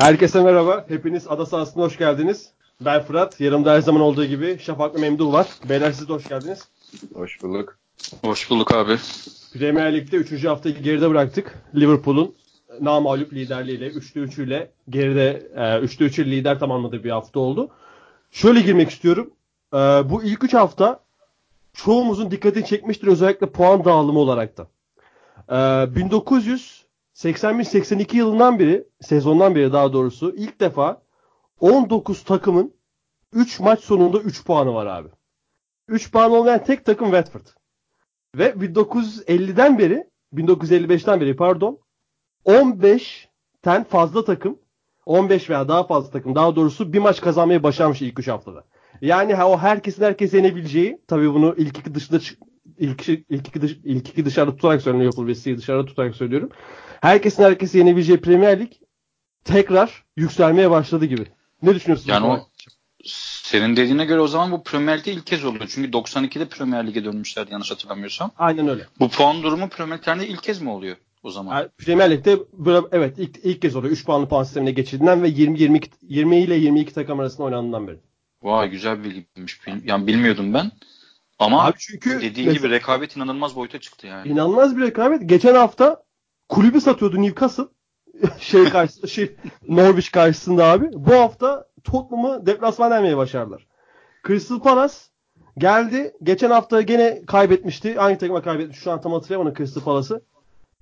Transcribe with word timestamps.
Herkese 0.00 0.42
merhaba. 0.42 0.84
Hepiniz 0.88 1.26
Ada 1.28 1.46
Sahası'na 1.46 1.84
hoş 1.84 1.98
geldiniz. 1.98 2.50
Ben 2.80 3.02
Fırat. 3.02 3.40
Yanımda 3.40 3.72
her 3.72 3.80
zaman 3.80 4.02
olduğu 4.02 4.24
gibi 4.24 4.58
Şafak 4.58 4.94
ve 4.94 5.00
Memduh 5.00 5.32
var. 5.32 5.46
Beyler 5.68 5.92
siz 5.92 6.08
de 6.08 6.12
hoş 6.12 6.28
geldiniz. 6.28 6.68
Hoş 7.14 7.42
bulduk. 7.42 7.78
Hoş 8.24 8.50
bulduk 8.50 8.74
abi. 8.74 8.96
Premier 9.52 9.94
Lig'de 9.94 10.16
3. 10.16 10.44
haftayı 10.44 10.82
geride 10.82 11.10
bıraktık. 11.10 11.58
Liverpool'un 11.74 12.34
namağlup 12.80 13.32
liderliğiyle 13.32 13.88
3'te 13.88 14.20
3 14.20 14.38
ile 14.38 14.70
geride 14.88 15.48
3'te 15.56 16.04
3 16.04 16.18
ile 16.18 16.30
lider 16.30 16.58
tamamladığı 16.58 17.04
bir 17.04 17.10
hafta 17.10 17.40
oldu. 17.40 17.68
Şöyle 18.30 18.60
girmek 18.60 18.90
istiyorum. 18.90 19.30
E, 19.74 19.76
bu 19.78 20.22
ilk 20.22 20.44
3 20.44 20.54
hafta 20.54 21.00
çoğumuzun 21.72 22.30
dikkatini 22.30 22.66
çekmiştir 22.66 23.06
özellikle 23.06 23.46
puan 23.46 23.84
dağılımı 23.84 24.18
olarak 24.18 24.56
da. 24.58 24.66
1981-82 27.24 28.16
yılından 28.16 28.58
beri, 28.58 28.84
sezondan 29.00 29.54
beri 29.54 29.72
daha 29.72 29.92
doğrusu 29.92 30.34
ilk 30.36 30.60
defa 30.60 31.02
19 31.60 32.24
takımın 32.24 32.74
3 33.32 33.60
maç 33.60 33.80
sonunda 33.80 34.18
3 34.18 34.44
puanı 34.44 34.74
var 34.74 34.86
abi. 34.86 35.08
3 35.88 36.12
puan 36.12 36.30
olmayan 36.30 36.64
tek 36.64 36.86
takım 36.86 37.06
Watford. 37.06 37.46
Ve 38.36 38.50
1950'den 38.50 39.78
beri 39.78 40.10
1955'ten 40.34 41.20
beri 41.20 41.36
pardon 41.36 41.78
15'ten 42.46 43.84
fazla 43.84 44.24
takım 44.24 44.58
15 45.06 45.50
veya 45.50 45.68
daha 45.68 45.86
fazla 45.86 46.10
takım 46.10 46.34
daha 46.34 46.56
doğrusu 46.56 46.92
bir 46.92 46.98
maç 46.98 47.20
kazanmayı 47.20 47.62
başarmış 47.62 48.02
ilk 48.02 48.18
3 48.18 48.28
haftada. 48.28 48.64
Yani 49.00 49.44
o 49.44 49.58
herkesin 49.58 50.04
herkes 50.04 50.34
yenebileceği 50.34 51.00
tabii 51.08 51.34
bunu 51.34 51.54
ilk 51.58 51.78
iki 51.78 51.94
dışında 51.94 52.20
ilk, 52.78 53.08
ilk, 53.08 53.48
iki, 53.48 53.62
dış, 53.62 53.78
ilk 53.84 54.08
iki 54.08 54.24
dışarıda 54.24 54.56
tutarak 54.56 54.82
söylüyorum 54.82 55.12
Liverpool 55.12 55.26
ve 55.26 55.56
dışarıda 55.56 55.86
tutarak 55.86 56.16
söylüyorum. 56.16 56.50
Herkesin 57.00 57.42
herkesi 57.42 57.78
yenebileceği 57.78 58.20
Premier 58.20 58.60
Lig 58.60 58.72
tekrar 59.44 60.04
yükselmeye 60.16 60.70
başladı 60.70 61.04
gibi. 61.04 61.26
Ne 61.62 61.74
düşünüyorsunuz? 61.74 62.08
Yani 62.08 62.26
o 62.26 62.48
senin 63.04 63.76
dediğine 63.76 64.04
göre 64.04 64.20
o 64.20 64.28
zaman 64.28 64.52
bu 64.52 64.62
Premier 64.62 64.98
Lig'de 64.98 65.12
ilk 65.12 65.26
kez 65.26 65.44
oluyor. 65.44 65.66
Çünkü 65.68 65.90
92'de 65.90 66.48
Premier 66.48 66.86
Lig'e 66.86 67.04
dönmüşlerdi 67.04 67.52
yanlış 67.52 67.70
hatırlamıyorsam. 67.70 68.30
Aynen 68.38 68.68
öyle. 68.68 68.86
Bu 69.00 69.08
puan 69.08 69.42
durumu 69.42 69.68
Premier 69.68 69.98
Lig'de 69.98 70.28
ilk 70.28 70.42
kez 70.42 70.60
mi 70.60 70.70
oluyor 70.70 70.96
o 71.22 71.30
zaman? 71.30 71.56
Yani 71.56 71.68
Premier 71.78 72.10
Lig'de 72.10 72.38
böyle, 72.52 72.86
evet 72.92 73.18
ilk, 73.18 73.36
ilk 73.44 73.62
kez 73.62 73.76
oluyor. 73.76 73.92
3 73.92 74.04
puanlı 74.04 74.28
puan 74.28 74.44
sistemine 74.44 74.70
geçildiğinden 74.70 75.22
ve 75.22 75.28
20 75.28 75.60
22 75.60 75.90
20 76.02 76.36
ile 76.36 76.54
22 76.54 76.94
takım 76.94 77.20
arasında 77.20 77.42
oynandığından 77.42 77.88
beri. 77.88 77.98
Vay 78.42 78.70
güzel 78.70 79.04
bilgiymiş. 79.04 79.60
Yani 79.84 80.06
bilmiyordum 80.06 80.54
ben. 80.54 80.70
Ama 81.38 81.66
Abi 81.66 81.74
çünkü 81.78 82.10
dediğin 82.10 82.48
mesela, 82.48 82.52
gibi 82.52 82.70
rekabet 82.70 83.16
inanılmaz 83.16 83.56
boyuta 83.56 83.80
çıktı 83.80 84.06
yani. 84.06 84.28
İnanılmaz 84.28 84.76
bir 84.76 84.82
rekabet. 84.82 85.28
Geçen 85.28 85.54
hafta 85.54 86.02
kulübü 86.50 86.80
satıyordu 86.80 87.22
Newcastle. 87.22 87.64
şey 88.38 88.64
karşısında 88.64 89.06
şey 89.06 89.36
Norwich 89.68 90.12
karşısında 90.12 90.64
abi. 90.64 90.88
Bu 90.92 91.14
hafta 91.14 91.68
Tottenham'ı 91.84 92.46
deplasman 92.46 92.90
vermeye 92.90 93.16
başardılar. 93.16 93.66
Crystal 94.26 94.60
Palace 94.60 94.94
geldi. 95.58 96.12
Geçen 96.22 96.50
hafta 96.50 96.80
gene 96.80 97.22
kaybetmişti. 97.26 97.94
Hangi 97.94 98.18
takıma 98.18 98.42
kaybetmiş? 98.42 98.78
Şu 98.78 98.90
an 98.90 99.00
tam 99.00 99.12
hatırlayamadım 99.12 99.54
Crystal 99.54 99.82
Palace'ı. 99.82 100.22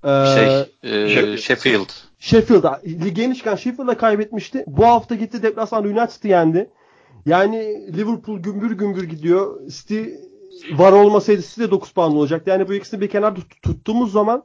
Ee, 0.03 0.25
şey, 0.35 1.33
e, 1.33 1.37
Sheffield. 1.37 1.89
Sheffield. 2.19 2.63
Lige 2.85 3.21
yeni 3.21 3.35
çıkan 3.35 3.55
Sheffield'a 3.55 3.97
kaybetmişti. 3.97 4.63
Bu 4.67 4.85
hafta 4.85 5.15
gitti 5.15 5.43
deplasman 5.43 5.85
United'ı 5.85 6.27
yendi. 6.27 6.69
Yani 7.25 7.87
Liverpool 7.97 8.39
gümbür 8.39 8.71
gümbür 8.71 9.03
gidiyor. 9.03 9.67
City 9.67 10.03
var 10.71 10.91
olmasaydı 10.91 11.41
City 11.41 11.61
de 11.61 11.71
9 11.71 11.91
puan 11.91 12.15
olacak. 12.15 12.47
Yani 12.47 12.67
bu 12.67 12.73
ikisini 12.73 13.01
bir 13.01 13.09
kenarda 13.09 13.39
tuttuğumuz 13.61 14.11
zaman 14.11 14.43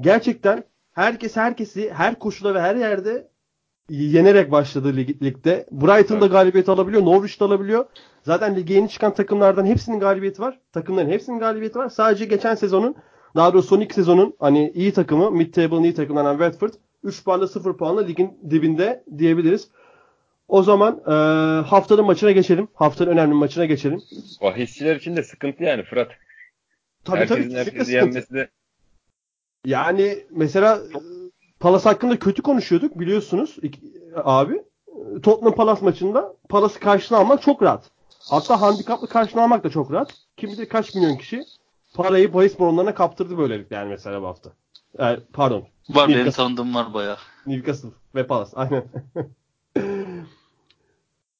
gerçekten 0.00 0.64
herkes 0.92 1.36
herkesi 1.36 1.90
her 1.92 2.18
koşuda 2.18 2.54
ve 2.54 2.60
her 2.60 2.76
yerde 2.76 3.28
yenerek 3.90 4.50
başladı 4.50 4.96
lig, 4.96 5.22
ligde. 5.22 5.66
Brighton 5.70 6.14
evet. 6.14 6.22
da 6.22 6.26
galibiyet 6.26 6.68
alabiliyor. 6.68 7.04
Norwich 7.04 7.40
da 7.40 7.44
alabiliyor. 7.44 7.84
Zaten 8.22 8.56
lige 8.56 8.74
yeni 8.74 8.88
çıkan 8.88 9.14
takımlardan 9.14 9.66
hepsinin 9.66 10.00
galibiyeti 10.00 10.42
var. 10.42 10.58
Takımların 10.72 11.08
hepsinin 11.08 11.38
galibiyeti 11.38 11.78
var. 11.78 11.88
Sadece 11.88 12.24
geçen 12.24 12.54
sezonun 12.54 12.96
daha 13.36 13.52
doğrusu 13.52 13.68
son 13.68 13.80
iki 13.80 13.94
sezonun 13.94 14.36
hani 14.38 14.72
iyi 14.74 14.92
takımı, 14.92 15.30
mid 15.30 15.54
table'ın 15.54 15.82
iyi 15.82 15.94
takımlarından 15.94 16.32
Watford 16.32 16.74
3 17.04 17.24
puanla 17.24 17.48
0 17.48 17.76
puanla 17.76 18.00
ligin 18.00 18.38
dibinde 18.50 19.04
diyebiliriz. 19.18 19.70
O 20.48 20.62
zaman 20.62 21.02
e, 21.06 21.12
haftanın 21.66 22.04
maçına 22.04 22.30
geçelim. 22.30 22.68
Haftanın 22.74 23.10
önemli 23.10 23.34
maçına 23.34 23.64
geçelim. 23.64 24.00
Bahisçiler 24.42 24.96
için 24.96 25.16
de 25.16 25.22
sıkıntı 25.22 25.64
yani 25.64 25.82
Fırat. 25.82 26.10
Tabii 27.04 27.18
Herkesin 27.18 27.42
tabii. 27.42 27.54
Herkesi 27.54 27.92
yenmesi 27.92 28.34
de... 28.34 28.48
Yani 29.64 30.24
mesela 30.30 30.80
Palas 31.60 31.86
hakkında 31.86 32.18
kötü 32.18 32.42
konuşuyorduk 32.42 33.00
biliyorsunuz 33.00 33.56
abi. 34.24 34.62
Tottenham 35.22 35.54
Palas 35.54 35.82
maçında 35.82 36.34
Palas'ı 36.48 36.80
karşına 36.80 37.18
almak 37.18 37.42
çok 37.42 37.62
rahat. 37.62 37.90
Hatta 38.30 38.60
handikaplı 38.60 39.08
karşına 39.08 39.42
almak 39.42 39.64
da 39.64 39.70
çok 39.70 39.92
rahat. 39.92 40.14
Kim 40.36 40.50
bilir 40.50 40.68
kaç 40.68 40.94
milyon 40.94 41.16
kişi 41.16 41.44
parayı 41.94 42.34
bahis 42.34 42.58
boronlarına 42.58 42.94
kaptırdı 42.94 43.38
böylelikle 43.38 43.76
yani 43.76 43.88
mesela 43.88 44.22
bu 44.22 44.26
hafta. 44.26 44.50
Yani, 44.98 45.18
pardon. 45.32 45.64
Var 45.88 46.08
Newcastle. 46.08 46.20
benim 46.20 46.32
tanıdığım 46.32 46.74
var 46.74 46.94
baya. 46.94 47.16
Newcastle 47.46 47.88
ve 48.14 48.26
Palas 48.26 48.52
aynen. 48.54 48.84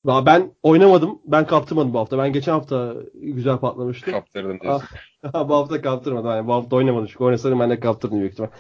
Daha 0.06 0.27
ben 0.27 0.53
oynamadım. 0.62 1.19
Ben 1.25 1.47
kaptırmadım 1.47 1.94
bu 1.94 1.99
hafta. 1.99 2.19
Ben 2.19 2.33
geçen 2.33 2.53
hafta 2.53 2.94
güzel 3.15 3.59
patlamıştım. 3.59 4.12
Kaptırdım 4.12 4.61
diyorsun. 4.61 4.88
bu 5.49 5.55
hafta 5.55 5.83
kaptırmadım. 5.83 6.31
Yani 6.31 6.47
bu 6.47 6.53
hafta 6.53 6.77
oynamadım. 6.77 7.06
Çünkü 7.06 7.25
oynasaydım 7.25 7.61
ben 7.61 7.71
de 7.71 7.81
kaptırdım 7.81 8.19
büyük 8.19 8.33
ihtimal. 8.33 8.50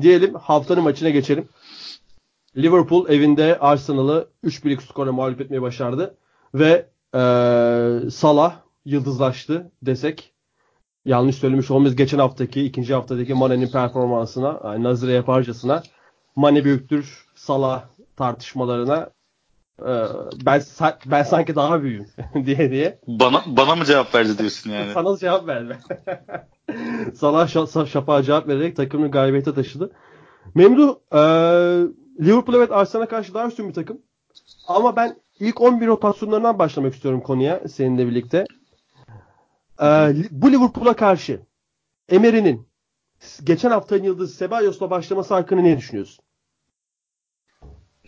Diyelim 0.00 0.34
haftanın 0.34 0.82
maçına 0.82 1.10
geçelim. 1.10 1.48
Liverpool 2.56 3.08
evinde 3.08 3.58
Arsenal'ı 3.58 4.28
3-1'lik 4.44 4.82
skorla 4.82 5.12
mağlup 5.12 5.40
etmeyi 5.40 5.62
başardı. 5.62 6.16
Ve 6.54 6.90
ee, 7.14 8.10
Salah 8.10 8.56
yıldızlaştı 8.84 9.72
desek 9.82 10.34
yanlış 11.04 11.36
söylemiş 11.36 11.70
olmayız. 11.70 11.96
Geçen 11.96 12.18
haftaki, 12.18 12.64
ikinci 12.64 12.94
haftadaki 12.94 13.34
Mane'nin 13.34 13.68
performansına, 13.68 14.60
yani 14.64 14.84
nazire 14.84 15.12
yaparcasına 15.12 15.82
Mane 16.36 16.64
büyüktür, 16.64 17.26
Salah 17.34 17.84
tartışmalarına 18.16 19.10
ben 20.44 20.62
ben 21.06 21.22
sanki 21.22 21.54
daha 21.54 21.82
büyüğüm 21.82 22.06
diye 22.46 22.70
diye. 22.70 22.98
Bana 23.06 23.42
bana 23.46 23.76
mı 23.76 23.84
cevap 23.84 24.14
verdi 24.14 24.38
diyorsun 24.38 24.70
yani? 24.70 24.92
Sana 24.94 25.16
cevap 25.16 25.46
verdi. 25.46 25.78
Salah 27.14 27.48
şa- 27.48 27.86
şafağa 27.86 28.22
cevap 28.22 28.48
vererek 28.48 28.76
takımını 28.76 29.10
galibiyete 29.10 29.54
taşıdı. 29.54 29.92
Memdu 30.54 31.00
e, 31.12 31.18
Liverpool 32.24 32.56
evet 32.56 32.72
Arsenal'a 32.72 33.08
karşı 33.08 33.34
daha 33.34 33.46
üstün 33.46 33.68
bir 33.68 33.74
takım. 33.74 34.02
Ama 34.68 34.96
ben 34.96 35.16
ilk 35.40 35.60
11 35.60 35.86
rotasyonlarından 35.86 36.58
başlamak 36.58 36.94
istiyorum 36.94 37.20
konuya 37.20 37.60
seninle 37.68 38.06
birlikte. 38.06 38.44
E, 39.82 39.86
bu 40.30 40.52
Liverpool'a 40.52 40.96
karşı 40.96 41.40
Emery'nin 42.08 42.68
geçen 43.44 43.70
haftanın 43.70 44.02
yıldızı 44.02 44.34
Sebayos'la 44.36 44.90
başlaması 44.90 45.34
hakkında 45.34 45.60
ne 45.60 45.78
düşünüyorsun? 45.78 46.24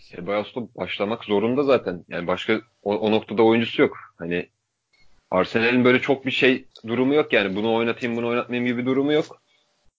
Sebayos'ta 0.03 0.61
başlamak 0.75 1.23
zorunda 1.23 1.63
zaten. 1.63 2.05
Yani 2.09 2.27
başka 2.27 2.61
o, 2.83 2.95
o 2.95 3.11
noktada 3.11 3.43
oyuncusu 3.43 3.81
yok. 3.81 3.97
Hani 4.17 4.49
Arsenal'in 5.31 5.85
böyle 5.85 6.01
çok 6.01 6.25
bir 6.25 6.31
şey 6.31 6.65
durumu 6.87 7.13
yok 7.13 7.33
yani. 7.33 7.55
Bunu 7.55 7.73
oynatayım 7.73 8.17
bunu 8.17 8.27
oynatmayayım 8.27 8.67
gibi 8.67 8.85
durumu 8.85 9.13
yok. 9.13 9.41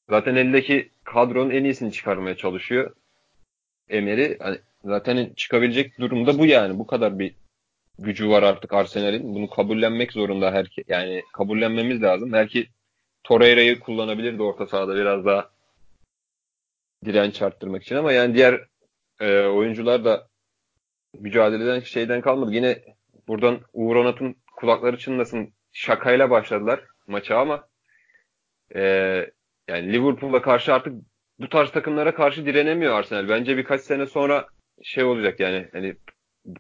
Zaten 0.09 0.35
eldeki 0.35 0.91
kadronun 1.05 1.51
en 1.51 1.65
iyisini 1.65 1.93
çıkarmaya 1.93 2.37
çalışıyor. 2.37 2.95
Emery 3.89 4.39
hani 4.39 4.59
zaten 4.85 5.33
çıkabilecek 5.37 5.99
durumda 5.99 6.39
bu 6.39 6.47
yani. 6.47 6.79
Bu 6.79 6.87
kadar 6.87 7.19
bir 7.19 7.35
gücü 7.99 8.29
var 8.29 8.43
artık 8.43 8.73
Arsenal'in. 8.73 9.35
Bunu 9.35 9.51
kabullenmek 9.51 10.13
zorunda 10.13 10.53
herke 10.53 10.85
yani 10.89 11.23
kabullenmemiz 11.33 12.03
lazım. 12.03 12.33
Belki 12.33 12.69
Torreira'yı 13.25 13.81
kullanabilirdi 13.81 14.43
orta 14.43 14.67
sahada 14.67 14.97
biraz 14.97 15.25
daha 15.25 15.51
direnç 17.05 17.43
arttırmak 17.43 17.83
için 17.83 17.97
ama 17.97 18.13
yani 18.13 18.35
diğer 18.35 18.61
e, 19.21 19.41
oyuncular 19.47 20.05
da 20.05 20.29
mücadeleden 21.21 21.81
şeyden 21.81 22.21
kalmadı. 22.21 22.53
Yine 22.53 22.83
buradan 23.29 23.61
Uğur 23.73 23.97
Onat'ın 23.97 24.37
kulakları 24.57 24.99
çınlasın 24.99 25.55
şakayla 25.73 26.31
başladılar 26.31 26.85
maça 27.07 27.39
ama 27.39 27.69
e, 28.75 28.83
yani 29.69 29.93
Liverpool'a 29.93 30.43
karşı 30.43 30.75
artık 30.75 30.93
bu 31.39 31.49
tarz 31.49 31.71
takımlara 31.71 32.15
karşı 32.15 32.47
direnemiyor 32.47 32.95
Arsenal. 32.95 33.29
Bence 33.29 33.57
birkaç 33.57 33.81
sene 33.81 34.07
sonra 34.07 34.47
şey 34.83 35.05
olacak 35.05 35.41
yani 35.41 35.69
hani 35.73 35.97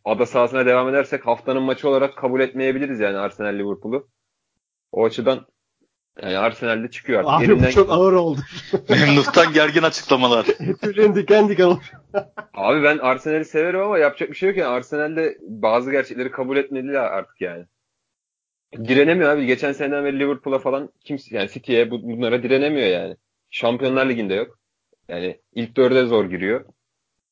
ada 0.05 0.27
sahasına 0.27 0.67
devam 0.67 0.89
edersek 0.89 1.27
haftanın 1.27 1.63
maçı 1.63 1.89
olarak 1.89 2.17
kabul 2.17 2.41
etmeyebiliriz 2.41 3.01
yani 3.01 3.19
Arsenal 3.19 3.55
Liverpool'u. 3.55 4.09
O 4.93 5.05
açıdan 5.05 5.47
yani 6.23 6.39
Arsenal'de 6.39 6.91
çıkıyor 6.91 7.19
artık. 7.21 7.33
Abi 7.33 7.43
Yerinden... 7.43 7.69
bu 7.69 7.73
çok 7.73 7.91
ağır 7.91 8.13
oldu. 8.13 8.41
Memnun'dan 8.89 9.53
gergin 9.53 9.83
açıklamalar. 9.83 10.47
Tüylerim 10.83 11.15
diken 11.15 11.49
diken 11.49 11.65
olmuş. 11.65 11.93
Abi 12.55 12.83
ben 12.83 12.99
Arsenal'i 12.99 13.45
severim 13.45 13.81
ama 13.81 13.99
yapacak 13.99 14.31
bir 14.31 14.35
şey 14.35 14.49
yok 14.49 14.59
yani. 14.59 14.69
Arsenal'de 14.69 15.39
bazı 15.41 15.91
gerçekleri 15.91 16.31
kabul 16.31 16.57
etmediler 16.57 16.95
artık 16.95 17.41
yani. 17.41 17.65
Direnemiyor 18.77 19.31
abi. 19.31 19.47
Geçen 19.47 19.73
seneden 19.73 20.05
beri 20.05 20.19
Liverpool'a 20.19 20.59
falan 20.59 20.89
kimse 21.05 21.37
yani 21.37 21.49
City'ye 21.51 21.91
bunlara 21.91 22.43
direnemiyor 22.43 22.89
yani. 22.89 23.17
Şampiyonlar 23.51 24.09
Ligi'nde 24.09 24.35
yok. 24.35 24.59
Yani 25.09 25.41
ilk 25.55 25.77
dörde 25.77 26.07
zor 26.07 26.25
giriyor. 26.25 26.65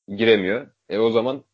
Giremiyor. 0.08 0.66
E 0.88 0.98
o 0.98 1.10
zaman 1.10 1.44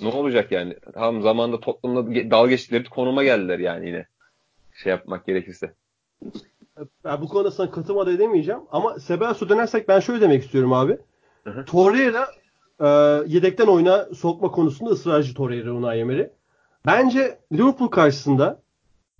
ne 0.00 0.08
olacak 0.08 0.52
yani? 0.52 0.76
Tam 0.94 1.22
zamanda 1.22 1.60
Tottenham'da 1.60 2.30
dalga 2.30 2.50
geçtikleri 2.50 2.84
konuma 2.84 3.24
geldiler 3.24 3.58
yani 3.58 3.86
yine. 3.86 4.06
Şey 4.74 4.90
yapmak 4.90 5.26
gerekirse. 5.26 5.74
Ben 7.04 7.20
bu 7.22 7.28
konuda 7.28 7.50
sana 7.50 7.70
katılma 7.70 8.06
da 8.06 8.12
edemeyeceğim. 8.12 8.60
Ama 8.72 8.98
Sebas'a 8.98 9.48
dönersek 9.48 9.88
ben 9.88 10.00
şöyle 10.00 10.20
demek 10.20 10.44
istiyorum 10.44 10.72
abi. 10.72 10.98
Hı 11.44 11.50
hı. 11.50 11.64
Torreira 11.64 12.28
e, 12.80 12.86
yedekten 13.26 13.66
oyuna 13.66 14.08
sokma 14.14 14.50
konusunda 14.50 14.90
ısrarcı 14.90 15.34
Torreira 15.34 15.72
Unai 15.72 15.98
Emery. 15.98 16.26
Bence 16.86 17.38
Liverpool 17.52 17.88
karşısında 17.88 18.62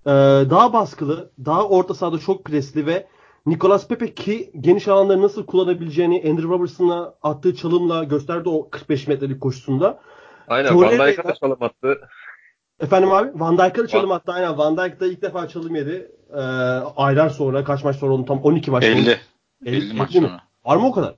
e, 0.05 0.09
daha 0.49 0.73
baskılı, 0.73 1.31
daha 1.45 1.67
orta 1.67 1.93
sahada 1.93 2.17
çok 2.19 2.45
presli 2.45 2.85
ve 2.85 3.07
Nicolas 3.45 3.87
Pepe 3.87 4.13
ki 4.13 4.51
geniş 4.59 4.87
alanları 4.87 5.21
nasıl 5.21 5.45
kullanabileceğini 5.45 6.23
Andrew 6.29 6.49
Robertson'a 6.49 7.13
attığı 7.23 7.55
çalımla 7.55 8.03
gösterdi 8.03 8.49
o 8.49 8.69
45 8.69 9.07
metrelik 9.07 9.41
koşusunda. 9.41 9.99
Aynen 10.47 10.73
Torreira'yla- 10.73 10.99
Van 10.99 11.07
Dijk'a 11.07 11.23
da 11.29 11.33
çalım 11.33 11.63
attı. 11.63 11.99
Efendim 12.79 13.11
abi 13.11 13.29
Van 13.35 13.57
Dijk'a 13.57 13.83
da 13.83 13.87
çalım 13.87 14.11
attı. 14.11 14.31
Aynen 14.31 14.57
Van 14.57 14.77
Dijk 14.77 14.99
da 14.99 15.07
ilk 15.07 15.21
defa 15.21 15.47
çalım 15.47 15.75
yedi. 15.75 16.11
E, 16.33 16.41
aylar 16.95 17.29
sonra 17.29 17.63
kaç 17.63 17.83
maç 17.83 17.95
sonra 17.95 18.13
onu 18.13 18.25
tam 18.25 18.41
12 18.41 18.71
maç 18.71 18.83
50. 18.83 19.03
sonra. 19.03 19.15
50, 19.65 19.93
maç 19.93 20.11
50 20.11 20.21
mi? 20.21 20.27
sonra. 20.27 20.41
Var 20.65 20.77
mı 20.77 20.87
o 20.87 20.91
kadar? 20.91 21.15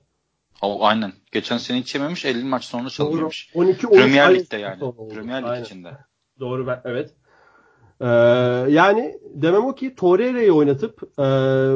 O, 0.62 0.84
aynen. 0.84 1.12
Geçen 1.32 1.58
sene 1.58 1.78
hiç 1.80 1.94
yememiş 1.94 2.24
50 2.24 2.44
maç 2.44 2.64
sonra 2.64 2.88
çalıyormuş. 2.88 3.50
12 3.54 3.86
13 3.86 3.98
Premier 3.98 4.34
Lig'de 4.34 4.56
yani. 4.56 4.78
sonra. 4.78 5.14
Premier 5.14 5.42
Lig 5.42 5.48
Aynen. 5.48 5.64
içinde. 5.64 5.90
Doğru 6.40 6.66
ben 6.66 6.80
evet. 6.84 7.14
Ee, 8.00 8.06
yani 8.72 9.18
demem 9.34 9.64
o 9.64 9.74
ki 9.74 9.94
Torreira'yı 9.94 10.52
oynatıp 10.52 11.02
e, 11.02 11.24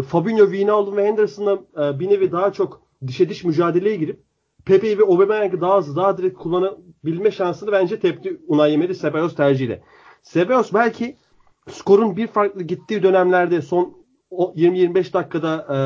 Fabinho, 0.03 0.45
Wijnaldum 0.45 0.97
ve 0.97 1.07
Henderson'la 1.07 1.59
e, 1.85 2.01
bir 2.01 2.09
nevi 2.09 2.33
daha 2.33 2.53
çok 2.53 2.83
dişe 3.07 3.29
diş 3.29 3.45
mücadeleye 3.45 3.97
girip 3.97 4.21
Pepe'yi 4.65 4.99
ve 4.99 5.03
Aubameyang'ı 5.03 5.61
daha 5.61 5.79
hızlı, 5.79 5.97
daha 5.97 6.19
direkt 6.19 6.39
kullanabilme 6.39 7.31
şansını 7.31 7.73
bence 7.73 8.01
tepti 8.01 8.41
Unai 8.47 8.73
Emery 8.73 8.95
Ceballos 8.95 9.35
tercihiyle. 9.35 9.83
Ceballos 10.23 10.73
belki 10.73 11.17
skorun 11.73 12.17
bir 12.17 12.27
farklı 12.27 12.63
gittiği 12.63 13.03
dönemlerde 13.03 13.63
son 13.63 13.99
o 14.31 14.53
20-25 14.57 15.13
dakikada 15.13 15.67
e, 15.71 15.77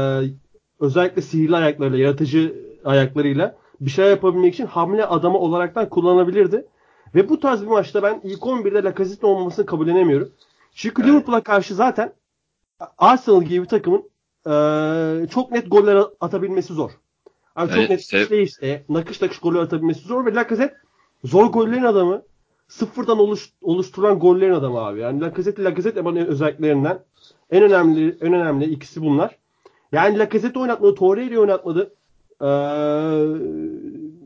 özellikle 0.81 1.23
sihirli 1.23 1.57
ayaklarıyla, 1.57 1.99
yaratıcı 1.99 2.55
ayaklarıyla 2.85 3.57
bir 3.81 3.91
şey 3.91 4.09
yapabilmek 4.09 4.55
için 4.55 4.67
hamle 4.67 5.07
adamı 5.07 5.39
olaraktan 5.39 5.89
kullanabilirdi. 5.89 6.67
Ve 7.15 7.29
bu 7.29 7.41
tarz 7.41 7.63
bir 7.63 7.67
maçta 7.67 8.03
ben 8.03 8.21
ilk 8.25 8.41
11'de 8.41 8.83
Lacazette'in 8.83 9.31
olmamasını 9.33 9.67
kabullenemiyorum. 9.67 10.33
Çünkü 10.75 11.03
Evet. 11.03 11.11
Liverpool'a 11.13 11.41
karşı 11.41 11.75
zaten 11.75 12.13
Arsenal 12.99 13.43
gibi 13.43 13.63
bir 13.65 13.69
takımın 13.69 14.03
e, 14.47 15.27
çok 15.29 15.51
net 15.51 15.71
goller 15.71 16.03
atabilmesi 16.21 16.75
zor. 16.75 16.91
Yani 17.59 17.69
çok 17.69 17.79
Evet, 17.79 17.91
net 17.91 18.05
sev- 18.05 18.23
işleyişle, 18.25 18.85
nakış 18.89 19.23
nakış 19.23 19.39
goller 19.39 19.61
atabilmesi 19.61 20.01
zor 20.01 20.27
ve 20.27 20.35
Lacazette 20.35 20.77
zor 21.25 21.47
gollerin 21.47 21.83
adamı. 21.83 22.23
Sıfırdan 22.69 23.19
oluş, 23.19 23.51
oluşturan 23.63 24.19
gollerin 24.19 24.53
adamı 24.55 24.79
abi. 24.79 25.01
Yani 25.01 25.21
Lacazette 25.21 25.65
Lacazette 25.65 26.05
bana 26.05 26.19
özelliklerinden 26.25 27.05
en 27.51 27.63
önemli 27.63 28.17
en 28.21 28.33
önemli 28.33 28.65
ikisi 28.65 29.03
bunlar. 29.03 29.39
Yani 29.93 30.19
Lacazette 30.19 30.59
oynatmadı, 30.59 30.95
Torreira'yı 30.95 31.41
oynatmadı. 31.41 31.95
Ee, 32.41 32.47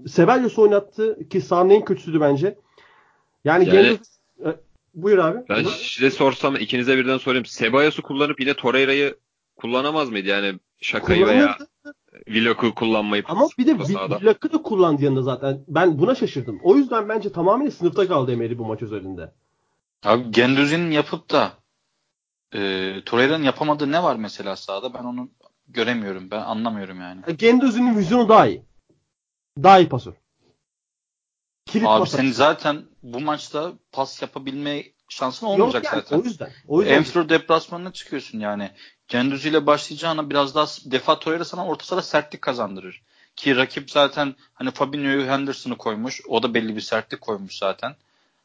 Ceballos 0.08 0.58
oynattı 0.58 1.28
ki 1.28 1.40
sahanın 1.40 1.70
en 1.70 1.84
kötüsüydü 1.84 2.20
bence. 2.20 2.58
Yani, 3.44 3.68
Yani- 3.68 3.76
Gendüz- 3.78 4.16
E, 4.44 4.54
buyur 4.94 5.18
abi. 5.18 5.38
Ben 5.48 5.62
size 5.64 6.10
sorsam 6.10 6.56
ikinize 6.56 6.96
birden 6.96 7.18
sorayım. 7.18 7.46
Sebayos'u 7.46 8.02
kullanıp 8.02 8.40
yine 8.40 8.54
Torreira'yı 8.54 9.14
kullanamaz 9.56 10.10
mıydı? 10.10 10.28
Yani 10.28 10.54
Şaka'yı 10.80 11.26
veya. 11.26 11.56
Willock'u 12.24 12.74
kullanmayıp 12.74 13.30
Ama 13.30 13.48
bir 13.58 13.66
de. 13.66 13.78
Villak'ı 13.78 14.52
da 14.52 14.62
kullandı 14.62 15.04
yanında 15.04 15.22
zaten. 15.22 15.64
Ben 15.68 15.98
buna 15.98 16.14
şaşırdım. 16.14 16.60
O 16.62 16.76
yüzden 16.76 17.08
bence 17.08 17.32
tamamen 17.32 17.68
sınıfta 17.68 18.08
kaldı 18.08 18.32
Emery 18.32 18.58
bu 18.58 18.64
maç 18.64 18.82
özelinde. 18.82 19.34
Abi 20.04 20.30
Gendüzi'nin 20.30 20.90
yapıp 20.90 21.30
da 21.30 21.52
e, 22.54 22.92
Torreira'nın 23.04 23.44
yapamadığı 23.44 23.92
ne 23.92 24.02
var 24.02 24.16
mesela 24.16 24.56
sahada? 24.56 24.94
Ben 24.94 25.04
onu 25.04 25.30
göremiyorum. 25.68 26.30
Ben 26.30 26.40
anlamıyorum 26.40 27.00
yani. 27.00 27.22
Gendüzi'nin 27.36 27.96
vizyonu 27.96 28.28
daha 28.28 28.46
iyi. 28.46 28.62
Daha 29.62 29.78
iyi 29.78 29.88
pasör. 29.88 30.12
Kilit 31.66 31.86
Abi 31.86 31.98
pasör. 31.98 32.18
senin 32.18 32.32
zaten 32.32 32.82
bu 33.02 33.20
maçta 33.20 33.72
pas 33.92 34.22
yapabilme 34.22 34.84
şansın 35.08 35.46
Yok 35.46 35.54
olmayacak 35.54 35.84
yani, 35.84 35.94
zaten. 35.94 36.18
O 36.18 36.24
yüzden. 36.24 36.50
O 36.68 36.80
yüzden. 36.80 36.94
Enfield 36.94 37.30
deplasmanına 37.30 37.92
çıkıyorsun 37.92 38.40
yani. 38.40 38.70
Gendüzi 39.08 39.48
ile 39.48 39.66
başlayacağına 39.66 40.30
biraz 40.30 40.54
daha 40.54 40.66
defa 40.84 41.18
Torreira 41.18 41.44
sana 41.44 41.66
orta 41.66 41.84
sahada 41.84 42.02
sertlik 42.02 42.42
kazandırır. 42.42 43.02
Ki 43.36 43.56
rakip 43.56 43.90
zaten 43.90 44.34
hani 44.54 44.70
Fabinho'yu 44.70 45.26
Henderson'ı 45.26 45.76
koymuş. 45.76 46.20
O 46.28 46.42
da 46.42 46.54
belli 46.54 46.76
bir 46.76 46.80
sertlik 46.80 47.20
koymuş 47.20 47.58
zaten. 47.58 47.96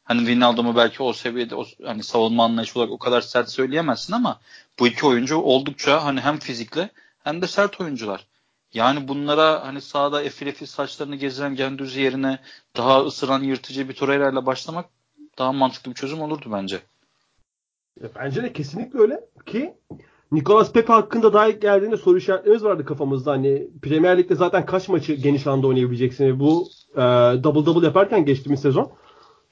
Hani 0.04 0.18
Wijnaldum'u 0.18 0.76
belki 0.76 1.02
o 1.02 1.12
seviyede 1.12 1.54
o, 1.54 1.64
hani 1.84 2.02
savunma 2.02 2.44
anlayışı 2.44 2.78
olarak 2.78 2.92
o 2.92 2.98
kadar 2.98 3.20
sert 3.20 3.50
söyleyemezsin 3.50 4.12
ama 4.12 4.40
bu 4.78 4.86
iki 4.86 5.06
oyuncu 5.06 5.36
oldukça 5.36 6.04
hani 6.04 6.20
hem 6.20 6.38
fizikli 6.38 6.90
hem 7.24 7.42
de 7.42 7.46
sert 7.46 7.80
oyuncular. 7.80 8.26
Yani 8.74 9.08
bunlara 9.08 9.66
hani 9.66 9.80
sahada 9.80 10.22
efil 10.22 10.46
efil 10.46 10.66
saçlarını 10.66 11.16
geziren 11.16 11.56
Gendüzi 11.56 12.00
yerine 12.00 12.38
daha 12.76 13.00
ısıran 13.00 13.42
yırtıcı 13.42 13.88
bir 13.88 13.94
Torreira 13.94 14.30
ile 14.30 14.46
başlamak 14.46 14.86
daha 15.38 15.52
mantıklı 15.52 15.90
bir 15.90 15.96
çözüm 15.96 16.22
olurdu 16.22 16.48
bence. 16.52 16.80
Bence 18.16 18.42
de 18.42 18.52
kesinlikle 18.52 18.98
öyle 18.98 19.20
ki 19.46 19.74
Nicolas 20.32 20.72
Pepe 20.72 20.92
hakkında 20.92 21.32
daha 21.32 21.48
ilk 21.48 21.62
geldiğinde 21.62 21.96
soru 21.96 22.18
işaretlerimiz 22.18 22.64
vardı 22.64 22.84
kafamızda. 22.84 23.32
Hani 23.32 23.68
Premier 23.82 24.18
Lig'de 24.18 24.34
zaten 24.34 24.66
kaç 24.66 24.88
maçı 24.88 25.12
geniş 25.14 25.46
alanda 25.46 25.66
oynayabileceksin? 25.66 26.40
Bu 26.40 26.68
e, 26.94 27.00
double 27.44 27.66
double 27.66 27.86
yaparken 27.86 28.24
geçtiğimiz 28.24 28.60
sezon 28.60 28.92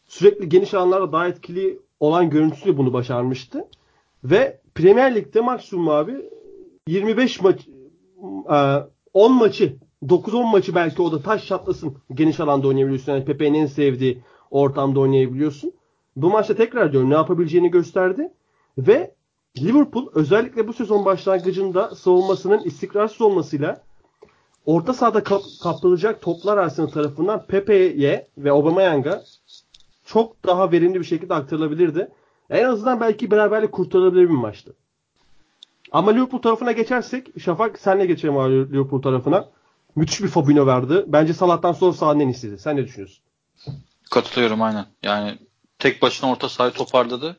sürekli 0.06 0.49
geniş 0.49 0.75
alanlarda 0.75 1.12
daha 1.12 1.29
etkili 1.29 1.81
olan 2.00 2.31
görüntüsüyle 2.31 2.79
bunu 2.79 2.93
başarmıştı. 2.93 3.69
Ve 4.25 4.61
Premier 4.75 5.15
Lig'de 5.15 5.41
maksimum 5.41 5.88
abi 5.88 6.31
25 6.87 7.41
maç 7.41 7.69
e, 8.50 8.77
10 9.15 9.32
maçı 9.32 9.77
9-10 10.03 10.50
maçı 10.50 10.75
belki 10.75 11.03
o 11.03 11.12
da 11.12 11.23
taş 11.23 11.47
çatlasın 11.47 11.97
geniş 12.15 12.41
alanda 12.41 12.69
oynayabiliyorsun. 12.69 13.12
Yani 13.12 13.25
Pepe'nin 13.25 13.55
en 13.55 13.67
sevdiği 13.67 14.23
ortamda 14.50 15.00
oynayabiliyorsun. 15.00 15.73
Bu 16.17 16.31
maçta 16.31 16.55
tekrar 16.55 16.93
diyorum 16.93 17.11
ne 17.11 17.14
yapabileceğini 17.14 17.70
gösterdi. 17.70 18.32
Ve 18.79 19.14
Liverpool 19.58 20.06
özellikle 20.14 20.69
bu 20.69 20.73
sezon 20.73 21.05
başlangıcında 21.05 21.94
savunmasının 21.94 22.58
istikrarsız 22.64 23.20
olmasıyla 23.20 23.82
orta 24.67 24.94
sahada 24.94 25.23
kap- 25.23 25.43
kaptırılacak 25.62 26.23
toplar 26.23 26.58
Arsenal 26.58 26.88
tarafından 26.88 27.47
Pepe'ye 27.47 28.26
ve 28.38 28.50
Aubameyang'a 28.52 29.23
çok 30.05 30.47
daha 30.47 30.73
verimli 30.73 30.98
bir 31.01 31.05
şekilde 31.05 31.34
aktarılabilirdi. 31.34 32.08
En 32.51 32.65
azından 32.65 33.01
belki 33.01 33.31
beraberlik 33.31 33.72
kurtarılabilir 33.72 34.22
bir 34.22 34.34
maçtı. 34.34 34.75
Ama 35.93 36.10
Liverpool 36.10 36.43
tarafına 36.43 36.72
geçersek 36.72 37.41
Şafak 37.41 37.79
senle 37.79 38.06
geçelim 38.06 38.36
abi 38.36 38.55
Liverpool 38.55 39.03
tarafına. 39.03 39.48
Müthiş 39.96 40.22
bir 40.22 40.29
Fabinho 40.29 40.67
verdi. 40.67 41.05
Bence 41.06 41.32
Salah'tan 41.34 41.72
sonra 41.72 41.93
sahanın 41.93 42.20
en 42.20 42.29
iyisiydi. 42.29 42.58
Sen 42.58 42.77
ne 42.77 42.84
düşünüyorsun? 42.84 43.25
Katılıyorum 44.10 44.62
aynen. 44.62 44.86
Yani 45.02 45.38
tek 45.79 46.02
başına 46.02 46.31
orta 46.31 46.48
sahayı 46.48 46.72
toparladı. 46.72 47.36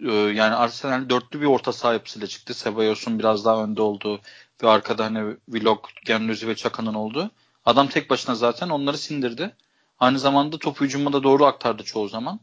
Ee, 0.00 0.12
yani 0.12 0.54
Arsenal 0.54 1.08
dörtlü 1.10 1.40
bir 1.40 1.46
orta 1.46 1.72
saha 1.72 1.92
yapısıyla 1.92 2.26
çıktı. 2.26 2.54
Cebalos'un 2.54 3.18
biraz 3.18 3.44
daha 3.44 3.64
önde 3.64 3.82
olduğu 3.82 4.20
ve 4.62 4.68
arkada 4.68 5.04
hani 5.04 5.36
Willock, 5.46 5.88
Gendouzi 6.04 6.48
ve 6.48 6.56
Çaka'nın 6.56 6.94
olduğu. 6.94 7.30
Adam 7.64 7.88
tek 7.88 8.10
başına 8.10 8.34
zaten 8.34 8.68
onları 8.68 8.98
sindirdi. 8.98 9.56
Aynı 9.98 10.18
zamanda 10.18 10.58
topu 10.58 10.84
hücuma 10.84 11.12
da 11.12 11.22
doğru 11.22 11.44
aktardı 11.44 11.84
çoğu 11.84 12.08
zaman. 12.08 12.40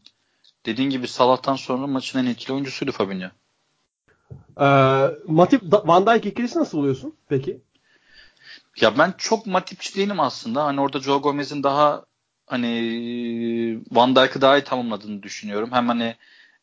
Dediğin 0.66 0.90
gibi 0.90 1.08
Salah'tan 1.08 1.56
sonra 1.56 1.86
maçın 1.86 2.18
en 2.18 2.26
etkili 2.26 2.52
oyuncusuydu 2.52 2.92
Fabinho. 2.92 3.28
Ee, 4.60 5.10
Matip 5.26 5.62
Van 5.72 6.06
Dijk 6.06 6.26
ikilisi 6.26 6.58
nasıl 6.58 6.78
buluyorsun 6.78 7.14
peki? 7.28 7.60
Ya 8.80 8.98
ben 8.98 9.14
çok 9.18 9.46
Matipçi 9.46 9.94
değilim 9.94 10.20
aslında. 10.20 10.64
Hani 10.64 10.80
orada 10.80 11.00
Joe 11.00 11.18
Gomez'in 11.18 11.62
daha 11.62 12.04
hani 12.46 13.80
Van 13.90 14.16
Dijk'ı 14.16 14.40
daha 14.40 14.58
iyi 14.58 14.64
tamamladığını 14.64 15.22
düşünüyorum. 15.22 15.72
Hem 15.72 15.88
hani 15.88 16.16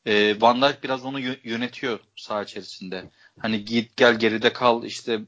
e, 0.06 0.42
Van 0.42 0.62
Dijk 0.62 0.84
biraz 0.84 1.06
onu 1.06 1.20
yö- 1.20 1.40
yönetiyor 1.50 2.00
saha 2.16 2.44
içerisinde. 2.44 3.06
Hani 3.40 3.66
git 3.66 3.98
gel 3.98 4.20
geride 4.20 4.54
kal 4.54 4.84
işte 4.84 5.22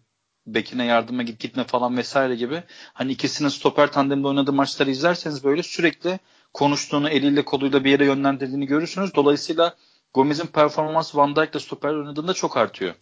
bekine 0.48 0.86
yardıma 0.86 1.24
git 1.24 1.40
gitme 1.40 1.64
falan 1.64 1.98
vesaire 1.98 2.36
gibi. 2.36 2.64
Hani 2.94 3.12
ikisinin 3.12 3.50
stoper 3.50 3.92
tandemde 3.92 4.28
oynadığı 4.28 4.54
maçları 4.54 4.92
izlerseniz 4.92 5.44
böyle 5.44 5.64
sürekli 5.64 6.20
konuştuğunu 6.54 7.10
eliyle 7.10 7.46
koluyla 7.46 7.84
bir 7.84 7.92
yere 7.92 8.06
yönlendirdiğini 8.06 8.66
görürsünüz. 8.66 9.16
Dolayısıyla 9.16 9.76
Gomez'in 10.14 10.48
performansı 10.48 11.18
Van 11.18 11.36
Dijk'la 11.36 11.60
stoper 11.60 11.94
oynadığında 11.94 12.34
çok 12.34 12.58
artıyor. 12.58 12.96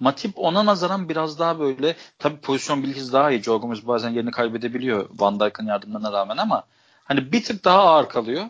Matip 0.00 0.32
ona 0.38 0.66
nazaran 0.66 1.08
biraz 1.08 1.38
daha 1.38 1.58
böyle 1.60 1.96
tabii 2.18 2.40
pozisyon 2.40 2.82
bilgisi 2.82 3.12
daha 3.12 3.30
iyi. 3.30 3.42
Joe 3.42 3.62
bazen 3.62 4.10
yerini 4.10 4.30
kaybedebiliyor 4.30 5.08
Van 5.12 5.40
Dijk'ın 5.40 5.66
yardımlarına 5.66 6.12
rağmen 6.12 6.36
ama 6.36 6.64
hani 7.04 7.32
bir 7.32 7.44
tık 7.44 7.64
daha 7.64 7.78
ağır 7.80 8.08
kalıyor. 8.08 8.44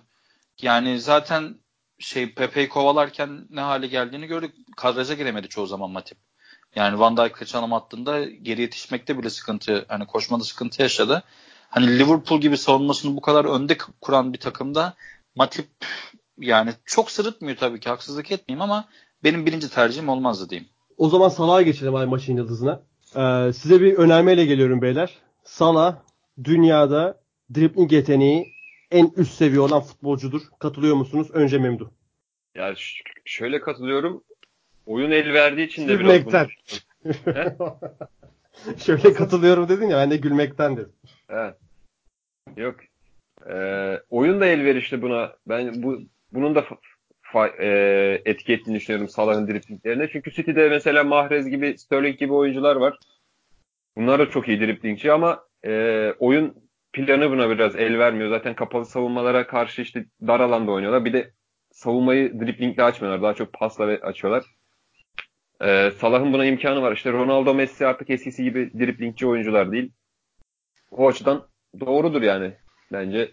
Yani 0.62 1.00
zaten 1.00 1.56
şey 1.98 2.34
Pepe'yi 2.34 2.68
kovalarken 2.68 3.46
ne 3.50 3.60
hale 3.60 3.86
geldiğini 3.86 4.26
gördük. 4.26 4.54
Kadraja 4.76 5.14
giremedi 5.14 5.48
çoğu 5.48 5.66
zaman 5.66 5.90
Matip. 5.90 6.18
Yani 6.76 6.98
Van 6.98 7.16
Dijk'ı 7.16 7.46
çalım 7.46 7.72
attığında 7.72 8.24
geri 8.24 8.60
yetişmekte 8.60 9.18
bile 9.18 9.30
sıkıntı, 9.30 9.84
hani 9.88 10.06
koşmada 10.06 10.44
sıkıntı 10.44 10.82
yaşadı. 10.82 11.22
hani 11.70 11.98
Liverpool 11.98 12.40
gibi 12.40 12.58
savunmasını 12.58 13.16
bu 13.16 13.20
kadar 13.20 13.44
önde 13.44 13.78
kuran 14.00 14.32
bir 14.32 14.38
takımda 14.40 14.94
Matip 15.34 15.68
yani 16.38 16.74
çok 16.84 17.10
sırıtmıyor 17.10 17.56
tabii 17.56 17.80
ki 17.80 17.88
haksızlık 17.88 18.32
etmeyeyim 18.32 18.62
ama 18.62 18.88
benim 19.24 19.46
birinci 19.46 19.70
tercihim 19.70 20.08
olmazdı 20.08 20.50
diyeyim. 20.50 20.68
O 20.98 21.08
zaman 21.08 21.28
Salah'a 21.28 21.62
geçelim 21.62 21.94
ay 21.94 22.06
maçın 22.06 22.36
yıldızına. 22.36 22.82
Ee, 23.16 23.52
size 23.52 23.80
bir 23.80 23.94
önermeyle 23.96 24.44
geliyorum 24.44 24.82
beyler. 24.82 25.18
Salah 25.44 25.96
dünyada 26.44 27.20
dribbling 27.54 27.92
yeteneği 27.92 28.52
en 28.90 29.12
üst 29.16 29.34
seviye 29.34 29.60
olan 29.60 29.80
futbolcudur. 29.80 30.42
Katılıyor 30.58 30.96
musunuz? 30.96 31.28
Önce 31.32 31.58
Memdu. 31.58 31.90
Ya 32.54 32.74
ş- 32.74 33.04
şöyle 33.24 33.60
katılıyorum. 33.60 34.24
Oyun 34.86 35.10
el 35.10 35.32
verdiği 35.32 35.66
için 35.66 35.88
de 35.88 35.94
Gülmekten. 35.94 36.48
şöyle 38.78 39.12
katılıyorum 39.12 39.68
dedin 39.68 39.88
ya 39.88 39.96
ben 39.96 40.10
de 40.10 40.16
gülmekten 40.16 40.76
dedim. 40.76 40.92
Evet. 41.28 41.54
Yok. 42.56 42.76
Ee, 43.50 44.00
oyun 44.10 44.40
da 44.40 44.46
elverişli 44.46 45.02
buna. 45.02 45.32
Ben 45.46 45.82
bu 45.82 45.98
bunun 46.32 46.54
da 46.54 46.64
e, 47.60 47.68
etki 48.24 48.52
ettiğini 48.52 48.76
düşünüyorum 48.76 49.08
Salah'ın 49.08 49.48
driplinglerine. 49.48 50.08
Çünkü 50.12 50.32
City'de 50.32 50.68
mesela 50.68 51.04
Mahrez 51.04 51.48
gibi, 51.48 51.78
Sterling 51.78 52.18
gibi 52.18 52.32
oyuncular 52.32 52.76
var. 52.76 52.98
Bunlar 53.96 54.18
da 54.18 54.30
çok 54.30 54.48
iyi 54.48 54.60
driplingçi 54.60 55.12
ama 55.12 55.42
e, 55.64 56.12
oyun 56.18 56.54
planı 56.92 57.30
buna 57.30 57.50
biraz 57.50 57.76
el 57.76 57.98
vermiyor. 57.98 58.30
Zaten 58.30 58.54
kapalı 58.54 58.84
savunmalara 58.86 59.46
karşı 59.46 59.82
işte 59.82 60.04
dar 60.26 60.40
alanda 60.40 60.72
oynuyorlar. 60.72 61.04
Bir 61.04 61.12
de 61.12 61.32
savunmayı 61.70 62.40
driplingle 62.40 62.82
açmıyorlar. 62.82 63.22
Daha 63.22 63.34
çok 63.34 63.52
pasla 63.52 63.84
açıyorlar. 63.84 64.44
Ee, 65.62 65.90
Salah'ın 65.90 66.32
buna 66.32 66.44
imkanı 66.44 66.82
var. 66.82 66.92
İşte 66.92 67.12
Ronaldo, 67.12 67.54
Messi 67.54 67.86
artık 67.86 68.10
eskisi 68.10 68.44
gibi 68.44 68.70
driplingçi 68.78 69.26
oyuncular 69.26 69.72
değil. 69.72 69.92
O 70.90 71.08
açıdan 71.08 71.48
doğrudur 71.80 72.22
yani. 72.22 72.52
Bence 72.92 73.32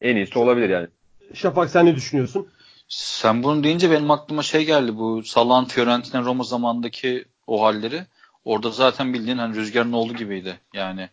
en 0.00 0.16
iyisi 0.16 0.38
olabilir 0.38 0.68
yani. 0.68 0.88
Şafak 1.34 1.70
sen 1.70 1.86
ne 1.86 1.96
düşünüyorsun? 1.96 2.48
Sen 2.88 3.42
bunu 3.42 3.64
deyince 3.64 3.90
benim 3.90 4.10
aklıma 4.10 4.42
şey 4.42 4.64
geldi 4.64 4.96
bu 4.96 5.22
Salah'ın 5.22 5.64
Fiorentina 5.64 6.22
Roma 6.22 6.44
zamandaki 6.44 7.24
o 7.46 7.62
halleri. 7.62 8.06
Orada 8.44 8.70
zaten 8.70 9.14
bildiğin 9.14 9.38
hani 9.38 9.56
rüzgarın 9.56 9.92
olduğu 9.92 10.14
gibiydi. 10.14 10.60
Yani 10.74 11.08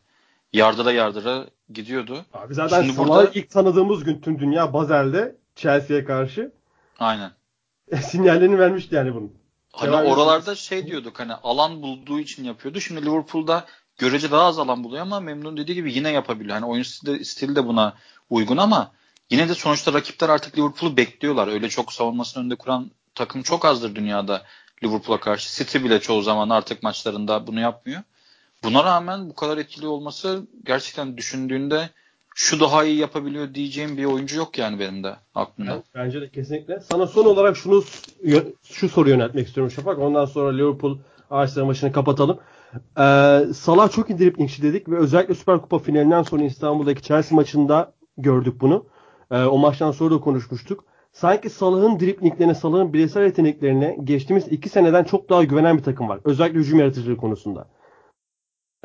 yardıra 0.54 0.92
yardıra 0.92 1.46
gidiyordu. 1.70 2.26
Abi 2.34 2.54
zaten 2.54 2.82
Şimdi 2.82 2.94
Salah'ı 2.94 3.10
burada- 3.10 3.32
ilk 3.34 3.50
tanıdığımız 3.50 4.04
gün 4.04 4.22
tüm 4.22 4.40
dünya 4.40 4.74
Bazel'de 4.74 5.36
Chelsea'ye 5.56 6.06
karşı 6.06 6.52
Aynen. 7.00 7.32
sinyallerini 8.02 8.60
vermişti 8.60 8.96
yani 8.96 9.16
bunun. 9.16 9.34
Hani 9.74 9.92
Devam 9.92 10.06
oralarda 10.06 10.56
şey 10.56 10.88
diyorduk 10.88 11.20
hani 11.20 11.34
alan 11.34 11.82
bulduğu 11.82 12.20
için 12.20 12.44
yapıyordu. 12.44 12.80
Şimdi 12.80 13.06
Liverpool'da 13.06 13.66
görece 13.98 14.32
daha 14.32 14.44
az 14.44 14.60
alan 14.60 14.84
buluyor 14.84 15.02
ama 15.02 15.20
memnun 15.20 15.58
dediği 15.58 15.74
gibi 15.74 15.94
yine 15.94 16.12
yapabiliyor. 16.12 16.54
Hani 16.56 16.66
oyun 16.66 16.84
stili 17.24 17.56
de 17.56 17.68
buna 17.68 17.94
uygun 18.30 18.58
ama 18.58 18.92
yine 19.30 19.50
de 19.50 19.54
sonuçta 19.54 19.94
rakipler 19.94 20.30
artık 20.30 20.58
Liverpool'u 20.58 20.98
bekliyorlar. 20.98 21.48
Öyle 21.48 21.70
çok 21.70 21.94
savunmasını 21.94 22.44
önde 22.44 22.56
kuran 22.56 22.92
takım 23.16 23.42
çok 23.42 23.66
azdır 23.66 23.96
dünyada 23.96 24.42
Liverpool'a 24.84 25.20
karşı. 25.20 25.58
City 25.64 25.78
bile 25.86 26.00
çoğu 26.00 26.22
zaman 26.22 26.50
artık 26.50 26.84
maçlarında 26.84 27.48
bunu 27.48 27.60
yapmıyor. 27.60 28.02
Buna 28.64 28.84
rağmen 28.84 29.30
bu 29.30 29.36
kadar 29.36 29.58
etkili 29.58 29.88
olması 29.88 30.48
gerçekten 30.66 31.18
düşündüğünde 31.18 31.90
şu 32.36 32.60
daha 32.60 32.84
iyi 32.84 32.98
yapabiliyor 32.98 33.54
diyeceğim 33.54 33.98
bir 33.98 34.06
oyuncu 34.06 34.38
yok 34.38 34.58
yani 34.58 34.80
benim 34.80 35.04
de 35.04 35.16
aklımda. 35.36 35.72
Ben- 35.72 35.84
Bence 36.06 36.22
de 36.22 36.30
kesinlikle. 36.30 36.80
Sana 36.80 37.08
son 37.08 37.26
olarak 37.26 37.58
şunu 37.58 37.84
şu 38.64 38.90
soruyu 38.90 39.16
yöneltmek 39.16 39.48
istiyorum 39.48 39.72
Şafak. 39.72 40.00
Ondan 40.00 40.26
sonra 40.26 40.52
Liverpool 40.56 40.98
Arsenal 41.30 41.66
maçını 41.66 41.92
kapatalım. 41.92 42.40
Ee, 43.00 43.54
Salah 43.54 43.92
çok 43.92 44.10
iyi 44.10 44.20
driplingçi 44.20 44.62
dedik 44.62 44.90
ve 44.90 44.98
özellikle 44.98 45.36
Süper 45.36 45.62
Kupa 45.62 45.80
finalinden 45.80 46.24
sonra 46.24 46.44
İstanbul'daki 46.44 47.02
Chelsea 47.02 47.36
maçında 47.36 47.94
gördük 48.18 48.62
bunu. 48.62 48.86
Ee, 49.32 49.44
o 49.44 49.58
maçtan 49.58 49.92
sonra 49.92 50.16
da 50.16 50.20
konuşmuştuk. 50.20 50.86
Sanki 51.14 51.50
Salah'ın 51.50 52.00
driplinglerine, 52.00 52.56
Salah'ın 52.56 52.94
bireysel 52.94 53.24
yeteneklerine 53.24 53.98
geçtiğimiz 54.04 54.48
iki 54.48 54.70
seneden 54.70 55.04
çok 55.04 55.30
daha 55.30 55.44
güvenen 55.44 55.78
bir 55.78 55.84
takım 55.84 56.10
var. 56.10 56.20
Özellikle 56.26 56.60
hücum 56.60 56.80
yaratıcılığı 56.80 57.18
konusunda. 57.18 57.68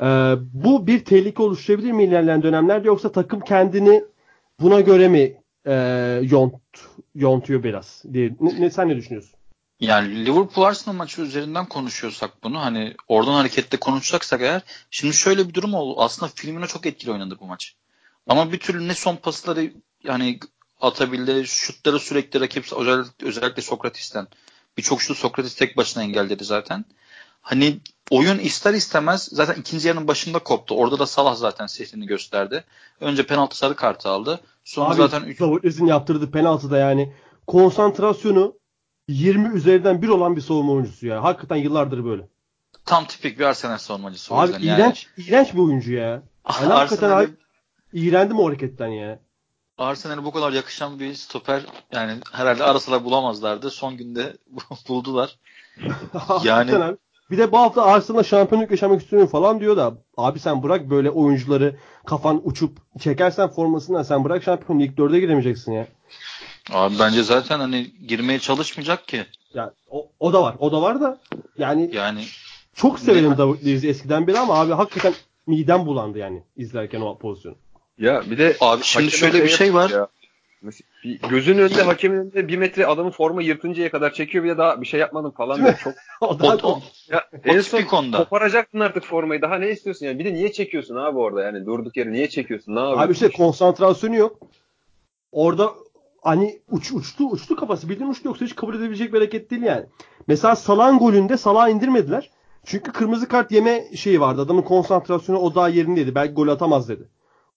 Ee, 0.02 0.34
bu 0.52 0.86
bir 0.86 1.04
tehlike 1.04 1.42
oluşturabilir 1.42 1.92
mi 1.92 2.04
ilerleyen 2.04 2.42
dönemlerde 2.42 2.86
yoksa 2.86 3.12
takım 3.12 3.40
kendini 3.40 4.04
buna 4.60 4.80
göre 4.80 5.08
mi 5.08 5.36
e, 5.66 5.74
yont, 6.22 6.54
yontuyor 7.14 7.62
biraz 7.62 8.02
diye. 8.12 8.36
Ne, 8.40 8.60
ne- 8.60 8.70
sen 8.70 8.88
ne 8.88 8.96
düşünüyorsun? 8.96 9.34
Yani 9.80 10.26
Liverpool 10.26 10.66
Arsenal 10.66 10.96
maçı 10.96 11.22
üzerinden 11.22 11.66
konuşuyorsak 11.66 12.30
bunu 12.44 12.60
hani 12.60 12.94
oradan 13.08 13.32
hareketle 13.32 13.78
konuşacaksak 13.78 14.40
eğer 14.40 14.62
şimdi 14.90 15.14
şöyle 15.14 15.48
bir 15.48 15.54
durum 15.54 15.74
oldu. 15.74 16.00
Aslında 16.00 16.32
Firmino 16.34 16.66
çok 16.66 16.86
etkili 16.86 17.12
oynadı 17.12 17.38
bu 17.40 17.46
maç. 17.46 17.74
Ama 18.26 18.52
bir 18.52 18.58
türlü 18.58 18.88
ne 18.88 18.94
son 18.94 19.16
pasları 19.16 19.72
yani 20.04 20.40
atabildi, 20.80 21.46
şutları 21.46 21.98
sürekli 21.98 22.40
rakip 22.40 22.72
özellikle, 22.72 23.26
özellikle 23.26 23.62
Sokrates'ten 23.62 24.26
birçok 24.78 25.02
şutu 25.02 25.14
Sokrates 25.14 25.54
tek 25.54 25.76
başına 25.76 26.02
engelledi 26.02 26.44
zaten. 26.44 26.84
Hani 27.42 27.78
oyun 28.10 28.38
ister 28.38 28.74
istemez 28.74 29.28
zaten 29.32 29.60
ikinci 29.60 29.88
yarının 29.88 30.08
başında 30.08 30.38
koptu. 30.38 30.74
Orada 30.74 30.98
da 30.98 31.06
Salah 31.06 31.34
zaten 31.34 31.66
sihrini 31.66 32.06
gösterdi. 32.06 32.64
Önce 33.00 33.26
penaltı 33.26 33.56
sarı 33.56 33.76
kartı 33.76 34.08
aldı. 34.08 34.40
Sonra 34.64 34.88
Abi 34.88 34.96
zaten 34.96 35.22
üç- 35.22 35.40
Davutles'in 35.40 35.86
yaptırdığı 35.86 36.30
penaltıda 36.30 36.78
yani 36.78 37.14
konsantrasyonu 37.46 38.54
20 39.08 39.56
üzerinden 39.56 40.02
bir 40.02 40.08
olan 40.08 40.36
bir 40.36 40.40
savunma 40.40 40.72
oyuncusu 40.72 41.06
ya. 41.06 41.22
Hakikaten 41.22 41.56
yıllardır 41.56 42.04
böyle. 42.04 42.28
tam 42.86 43.06
tipik 43.06 43.38
bir 43.38 43.44
Arsenal 43.44 43.78
savunmacısı 43.78 44.34
Abi 44.34 44.46
yüzden. 44.46 44.60
Yani 44.60 44.80
iğrenç, 44.80 45.06
iğrenç 45.16 45.54
bir 45.54 45.58
oyuncu 45.58 45.92
ya. 45.92 46.22
Yani 46.60 46.72
hakikaten 46.72 47.10
abi, 47.10 47.30
iğrendim 47.92 48.38
o 48.40 48.46
hareketten 48.48 48.88
ya. 48.88 49.18
Arsenal'e 49.78 50.24
bu 50.24 50.32
kadar 50.32 50.52
yakışan 50.52 51.00
bir 51.00 51.14
stoper 51.14 51.62
yani 51.92 52.12
herhalde 52.32 52.64
arasalar 52.64 53.04
bulamazlardı. 53.04 53.70
Son 53.70 53.96
günde 53.96 54.36
buldular. 54.88 55.38
Abi. 56.28 56.96
Bir 57.30 57.38
de 57.38 57.52
bu 57.52 57.58
hafta 57.58 57.82
Arsenal'la 57.82 58.24
şampiyonluk 58.24 58.70
yaşamak 58.70 59.02
istiyorum 59.02 59.28
falan 59.28 59.60
diyor 59.60 59.76
da 59.76 59.94
abi 60.16 60.38
sen 60.38 60.62
bırak 60.62 60.90
böyle 60.90 61.10
oyuncuları 61.10 61.76
kafan 62.06 62.40
uçup 62.44 62.78
çekersen 63.00 63.48
formasından 63.48 64.02
sen 64.02 64.24
bırak 64.24 64.42
şampiyon 64.42 64.78
ilk 64.78 64.96
dörde 64.96 65.20
giremeyeceksin 65.20 65.72
ya. 65.72 65.86
Abi 66.72 66.94
bence 66.98 67.22
zaten 67.22 67.60
hani 67.60 67.90
girmeye 68.06 68.38
çalışmayacak 68.38 69.08
ki. 69.08 69.26
Ya 69.54 69.72
o, 69.90 70.08
o 70.20 70.32
da 70.32 70.42
var. 70.42 70.56
O 70.58 70.72
da 70.72 70.82
var 70.82 71.00
da 71.00 71.20
yani 71.58 71.90
Yani 71.92 72.24
çok 72.74 72.98
severim 72.98 73.38
Davut 73.38 73.64
Luiz'i 73.64 73.88
eskiden 73.88 74.26
beri 74.26 74.38
ama 74.38 74.54
abi 74.60 74.72
hakikaten 74.72 75.14
midem 75.46 75.86
bulandı 75.86 76.18
yani 76.18 76.42
izlerken 76.56 77.00
o 77.00 77.18
pozisyonu. 77.18 77.56
Ya 77.98 78.22
bir 78.30 78.38
de 78.38 78.56
Abi 78.60 78.82
şimdi 78.82 79.10
şöyle 79.10 79.44
bir 79.44 79.48
şey 79.48 79.74
var. 79.74 79.90
ya. 79.90 80.08
Bir 81.04 81.20
gözünün 81.20 81.58
önünde 81.58 81.82
hakemin 81.82 82.16
önünde 82.16 82.48
bir 82.48 82.56
metre 82.58 82.86
adamın 82.86 83.10
forma 83.10 83.42
yırtıncaya 83.42 83.90
kadar 83.90 84.12
çekiyor 84.12 84.44
bir 84.44 84.48
de 84.48 84.58
daha 84.58 84.80
bir 84.80 84.86
şey 84.86 85.00
yapmadım 85.00 85.30
falan 85.30 85.58
diyor. 85.58 85.78
Çok 85.84 85.94
O 86.20 86.38
da 86.38 86.56
o, 86.62 86.80
ya 87.10 87.24
o 87.32 87.38
en 87.44 87.60
son 87.60 87.82
onda. 87.82 88.18
koparacaktın 88.18 88.80
artık 88.80 89.04
formayı 89.04 89.42
daha 89.42 89.58
ne 89.58 89.70
istiyorsun 89.70 90.06
yani 90.06 90.18
bir 90.18 90.24
de 90.24 90.34
niye 90.34 90.52
çekiyorsun 90.52 90.96
abi 90.96 91.18
orada 91.18 91.42
yani 91.42 91.66
durduk 91.66 91.96
yere 91.96 92.12
niye 92.12 92.28
çekiyorsun 92.28 92.74
ne 92.74 92.80
yapıyorsun? 92.80 93.06
Abi 93.06 93.12
işte 93.12 93.28
konsantrasyonu 93.30 94.16
yok. 94.16 94.38
Orada 95.32 95.70
hani 96.22 96.60
uç, 96.70 96.92
uçtu 96.92 97.24
uçtu 97.30 97.56
kafası 97.56 97.88
bildiğin 97.88 98.10
uçtu 98.10 98.28
yoksa 98.28 98.44
hiç 98.44 98.54
kabul 98.56 98.74
edebilecek 98.74 99.12
bir 99.12 99.18
hareket 99.18 99.50
değil 99.50 99.62
yani. 99.62 99.86
Mesela 100.26 100.56
Salah'ın 100.56 100.98
golünde 100.98 101.36
Salah'ı 101.36 101.70
indirmediler. 101.70 102.30
Çünkü 102.64 102.92
kırmızı 102.92 103.28
kart 103.28 103.52
yeme 103.52 103.84
şeyi 103.96 104.20
vardı. 104.20 104.40
Adamın 104.42 104.62
konsantrasyonu 104.62 105.38
o 105.38 105.54
daha 105.54 105.68
yerindeydi. 105.68 106.14
Belki 106.14 106.34
gol 106.34 106.48
atamaz 106.48 106.88
dedi. 106.88 107.08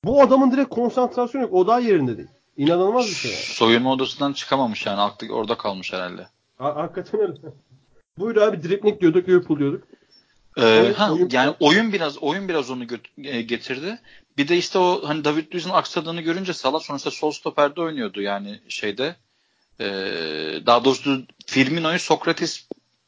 Bu 0.05 0.21
adamın 0.21 0.51
direkt 0.51 0.69
konsantrasyonu 0.69 1.43
yok. 1.43 1.53
O 1.53 1.67
daha 1.67 1.79
yerinde 1.79 2.17
değil. 2.17 2.27
İnanılmaz 2.57 3.05
bir 3.07 3.11
şey. 3.13 3.31
Yani. 3.31 3.41
Soyunma 3.43 3.91
odasından 3.93 4.33
çıkamamış 4.33 4.85
yani. 4.85 5.01
Aklı 5.01 5.33
orada 5.33 5.57
kalmış 5.57 5.93
herhalde. 5.93 6.27
Ha- 6.57 6.75
Hakikaten 6.75 7.21
öyle. 7.21 7.33
Buyur 8.17 8.35
abi 8.37 8.63
dripling 8.63 9.01
diyorduk 9.01 9.29
Liverpool 9.29 9.59
diyorduk. 9.59 9.83
Ee, 10.57 10.61
Evet, 10.63 10.95
ha, 10.95 11.13
oyun- 11.13 11.29
yani 11.31 11.53
oyun 11.59 11.93
biraz 11.93 12.17
oyun 12.17 12.49
biraz 12.49 12.69
onu 12.69 12.83
e, 13.23 13.41
getirdi. 13.41 13.99
Bir 14.37 14.47
de 14.47 14.57
işte 14.57 14.79
o 14.79 15.01
hani 15.07 15.25
David 15.25 15.53
Luiz'in 15.53 15.69
aksadığını 15.69 16.21
görünce 16.21 16.53
Salah 16.53 16.79
sonuçta 16.79 17.11
sol 17.11 17.31
stoperde 17.31 17.81
oynuyordu 17.81 18.21
yani 18.21 18.59
şeyde. 18.69 19.15
Ee, 19.79 19.85
daha 20.65 20.85
doğrusu 20.85 21.23
Firmino'yu 21.45 21.99
Sokrates 21.99 22.67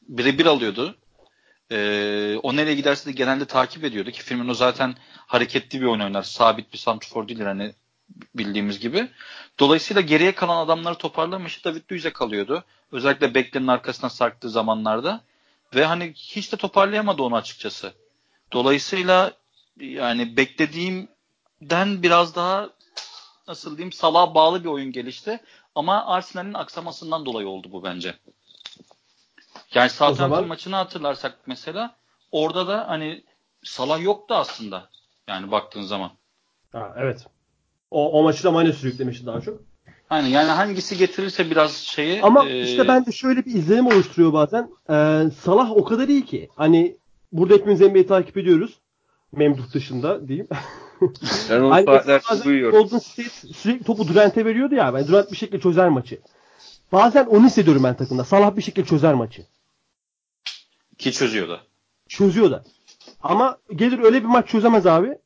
birebir 0.10 0.46
alıyordu. 0.46 0.96
Ee, 1.72 2.40
o 2.44 2.56
nereye 2.56 2.76
giderse 2.76 3.06
de 3.06 3.12
genelde 3.12 3.46
takip 3.46 3.84
ediyordu 3.84 4.12
ki 4.12 4.24
Firmino 4.24 4.54
zaten 4.54 4.96
hareketli 5.28 5.82
bir 5.82 5.86
oyun 5.86 6.00
oynar. 6.00 6.24
Sabit 6.24 6.74
bir 6.74 6.78
santrfor 6.78 7.28
değildir 7.28 7.46
hani 7.46 7.74
bildiğimiz 8.36 8.80
gibi. 8.80 9.10
Dolayısıyla 9.60 10.02
geriye 10.02 10.36
kalan 10.36 10.66
adamları 10.66 10.96
toparlamış 10.96 11.66
David 11.66 11.92
Luiz'e 11.92 12.14
kalıyordu. 12.14 12.64
Özellikle 12.92 13.34
beklerin 13.34 13.68
arkasına 13.68 14.10
sarktığı 14.10 14.50
zamanlarda. 14.50 15.22
Ve 15.76 15.86
hani 15.86 16.14
hiç 16.16 16.52
de 16.52 16.58
toparlayamadı 16.58 17.22
onu 17.22 17.36
açıkçası. 17.36 17.94
Dolayısıyla 18.52 19.34
yani 19.80 20.38
beklediğimden 20.38 22.04
biraz 22.04 22.36
daha 22.36 22.70
nasıl 23.48 23.78
diyeyim 23.78 23.92
Salah'a 23.92 24.36
bağlı 24.36 24.64
bir 24.64 24.70
oyun 24.70 24.92
gelişti. 24.92 25.40
Ama 25.76 26.06
Arsenal'in 26.06 26.54
aksamasından 26.54 27.26
dolayı 27.26 27.48
oldu 27.48 27.68
bu 27.72 27.84
bence. 27.84 28.16
Yani 29.74 29.90
Southampton 29.90 30.16
zaman- 30.30 30.48
maçını 30.48 30.76
hatırlarsak 30.76 31.38
mesela 31.48 31.96
orada 32.32 32.68
da 32.68 32.90
hani 32.90 33.24
Salah 33.64 34.02
yoktu 34.02 34.36
aslında. 34.36 34.90
Yani 35.28 35.52
baktığın 35.52 35.82
zaman. 35.82 36.12
Ha, 36.72 36.94
evet. 36.98 37.26
O, 37.92 38.20
o 38.20 38.24
maçı 38.24 38.44
da 38.44 38.52
Mane 38.52 38.74
sürüklemişti 38.74 39.26
daha 39.26 39.42
çok. 39.42 39.60
Aynen 40.10 40.28
yani 40.28 40.50
hangisi 40.52 40.98
getirirse 40.98 41.52
biraz 41.52 41.74
şeyi. 41.76 42.22
Ama 42.22 42.46
e, 42.46 42.62
işte 42.64 42.88
bende 42.88 43.12
şöyle 43.12 43.46
bir 43.46 43.56
izlenim 43.56 43.88
oluşturuyor 43.88 44.34
bazen. 44.34 44.70
Ee, 44.90 45.24
Salah 45.42 45.72
o 45.72 45.84
kadar 45.84 46.08
iyi 46.08 46.26
ki. 46.26 46.50
Hani 46.56 46.98
burada 47.32 47.54
hepimiz 47.54 47.82
NBA'yi 47.82 48.08
takip 48.08 48.38
ediyoruz. 48.38 48.80
Memduh 49.32 49.74
dışında 49.74 50.28
diyeyim. 50.28 50.48
Ben 51.50 51.62
onu 51.62 51.70
Hani 51.74 51.86
saatler 51.86 52.22
bazen 52.32 52.46
duyuyorum. 52.46 52.80
Golden 52.80 52.98
State 52.98 53.30
sürekli 53.30 53.84
topu 53.84 54.08
Durant'e 54.08 54.46
veriyordu 54.46 54.76
ya. 54.76 54.94
Ben 54.94 55.08
Durant 55.08 55.32
bir 55.32 55.38
şekilde 55.38 55.60
çözer 55.60 55.90
maçı. 55.90 56.20
Bazen 56.92 57.26
onu 57.26 57.46
hissediyorum 57.46 57.84
ben 57.84 57.96
takımda. 57.98 58.24
Salah 58.24 58.56
bir 58.56 58.62
şekilde 58.62 58.86
çözer 58.86 59.14
maçı. 59.14 59.46
Ki 60.98 61.12
çözüyor 61.12 61.50
da. 61.50 61.60
Çözüyor 62.10 62.52
da. 62.52 62.64
Ama 63.22 63.58
gelir 63.76 64.00
öyle 64.00 64.20
bir 64.24 64.28
maç 64.28 64.50
çözemez 64.50 64.86
abi. 64.88 65.18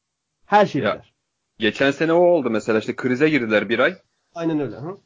Her 0.45 0.65
şey 0.65 0.81
Ya. 0.81 0.93
biter. 0.93 1.13
Geçen 1.59 1.91
sene 1.91 2.13
o 2.13 2.19
oldu 2.23 2.49
mesela 2.49 2.79
işte 2.79 2.95
krize 2.95 3.29
girdiler 3.29 3.69
bir 3.69 3.79
ay. 3.79 3.95
Aynen 4.35 4.59
öyle. 4.59 4.75
Hı? 4.75 4.97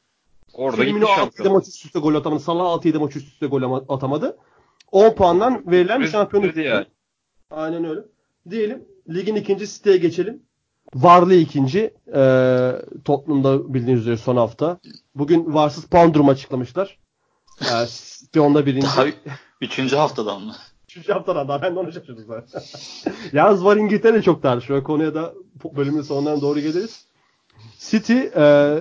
Orada 0.53 0.75
gitti 0.83 0.85
Firmino 0.87 1.05
6-7 1.05 1.15
şampiyon. 1.15 1.53
maç 1.53 1.67
üst 1.67 1.85
üste 1.85 1.99
gol 1.99 2.15
atamadı. 2.15 2.39
Salah 2.43 2.63
6-7 2.65 2.97
maç 2.99 3.15
üst 3.15 3.27
üste 3.27 3.45
gol 3.47 3.61
ama- 3.61 3.83
atamadı. 3.89 4.37
10 4.91 5.09
puandan 5.15 5.71
verilen 5.71 6.01
bir 6.01 6.07
şampiyonluk. 6.07 6.55
yani. 6.57 6.85
Aynen 7.51 7.85
öyle. 7.85 8.01
Diyelim 8.49 8.85
ligin 9.09 9.35
ikinci 9.35 9.67
siteye 9.67 9.97
geçelim. 9.97 10.43
Varlı 10.95 11.33
ikinci. 11.35 11.93
Ee, 12.15 12.71
Tottenham'da 13.05 13.73
bildiğiniz 13.73 14.01
üzere 14.01 14.17
son 14.17 14.35
hafta. 14.37 14.79
Bugün 15.15 15.53
varsız 15.53 15.85
puan 15.85 16.13
durumu 16.13 16.31
açıklamışlar. 16.31 16.97
Ee, 17.61 17.85
City 17.87 18.39
onda 18.39 18.65
birinci. 18.65 18.87
Daha 18.87 19.05
üçüncü 19.61 19.95
haftadan 19.95 20.41
mı? 20.41 20.55
Üçüncü 20.89 21.13
haftadan 21.13 21.47
daha 21.47 21.61
ben 21.61 21.75
de 21.75 21.79
onu 21.79 21.91
şaşırdım 21.91 22.25
zaten. 22.27 22.61
Yalnız 23.33 23.65
var 23.65 23.77
İngiltere 23.77 24.21
çok 24.21 24.43
tartışıyor. 24.43 24.83
Konuya 24.83 25.15
da 25.15 25.33
bölümün 25.75 26.01
sonlarına 26.01 26.41
doğru 26.41 26.59
geliriz. 26.59 27.05
City 27.79 28.19
e, 28.35 28.77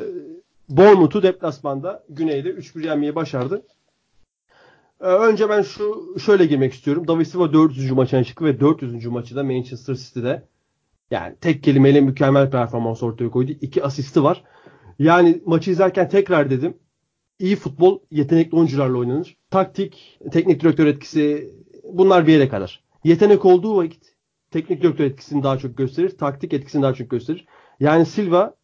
Bournemouth'u 0.69 1.23
deplasmanda 1.23 2.05
güneyde 2.09 2.51
3-1 2.51 2.87
yenmeyi 2.87 3.15
başardı. 3.15 3.63
E, 5.01 5.05
önce 5.05 5.49
ben 5.49 5.63
şu 5.63 6.17
şöyle 6.25 6.47
girmek 6.47 6.75
istiyorum. 6.75 7.09
David 7.09 7.27
Silva 7.27 7.53
400. 7.53 7.91
maçına 7.91 8.25
çıktı 8.25 8.45
ve 8.45 8.61
400. 8.61 9.07
maçı 9.07 9.37
da 9.37 9.45
Manchester 9.45 9.95
City'de 9.95 10.49
yani 11.11 11.37
tek 11.41 11.63
kelimeyle 11.63 12.01
mükemmel 12.01 12.51
performans 12.51 13.03
ortaya 13.03 13.31
koydu. 13.31 13.53
İki 13.61 13.85
asisti 13.85 14.23
var. 14.23 14.45
Yani 14.99 15.43
maçı 15.47 15.71
izlerken 15.71 16.09
tekrar 16.09 16.51
dedim. 16.51 16.77
İyi 17.39 17.57
futbol 17.57 17.99
yetenekli 18.11 18.57
oyuncularla 18.57 18.99
oynanır. 18.99 19.37
Taktik, 19.51 20.19
teknik 20.33 20.61
direktör 20.61 20.87
etkisi 20.87 21.51
bunlar 21.85 22.27
bir 22.27 22.33
yere 22.33 22.49
kadar. 22.49 22.83
Yetenek 23.05 23.45
olduğu 23.45 23.77
vakit 23.77 24.15
teknik 24.51 24.83
direktör 24.83 25.05
etkisini 25.05 25.43
daha 25.43 25.59
çok 25.59 25.77
gösterir. 25.77 26.19
Taktik 26.19 26.53
etkisini 26.53 26.83
daha 26.83 26.95
çok 26.95 27.11
gösterir. 27.11 27.47
Yani 27.81 28.07
Silva 28.07 28.55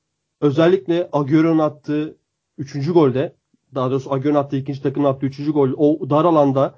özellikle 0.41 1.09
Agüero'nun 1.13 1.59
attığı 1.59 2.17
3. 2.59 2.93
golde 2.93 3.35
daha 3.75 3.91
doğrusu 3.91 4.13
Agüero'nun 4.13 4.41
attığı 4.41 4.57
ikinci 4.57 4.83
takımın 4.83 5.09
attığı 5.09 5.27
3. 5.27 5.53
gol 5.53 5.73
o 5.77 6.11
dar 6.11 6.25
alanda 6.25 6.75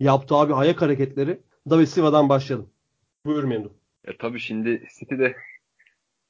yaptığı 0.00 0.34
abi 0.34 0.54
ayak 0.54 0.82
hareketleri 0.82 1.38
David 1.70 1.86
Silva'dan 1.86 2.28
başlayalım. 2.28 2.68
Buyur 3.26 3.44
Memduh. 3.44 3.70
Ya 4.06 4.12
tabii 4.18 4.40
şimdi 4.40 4.82
City'de 4.98 5.36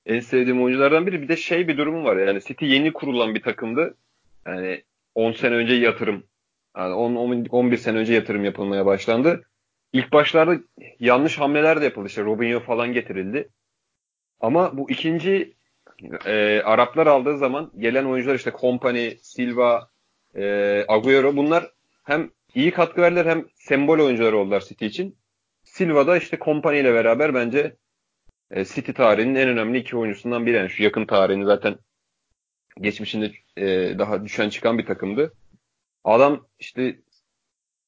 en 0.06 0.20
sevdiğim 0.20 0.62
oyunculardan 0.62 1.06
biri. 1.06 1.22
Bir 1.22 1.28
de 1.28 1.36
şey 1.36 1.68
bir 1.68 1.78
durumu 1.78 2.04
var. 2.04 2.16
Yani 2.16 2.40
City 2.42 2.64
yeni 2.64 2.92
kurulan 2.92 3.34
bir 3.34 3.42
takımdı. 3.42 3.94
Yani 4.46 4.82
10 5.16 5.32
sene 5.32 5.54
önce 5.54 5.74
yatırım. 5.74 6.24
Yani 6.76 6.94
10, 6.94 7.14
10 7.14 7.46
11 7.50 7.76
sene 7.76 7.98
önce 7.98 8.14
yatırım 8.14 8.44
yapılmaya 8.44 8.86
başlandı. 8.86 9.42
İlk 9.92 10.12
başlarda 10.12 10.56
yanlış 11.00 11.38
hamleler 11.38 11.80
de 11.80 11.84
yapıldı. 11.84 12.06
İşte 12.06 12.24
Robinho 12.24 12.60
falan 12.60 12.92
getirildi. 12.92 13.48
Ama 14.40 14.78
bu 14.78 14.90
ikinci 14.90 15.54
e, 16.26 16.60
Araplar 16.64 17.06
aldığı 17.06 17.38
zaman 17.38 17.72
gelen 17.78 18.04
oyuncular 18.04 18.34
işte 18.34 18.50
Kompany, 18.50 19.10
Silva, 19.22 19.88
e, 20.34 20.44
Agüero 20.88 21.36
bunlar 21.36 21.70
hem 22.04 22.30
iyi 22.54 22.70
katkı 22.70 23.02
verdiler 23.02 23.26
hem 23.26 23.46
sembol 23.54 23.98
oyuncular 23.98 24.32
oldular 24.32 24.60
City 24.60 24.86
için. 24.86 25.18
Silva 25.64 26.06
da 26.06 26.16
işte 26.16 26.38
Kompany 26.38 26.80
ile 26.80 26.94
beraber 26.94 27.34
bence 27.34 27.76
e, 28.50 28.64
City 28.64 28.92
tarihinin 28.92 29.34
en 29.34 29.48
önemli 29.48 29.78
iki 29.78 29.96
oyuncusundan 29.96 30.46
biri. 30.46 30.56
Yani 30.56 30.70
şu 30.70 30.82
yakın 30.82 31.06
tarihini 31.06 31.44
zaten 31.44 31.78
geçmişinde 32.80 33.32
e, 33.56 33.98
daha 33.98 34.24
düşen 34.24 34.48
çıkan 34.48 34.78
bir 34.78 34.86
takımdı. 34.86 35.32
Adam 36.04 36.46
işte 36.58 36.96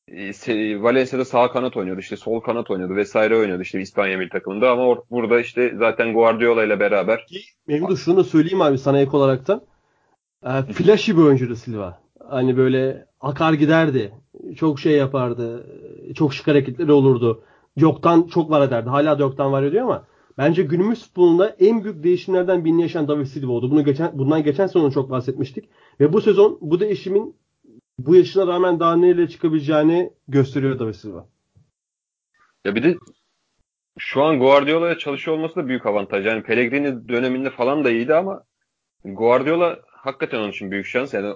e, 0.08 0.82
Valencia'da 0.82 1.24
sağ 1.24 1.50
kanat 1.50 1.76
oynuyordu. 1.76 2.00
işte 2.00 2.16
sol 2.16 2.40
kanat 2.40 2.70
oynuyordu 2.70 2.96
vesaire 2.96 3.36
oynuyordu 3.36 3.62
işte 3.62 3.80
İspanya 3.80 4.18
milli 4.18 4.28
takımında 4.28 4.70
ama 4.70 4.82
or- 4.82 5.02
burada 5.10 5.40
işte 5.40 5.74
zaten 5.78 6.12
Guardiola 6.12 6.64
ile 6.64 6.80
beraber 6.80 7.26
Memduh 7.66 7.96
şunu 7.96 8.16
da 8.16 8.24
söyleyeyim 8.24 8.62
abi 8.62 8.78
sana 8.78 9.00
ek 9.00 9.16
olaraktan. 9.16 9.62
E, 10.44 10.72
flashy 10.72 11.12
bir 11.12 11.22
oyuncuydu 11.22 11.56
Silva. 11.56 12.00
Hani 12.30 12.56
böyle 12.56 13.06
akar 13.20 13.52
giderdi. 13.52 14.12
Çok 14.56 14.80
şey 14.80 14.92
yapardı. 14.92 15.66
Çok 16.14 16.34
şık 16.34 16.46
hareketleri 16.46 16.92
olurdu. 16.92 17.44
Yoktan 17.76 18.22
çok 18.22 18.50
var 18.50 18.68
ederdi. 18.68 18.88
Hala 18.88 19.18
da 19.18 19.22
yoktan 19.22 19.52
var 19.52 19.62
ediyor 19.62 19.84
ama 19.84 20.04
bence 20.38 20.62
günümüz 20.62 21.04
futbolunda 21.04 21.56
en 21.58 21.84
büyük 21.84 22.02
değişimlerden 22.02 22.64
birini 22.64 22.82
yaşayan 22.82 23.08
David 23.08 23.26
Silva 23.26 23.52
oldu. 23.52 23.70
Bunu 23.70 23.84
geçen, 23.84 24.18
bundan 24.18 24.42
geçen 24.42 24.66
sezon 24.66 24.90
çok 24.90 25.10
bahsetmiştik. 25.10 25.68
Ve 26.00 26.12
bu 26.12 26.20
sezon 26.20 26.58
bu 26.60 26.80
değişimin 26.80 27.36
bu 27.98 28.16
yaşına 28.16 28.46
rağmen 28.46 28.80
daha 28.80 28.96
neyle 28.96 29.28
çıkabileceğini 29.28 30.12
gösteriyor 30.28 30.78
David 30.78 30.94
Silva. 30.94 31.28
ya 32.64 32.74
bir 32.74 32.82
de 32.82 32.96
şu 33.98 34.22
an 34.22 34.38
Guardiola'ya 34.38 34.98
çalışıyor 34.98 35.36
olması 35.36 35.56
da 35.56 35.68
büyük 35.68 35.86
avantaj. 35.86 36.26
Yani 36.26 36.42
Pellegrini 36.42 37.08
döneminde 37.08 37.50
falan 37.50 37.84
da 37.84 37.90
iyiydi 37.90 38.14
ama 38.14 38.44
Guardiola 39.04 39.78
hakikaten 39.86 40.38
onun 40.38 40.50
için 40.50 40.70
büyük 40.70 40.86
şans. 40.86 41.14
Yani 41.14 41.34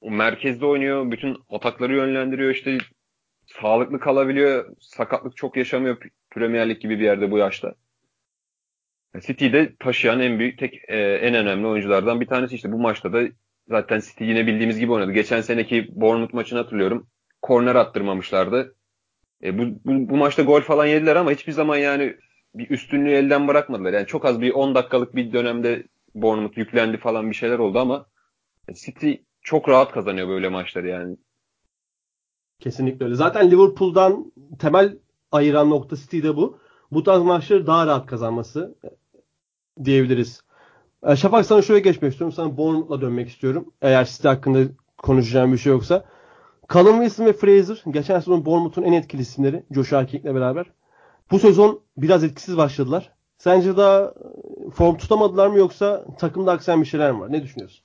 o 0.00 0.10
merkezde 0.10 0.66
oynuyor, 0.66 1.10
bütün 1.10 1.36
atakları 1.50 1.96
yönlendiriyor 1.96 2.50
işte 2.50 2.78
sağlıklı 3.60 4.00
kalabiliyor, 4.00 4.76
sakatlık 4.80 5.36
çok 5.36 5.56
yaşamıyor 5.56 5.96
Premier 6.30 6.68
Lig 6.68 6.80
gibi 6.80 6.98
bir 6.98 7.04
yerde 7.04 7.30
bu 7.30 7.38
yaşta. 7.38 7.74
City'de 9.20 9.76
taşıyan 9.76 10.20
en 10.20 10.38
büyük 10.38 10.58
tek 10.58 10.74
e, 10.88 10.96
en 10.98 11.34
önemli 11.34 11.66
oyunculardan 11.66 12.20
bir 12.20 12.26
tanesi 12.26 12.54
işte 12.54 12.72
bu 12.72 12.78
maçta 12.78 13.12
da 13.12 13.22
zaten 13.68 14.00
City 14.00 14.24
yine 14.24 14.46
bildiğimiz 14.46 14.78
gibi 14.78 14.92
oynadı. 14.92 15.12
Geçen 15.12 15.40
seneki 15.40 15.88
Bournemouth 15.90 16.34
maçını 16.34 16.58
hatırlıyorum. 16.58 17.06
Korner 17.42 17.74
attırmamışlardı. 17.74 18.74
E, 19.44 19.58
bu, 19.58 19.62
bu, 19.62 20.08
bu 20.10 20.16
maçta 20.16 20.42
gol 20.42 20.60
falan 20.60 20.86
yediler 20.86 21.16
ama 21.16 21.30
hiçbir 21.30 21.52
zaman 21.52 21.76
yani 21.76 22.16
bir 22.54 22.70
üstünlüğü 22.70 23.10
elden 23.10 23.48
bırakmadılar. 23.48 23.92
Yani 23.92 24.06
çok 24.06 24.24
az 24.24 24.40
bir 24.40 24.50
10 24.50 24.74
dakikalık 24.74 25.16
bir 25.16 25.32
dönemde 25.32 25.84
Bournemouth 26.14 26.58
yüklendi 26.58 26.96
falan 26.96 27.30
bir 27.30 27.36
şeyler 27.36 27.58
oldu 27.58 27.78
ama 27.78 28.06
City 28.74 29.12
çok 29.42 29.68
rahat 29.68 29.92
kazanıyor 29.92 30.28
böyle 30.28 30.48
maçları 30.48 30.88
yani. 30.88 31.16
Kesinlikle 32.60 33.04
öyle. 33.04 33.14
Zaten 33.14 33.50
Liverpool'dan 33.50 34.32
temel 34.58 34.98
ayıran 35.32 35.70
nokta 35.70 35.96
City'de 35.96 36.36
bu. 36.36 36.58
Bu 36.90 37.04
tarz 37.04 37.22
maçları 37.22 37.66
daha 37.66 37.86
rahat 37.86 38.06
kazanması 38.06 38.74
diyebiliriz. 39.84 40.40
E, 41.06 41.16
Şafak 41.16 41.46
sana 41.46 41.62
şöyle 41.62 41.80
geçmek 41.80 42.12
istiyorum. 42.12 42.34
Sana 42.36 42.56
Bournemouth'la 42.56 43.00
dönmek 43.00 43.28
istiyorum. 43.28 43.72
Eğer 43.82 44.04
City 44.04 44.28
hakkında 44.28 44.72
konuşacağım 44.98 45.52
bir 45.52 45.58
şey 45.58 45.72
yoksa. 45.72 46.04
Callum 46.74 47.02
Wilson 47.02 47.26
ve 47.26 47.32
Fraser 47.32 47.82
geçen 47.90 48.18
sezon 48.18 48.44
Bournemouth'un 48.44 48.82
en 48.82 48.92
etkili 48.92 49.22
isimleri 49.22 49.64
Joshua 49.70 50.06
King'le 50.06 50.34
beraber. 50.34 50.66
Bu 51.30 51.38
sezon 51.38 51.80
biraz 51.96 52.24
etkisiz 52.24 52.56
başladılar. 52.56 53.12
Sence 53.38 53.76
daha 53.76 54.14
form 54.74 54.96
tutamadılar 54.96 55.46
mı 55.46 55.58
yoksa 55.58 56.06
takımda 56.18 56.52
aksayan 56.52 56.80
bir 56.80 56.86
şeyler 56.86 57.12
mi 57.12 57.20
var? 57.20 57.32
Ne 57.32 57.42
düşünüyorsun? 57.42 57.84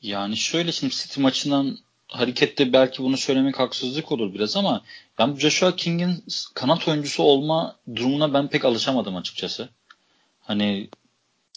Yani 0.00 0.36
şöyle 0.36 0.72
şimdi 0.72 0.94
City 0.94 1.20
maçından 1.20 1.76
harekette 2.12 2.72
belki 2.72 3.02
bunu 3.02 3.16
söylemek 3.16 3.58
haksızlık 3.58 4.12
olur 4.12 4.34
biraz 4.34 4.56
ama 4.56 4.82
ben 5.18 5.36
Joshua 5.36 5.76
King'in 5.76 6.24
kanat 6.54 6.88
oyuncusu 6.88 7.22
olma 7.22 7.76
durumuna 7.96 8.34
ben 8.34 8.48
pek 8.48 8.64
alışamadım 8.64 9.16
açıkçası. 9.16 9.68
Hani 10.40 10.88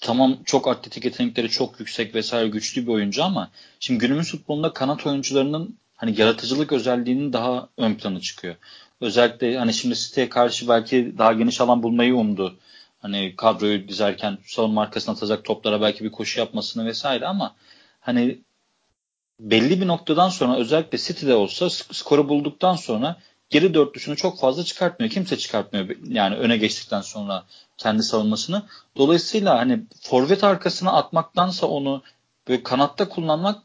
tamam 0.01 0.37
çok 0.45 0.67
atletik 0.67 1.05
yetenekleri 1.05 1.49
çok 1.49 1.79
yüksek 1.79 2.15
vesaire 2.15 2.47
güçlü 2.47 2.87
bir 2.87 2.91
oyuncu 2.91 3.23
ama 3.23 3.51
şimdi 3.79 3.99
günümüz 3.99 4.31
futbolunda 4.31 4.73
kanat 4.73 5.05
oyuncularının 5.07 5.77
hani 5.95 6.19
yaratıcılık 6.19 6.71
özelliğinin 6.71 7.33
daha 7.33 7.69
ön 7.77 7.95
plana 7.95 8.19
çıkıyor. 8.19 8.55
Özellikle 9.01 9.57
hani 9.57 9.73
şimdi 9.73 9.95
City'ye 9.95 10.29
karşı 10.29 10.67
belki 10.67 11.13
daha 11.17 11.33
geniş 11.33 11.61
alan 11.61 11.83
bulmayı 11.83 12.15
umdu. 12.15 12.57
Hani 12.99 13.33
kadroyu 13.37 13.87
dizerken 13.87 14.37
savunma 14.45 14.81
arkasına 14.81 15.15
atacak 15.15 15.45
toplara 15.45 15.81
belki 15.81 16.03
bir 16.03 16.11
koşu 16.11 16.39
yapmasını 16.39 16.85
vesaire 16.85 17.27
ama 17.27 17.55
hani 17.99 18.39
belli 19.39 19.81
bir 19.81 19.87
noktadan 19.87 20.29
sonra 20.29 20.57
özellikle 20.57 20.97
City'de 20.97 21.35
olsa 21.35 21.69
skoru 21.69 22.29
bulduktan 22.29 22.75
sonra 22.75 23.17
geri 23.49 23.73
dörtlüsünü 23.73 24.15
çok 24.15 24.39
fazla 24.39 24.63
çıkartmıyor. 24.63 25.11
Kimse 25.11 25.37
çıkartmıyor 25.37 25.89
yani 26.07 26.35
öne 26.35 26.57
geçtikten 26.57 27.01
sonra 27.01 27.45
kendi 27.77 28.03
savunmasını. 28.03 28.63
Dolayısıyla 28.97 29.57
hani 29.57 29.83
forvet 30.01 30.43
arkasına 30.43 30.91
atmaktansa 30.91 31.67
onu 31.67 32.03
böyle 32.47 32.63
kanatta 32.63 33.09
kullanmak 33.09 33.63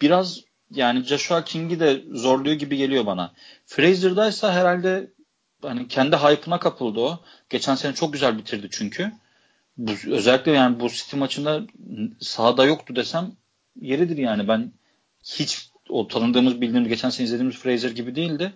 biraz 0.00 0.40
yani 0.70 1.04
Joshua 1.04 1.44
King'i 1.44 1.80
de 1.80 2.02
zorluyor 2.12 2.56
gibi 2.56 2.76
geliyor 2.76 3.06
bana. 3.06 3.32
Fraser'daysa 3.66 4.52
herhalde 4.52 5.10
hani 5.62 5.88
kendi 5.88 6.16
hype'ına 6.16 6.58
kapıldı 6.58 7.00
o. 7.00 7.20
Geçen 7.50 7.74
sene 7.74 7.94
çok 7.94 8.12
güzel 8.12 8.38
bitirdi 8.38 8.68
çünkü. 8.70 9.12
bu, 9.76 9.92
özellikle 10.06 10.52
yani 10.52 10.80
bu 10.80 10.88
City 10.88 11.16
maçında 11.16 11.62
sahada 12.20 12.64
yoktu 12.64 12.96
desem 12.96 13.32
yeridir 13.80 14.16
yani. 14.16 14.48
Ben 14.48 14.72
hiç 15.24 15.70
o 15.88 16.08
tanıdığımız 16.08 16.60
bildiğimiz 16.60 16.88
geçen 16.88 17.10
sene 17.10 17.24
izlediğimiz 17.24 17.56
Fraser 17.58 17.90
gibi 17.90 18.14
değildi. 18.14 18.52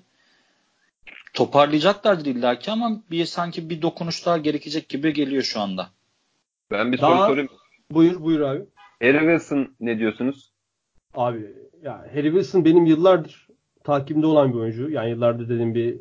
Toparlayacaklardır 1.35 2.27
illaki 2.27 2.71
ama 2.71 3.03
bir 3.11 3.25
sanki 3.25 3.71
bir 3.71 3.83
dokunuş 3.83 4.27
daha 4.27 4.39
gerekecek 4.39 4.89
gibi 4.89 5.13
geliyor 5.13 5.43
şu 5.43 5.61
anda. 5.61 5.91
Ben 6.71 6.93
bir 6.93 7.01
Daha- 7.01 7.17
soru 7.17 7.29
sorayım. 7.29 7.49
Buyur 7.91 8.23
buyur 8.23 8.41
abi. 8.41 8.65
Harry 9.03 9.19
Wilson 9.19 9.69
ne 9.81 9.99
diyorsunuz? 9.99 10.51
Abi 11.15 11.47
ya 11.83 12.07
Harry 12.15 12.31
Wilson 12.31 12.65
benim 12.65 12.87
yıllardır 12.87 13.47
takibimde 13.85 14.27
olan 14.27 14.53
bir 14.53 14.59
oyuncu. 14.59 14.91
Yani 14.91 15.11
yıllardır 15.11 15.49
dediğim 15.49 15.75
bir 15.75 15.97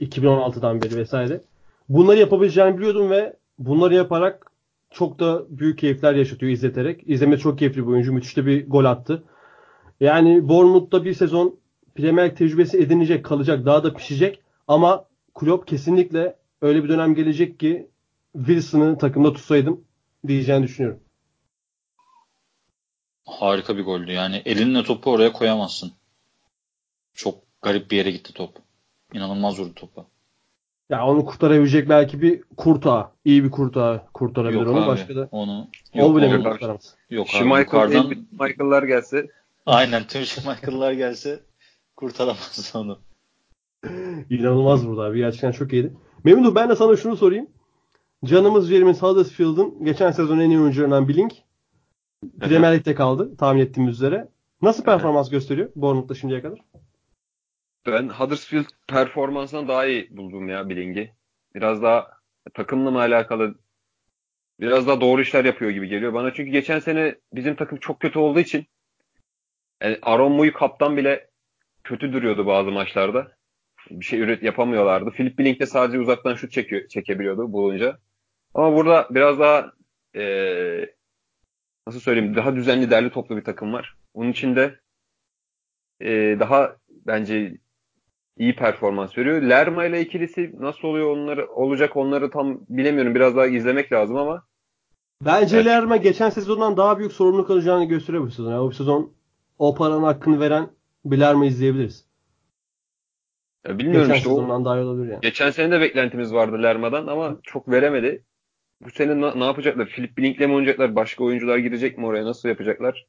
2016'dan 0.00 0.82
beri 0.82 0.96
vesaire. 0.96 1.40
Bunları 1.88 2.18
yapabileceğini 2.18 2.78
biliyordum 2.78 3.10
ve 3.10 3.36
bunları 3.58 3.94
yaparak 3.94 4.52
çok 4.90 5.18
da 5.18 5.42
büyük 5.58 5.78
keyifler 5.78 6.14
yaşatıyor 6.14 6.52
izleterek. 6.52 7.02
İzleme 7.06 7.38
çok 7.38 7.58
keyifli 7.58 7.82
bir 7.82 7.86
oyuncu. 7.86 8.12
Müthiş 8.12 8.36
de 8.36 8.46
bir 8.46 8.68
gol 8.68 8.84
attı. 8.84 9.24
Yani 10.00 10.48
Bournemouth'ta 10.48 11.04
bir 11.04 11.14
sezon 11.14 11.58
Premier 11.94 12.36
tecrübesi 12.36 12.78
edinecek, 12.78 13.24
kalacak, 13.24 13.66
daha 13.66 13.84
da 13.84 13.94
pişecek. 13.94 14.40
Ama 14.68 15.04
Klopp 15.34 15.66
kesinlikle 15.68 16.36
öyle 16.62 16.84
bir 16.84 16.88
dönem 16.88 17.14
gelecek 17.14 17.60
ki 17.60 17.90
Wilson'ı 18.36 18.98
takımda 18.98 19.32
tutsaydım 19.32 19.84
diyeceğini 20.26 20.62
düşünüyorum. 20.64 21.00
Harika 23.24 23.76
bir 23.76 23.84
goldü. 23.84 24.12
Yani 24.12 24.42
elinle 24.44 24.82
topu 24.82 25.10
oraya 25.10 25.32
koyamazsın. 25.32 25.92
Çok 27.14 27.34
garip 27.62 27.90
bir 27.90 27.96
yere 27.96 28.10
gitti 28.10 28.32
top. 28.32 28.50
İnanılmaz 29.12 29.58
vurdu 29.60 29.74
topu. 29.74 30.06
Ya 30.90 31.06
onu 31.06 31.24
kurtarabilecek 31.24 31.88
belki 31.88 32.22
bir 32.22 32.42
kurtağı. 32.56 33.10
iyi 33.24 33.44
bir 33.44 33.50
kurtağı 33.50 34.02
kurtarabilir 34.14 34.60
Yok 34.60 34.68
onu. 34.68 34.80
abi. 34.80 34.86
Başka 34.86 35.16
da 35.16 35.28
Onu 35.32 35.68
o 35.94 35.98
yok, 35.98 36.16
bile 36.16 36.26
onu- 36.26 36.38
mi 36.38 36.44
kurtaramaz? 36.44 36.94
yok 37.10 37.26
abi. 37.26 37.32
Schmeichel, 37.36 37.58
Yukarıdan, 37.60 38.04
Elbit 38.06 38.32
Michael'lar 38.32 38.82
gelse 38.82 39.26
aynen 39.66 40.06
tüm 40.06 40.22
Schmeichel'lar 40.22 40.92
gelse 40.92 41.40
kurtaramaz 41.96 42.72
onu. 42.74 43.00
İnanılmaz 44.30 44.86
burada 44.86 45.02
abi. 45.02 45.18
Gerçekten 45.18 45.52
çok 45.52 45.72
iyiydi. 45.72 45.92
Memnun 46.24 46.54
ben 46.54 46.70
de 46.70 46.76
sana 46.76 46.96
şunu 46.96 47.16
sorayım. 47.16 47.50
Canımız 48.24 48.70
James 48.70 49.02
Huddersfield'ın 49.02 49.84
geçen 49.84 50.10
sezon 50.10 50.38
en 50.38 50.50
iyi 50.50 50.60
oyuncularından 50.60 51.08
Blink 51.08 51.32
Premier 52.40 52.74
Lig'de 52.74 52.94
kaldı 52.94 53.36
tahmin 53.36 53.60
ettiğimiz 53.60 53.94
üzere. 53.94 54.28
Nasıl 54.62 54.84
performans 54.84 55.30
gösteriyor 55.30 55.70
Bournemouth'ta 55.76 56.14
şimdiye 56.14 56.42
kadar? 56.42 56.58
ben 57.86 58.08
Huddersfield 58.08 58.66
performansından 58.88 59.68
daha 59.68 59.86
iyi 59.86 60.16
buldum 60.16 60.48
ya 60.48 60.68
Billing'i. 60.68 61.12
Biraz 61.54 61.82
daha 61.82 62.10
takımla 62.54 62.90
mı 62.90 62.98
alakalı 62.98 63.54
biraz 64.60 64.86
daha 64.86 65.00
doğru 65.00 65.20
işler 65.20 65.44
yapıyor 65.44 65.70
gibi 65.70 65.88
geliyor 65.88 66.14
bana. 66.14 66.34
Çünkü 66.34 66.50
geçen 66.50 66.78
sene 66.78 67.14
bizim 67.32 67.56
takım 67.56 67.78
çok 67.78 68.00
kötü 68.00 68.18
olduğu 68.18 68.40
için 68.40 68.66
yani 69.82 69.98
Aaron 70.02 70.32
Muy 70.32 70.52
kaptan 70.52 70.96
bile 70.96 71.30
kötü 71.84 72.12
duruyordu 72.12 72.46
bazı 72.46 72.70
maçlarda. 72.70 73.36
Bir 73.90 74.04
şey 74.04 74.20
üret 74.20 74.42
yapamıyorlardı. 74.42 75.10
Philip 75.10 75.38
Billing 75.38 75.60
de 75.60 75.66
sadece 75.66 75.98
uzaktan 75.98 76.34
şut 76.34 76.52
çekiyor, 76.52 76.88
çekebiliyordu 76.88 77.52
bulunca. 77.52 77.98
Ama 78.54 78.76
burada 78.76 79.08
biraz 79.10 79.38
daha 79.38 79.72
eee, 80.14 80.94
nasıl 81.86 82.00
söyleyeyim 82.00 82.36
daha 82.36 82.56
düzenli 82.56 82.90
derli 82.90 83.10
toplu 83.10 83.36
bir 83.36 83.44
takım 83.44 83.72
var. 83.72 83.96
Onun 84.14 84.30
için 84.30 84.56
de 84.56 84.80
eee, 86.00 86.40
daha 86.40 86.76
bence 87.06 87.58
iyi 88.36 88.56
performans 88.56 89.18
veriyor. 89.18 89.42
Lerma 89.42 89.84
ile 89.84 90.00
ikilisi 90.00 90.52
nasıl 90.58 90.88
oluyor 90.88 91.10
onları 91.16 91.46
olacak 91.52 91.96
onları 91.96 92.30
tam 92.30 92.60
bilemiyorum. 92.68 93.14
Biraz 93.14 93.36
daha 93.36 93.46
izlemek 93.46 93.92
lazım 93.92 94.16
ama 94.16 94.42
Bence 95.24 95.56
Evet. 95.56 95.66
Lerma 95.66 95.96
geçen 95.96 96.30
sezondan 96.30 96.76
daha 96.76 96.98
büyük 96.98 97.12
sorumluluk 97.12 97.50
alacağını 97.50 97.84
gösteriyor 97.84 98.24
bu 98.24 98.30
sezon. 98.30 98.50
Yani 98.50 98.60
o 98.60 98.70
sezon 98.70 99.12
o 99.58 99.74
paranın 99.74 100.02
hakkını 100.02 100.40
veren 100.40 100.70
bir 101.04 101.20
Lerma 101.20 101.46
izleyebiliriz. 101.46 102.06
ya 103.68 103.78
bilmiyorum 103.78 104.02
geçen 104.08 104.18
işte 104.18 104.28
sezondan 104.28 104.64
daha 104.64 104.78
iyi 104.78 104.84
olabilir 104.84 105.12
yani. 105.12 105.20
geçen 105.20 105.50
sene 105.50 105.70
de 105.70 105.80
beklentimiz 105.80 106.32
vardı 106.34 106.62
Lerma'dan 106.62 107.06
ama 107.06 107.36
çok 107.42 107.68
veremedi. 107.70 108.24
Bu 108.80 108.90
sene 108.90 109.20
na- 109.20 109.34
ne 109.34 109.44
yapacaklar? 109.44 109.88
Philip 109.88 110.18
Billing'le 110.18 110.40
mi 110.40 110.54
oynayacaklar? 110.54 110.96
Başka 110.96 111.24
oyuncular 111.24 111.58
girecek 111.58 111.98
mi 111.98 112.06
oraya? 112.06 112.24
Nasıl 112.24 112.48
yapacaklar? 112.48 113.06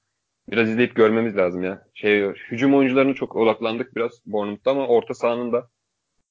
Biraz 0.52 0.70
izleyip 0.70 0.96
görmemiz 0.96 1.38
lazım 1.38 1.64
ya. 1.64 1.88
Şey 1.94 2.22
hücum 2.30 2.76
oyuncularına 2.76 3.14
çok 3.14 3.36
odaklandık 3.36 3.96
biraz 3.96 4.12
Bournemouth'ta 4.26 4.72
ama 4.72 4.88
orta 4.88 5.14
sahanın 5.14 5.52
da 5.52 5.70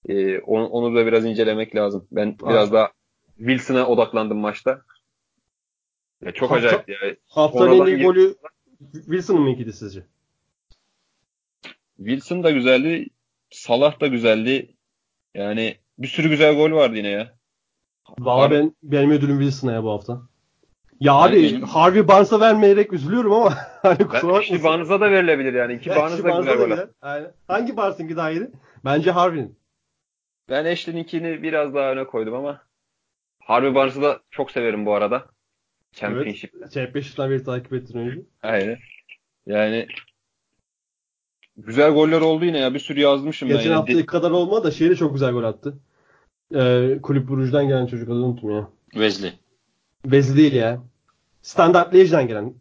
e, 0.09 0.39
onu, 0.39 0.67
onu 0.67 0.97
da 0.97 1.07
biraz 1.07 1.25
incelemek 1.25 1.77
lazım. 1.77 2.09
Ben 2.13 2.37
biraz 2.39 2.73
daha 2.73 2.91
Wilson'a 3.37 3.87
odaklandım 3.87 4.39
maçta. 4.39 4.83
Ya 6.25 6.33
çok 6.33 6.51
Hafta- 6.51 6.67
acayip 6.69 6.89
ya. 6.89 6.97
Haftanın 7.29 7.81
en 7.81 7.87
iyi 7.87 8.03
golü 8.05 8.35
Wilson'ın 8.93 9.41
mı 9.43 9.51
ikiydi 9.51 9.73
sizce? 9.73 10.03
Wilson 11.97 12.43
da 12.43 12.51
güzeldi. 12.51 13.07
Salah 13.51 14.01
da 14.01 14.07
güzeldi. 14.07 14.77
Yani 15.35 15.77
bir 15.99 16.09
sürü 16.09 16.29
güzel 16.29 16.55
gol 16.57 16.71
vardı 16.73 16.97
yine 16.97 17.09
ya. 17.09 17.35
Valla 18.19 18.51
ben 18.51 18.73
benim 18.83 19.11
ödülüm 19.11 19.39
Wilson'a 19.39 19.73
ya 19.73 19.83
bu 19.85 19.91
hafta. 19.91 20.23
Ya 21.01 21.15
abi 21.15 21.43
benim- 21.43 21.63
Harvey 21.63 22.09
Barnes'a 22.09 22.41
vermeyerek 22.41 22.93
üzülüyorum 22.93 23.33
ama 23.33 23.55
hani 23.83 23.99
kusura 23.99 24.13
Ben, 24.13 24.29
bakmasın. 24.29 24.55
işte 24.55 24.65
Barnes'a 24.65 25.01
da 25.01 25.11
verilebilir 25.11 25.55
yani. 25.55 25.75
İki 25.75 25.91
Evet, 25.91 25.99
Barnes 26.01 26.25
da 26.25 26.31
güzel 26.39 26.57
gol. 26.57 26.79
Aynen. 27.03 27.33
Hangi 27.49 27.77
Barnes'ınki 27.77 28.17
daha 28.17 28.31
iyiydi? 28.31 28.51
Bence 28.85 29.11
Harvey'nin. 29.11 29.59
Ben 30.49 30.65
Ashley'ninkini 30.65 31.43
biraz 31.43 31.75
daha 31.75 31.93
öne 31.93 32.05
koydum 32.05 32.35
ama 32.35 32.63
Harvey 33.43 33.75
Barnes'ı 33.75 34.03
da 34.03 34.21
çok 34.31 34.51
severim 34.51 34.87
bu 34.87 34.95
arada. 34.95 35.27
Championship. 35.97 36.73
Championship'ten 36.73 37.31
beri 37.31 37.45
takip 37.45 37.73
ettiğin 37.73 38.05
oyuncu. 38.05 38.25
Aynen. 38.43 38.79
Yani 39.47 39.87
güzel 41.57 41.91
goller 41.91 42.21
oldu 42.21 42.45
yine 42.45 42.59
ya. 42.59 42.75
Bir 42.75 42.79
sürü 42.79 43.01
yazmışım 43.01 43.49
ben. 43.49 43.57
Geçen 43.57 43.69
yine. 43.69 43.77
haftaki 43.77 44.07
kadar 44.07 44.31
olmadı 44.31 44.65
da 44.65 44.71
şeyde 44.71 44.97
çok 44.97 45.13
güzel 45.13 45.33
gol 45.33 45.45
attı. 45.45 45.79
Ee, 46.55 46.99
Kulüp 47.03 47.29
Brugge'den 47.29 47.69
gelen 47.69 47.87
çocuk 47.87 48.09
adını 48.09 48.25
unuttum 48.25 48.51
ya. 48.51 48.69
Wesley. 48.91 49.33
Bezli 50.07 50.37
değil 50.37 50.53
ya. 50.53 50.83
Standart 51.43 51.95
Liège'den 51.95 52.29
gelen 52.29 52.55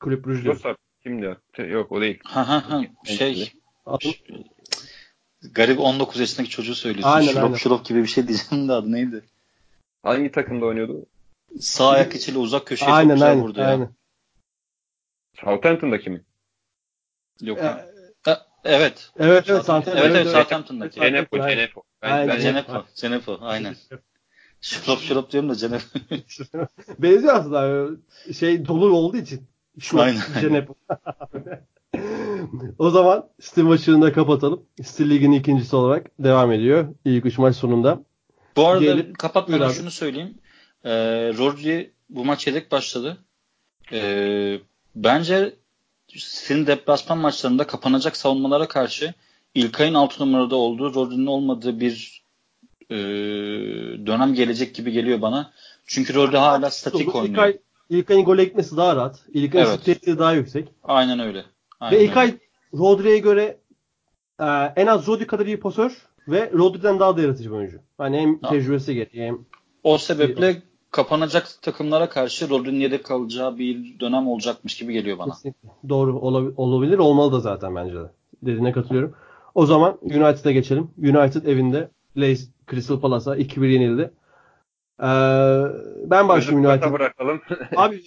Kulüp 0.00 0.26
Brugge 0.26 0.42
diyor. 0.42 0.54
Dostlar 0.54 0.76
kim 1.02 1.22
diyor? 1.22 1.36
Yok 1.58 1.92
o 1.92 2.00
değil. 2.00 2.18
Ha 2.24 2.48
ha 2.48 2.70
ha. 2.70 2.82
Şey 3.04 3.52
garip 5.52 5.80
19 5.80 6.20
yaşındaki 6.20 6.50
çocuğu 6.50 6.74
söylüyorsun. 6.74 7.10
Aynen, 7.10 7.28
şurop 7.28 7.44
aynen. 7.44 7.56
şurop 7.56 7.84
gibi 7.84 8.02
bir 8.02 8.08
şey 8.08 8.28
diyeceğim 8.28 8.68
de 8.68 8.72
adı 8.72 8.92
neydi? 8.92 9.22
Hangi 10.02 10.30
takımda 10.30 10.66
oynuyordu? 10.66 11.06
Sağ 11.60 11.88
ayak 11.88 12.14
içiyle 12.14 12.38
uzak 12.38 12.66
köşeye 12.66 12.86
çok 12.86 12.94
Aynen 12.94 13.14
güzel 13.14 13.30
aynen. 13.30 13.42
vurdu 13.42 13.60
ya. 13.60 13.66
aynen. 13.66 13.94
Southampton'daki 15.40 16.10
mi? 16.10 16.24
Yok. 17.40 17.62
Ha. 17.62 17.84
Ha, 18.24 18.46
evet. 18.64 19.10
Evet 19.18 19.44
evet 19.48 19.56
Southampton. 19.64 19.96
Evet 19.96 20.12
evet. 20.16 20.28
Southampton'daki. 20.28 21.00
Cenepo. 21.00 21.36
Cenepo. 21.36 21.82
Ben, 22.02 22.40
Cenepo. 22.40 22.84
Cenepo. 22.94 23.38
Aynen. 23.40 23.76
Şurop 24.60 24.98
şurop 25.00 25.32
diyorum 25.32 25.50
da 25.50 25.54
Cenepo. 25.54 25.84
Benziyor 26.98 27.34
aslında. 27.34 27.90
Şey 28.38 28.66
dolu 28.66 28.96
olduğu 28.96 29.16
için. 29.16 29.48
Şu 29.80 30.00
Aynen. 30.00 30.20
Cenep. 30.40 30.68
o 32.78 32.90
zaman 32.90 33.28
Steam 33.40 33.68
maçını 33.68 34.02
da 34.02 34.12
kapatalım. 34.12 34.66
Stil 34.82 35.10
Ligi'nin 35.10 35.40
ikincisi 35.40 35.76
olarak 35.76 36.06
devam 36.18 36.52
ediyor. 36.52 36.94
İlk 37.04 37.26
üç 37.26 37.38
maç 37.38 37.56
sonunda. 37.56 38.04
Bu 38.56 38.66
arada 38.66 38.84
Gelip- 38.84 39.18
kapatmadan 39.18 39.70
şunu 39.70 39.90
söyleyeyim. 39.90 40.38
Ee, 40.84 40.90
Rodri 41.38 41.90
bu 42.10 42.24
maç 42.24 42.46
yedek 42.46 42.72
başladı. 42.72 43.16
Ee, 43.92 44.58
bence 44.94 45.54
senin 46.18 46.66
deplasman 46.66 47.18
maçlarında 47.18 47.66
kapanacak 47.66 48.16
savunmalara 48.16 48.68
karşı 48.68 49.14
İlkay'ın 49.54 49.94
6 49.94 50.22
numarada 50.22 50.56
olduğu, 50.56 50.94
Rodri'nin 50.94 51.26
olmadığı 51.26 51.80
bir 51.80 52.22
e, 52.90 52.96
dönem 54.06 54.34
gelecek 54.34 54.74
gibi 54.74 54.92
geliyor 54.92 55.22
bana. 55.22 55.52
Çünkü 55.86 56.14
Rodri 56.14 56.36
hala 56.36 56.70
statik 56.70 57.00
İlk 57.00 57.14
oynuyor. 57.14 57.42
ay, 57.42 57.58
ilk 57.90 58.10
ayın 58.10 58.24
gole 58.24 58.44
gitmesi 58.44 58.76
daha 58.76 58.96
rahat. 58.96 59.22
İlk 59.32 59.54
ayın 59.54 59.66
Evet. 59.66 59.80
stresi 59.80 60.18
daha 60.18 60.32
yüksek. 60.32 60.68
Aynen 60.82 61.18
öyle. 61.20 61.44
Aynen 61.80 61.98
Ve 61.98 62.04
ilk 62.04 62.16
öyle. 62.16 62.38
Rodri'ye 62.74 63.18
göre 63.18 63.56
e, 64.40 64.44
en 64.76 64.86
az 64.86 65.06
Rodri 65.06 65.26
kadar 65.26 65.46
iyi 65.46 65.60
pasör 65.60 66.06
ve 66.28 66.50
Rodri'den 66.52 67.00
daha 67.00 67.16
da 67.16 67.20
yaratıcı 67.22 67.50
bir 67.50 67.56
oyuncu. 67.56 67.80
Hani 67.98 68.20
hem 68.20 68.38
Ha. 68.42 68.48
tecrübesi 68.48 68.94
gereği 68.94 69.26
hem 69.26 69.38
O 69.82 69.98
sebeple 69.98 70.62
kapanacak 70.92 71.46
takımlara 71.62 72.08
karşı 72.08 72.50
Rodri'nin 72.50 72.80
yedek 72.80 73.04
kalacağı 73.04 73.58
bir 73.58 74.00
dönem 74.00 74.28
olacakmış 74.28 74.76
gibi 74.76 74.92
geliyor 74.92 75.18
bana. 75.18 75.32
Kesinlikle. 75.32 75.68
Doğru 75.88 76.18
olabi- 76.18 76.54
olabilir. 76.56 76.98
Olmalı 76.98 77.32
da 77.32 77.40
zaten 77.40 77.76
bence 77.76 77.94
de. 77.94 78.10
Dediğine 78.42 78.72
katılıyorum. 78.72 79.14
O 79.54 79.66
zaman 79.66 79.98
United'a 80.02 80.50
geçelim. 80.52 80.90
United 80.98 81.46
evinde 81.46 81.90
Leeds 82.20 82.42
Crystal 82.70 83.00
Palace'a 83.00 83.36
2-1 83.36 83.66
yenildi. 83.68 84.10
Ee, 85.00 85.06
ben 86.10 86.28
başlayayım 86.28 86.64
Özür 86.64 86.74
United. 86.74 86.92
bırakalım. 86.92 87.40
Abi 87.76 88.02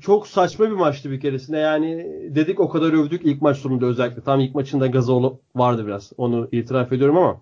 çok 0.00 0.26
saçma 0.26 0.64
bir 0.66 0.70
maçtı 0.74 1.10
bir 1.10 1.20
keresinde. 1.20 1.58
Yani 1.58 2.06
dedik 2.34 2.60
o 2.60 2.68
kadar 2.68 2.92
övdük 2.92 3.20
ilk 3.24 3.42
maç 3.42 3.56
sonunda 3.56 3.86
özellikle. 3.86 4.22
Tam 4.22 4.40
ilk 4.40 4.54
maçında 4.54 4.86
Gazol 4.86 5.36
vardı 5.56 5.86
biraz. 5.86 6.12
Onu 6.16 6.48
itiraf 6.52 6.92
ediyorum 6.92 7.16
ama. 7.16 7.40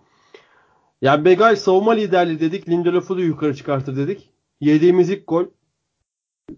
Ya 1.02 1.24
Begay 1.24 1.56
savunma 1.56 1.92
liderliği 1.92 2.40
dedik. 2.40 2.68
Lindelof'u 2.68 3.16
da 3.16 3.20
yukarı 3.20 3.54
çıkartır 3.56 3.96
dedik. 3.96 4.31
Yediğimiz 4.62 5.10
ilk 5.10 5.26
gol 5.28 5.44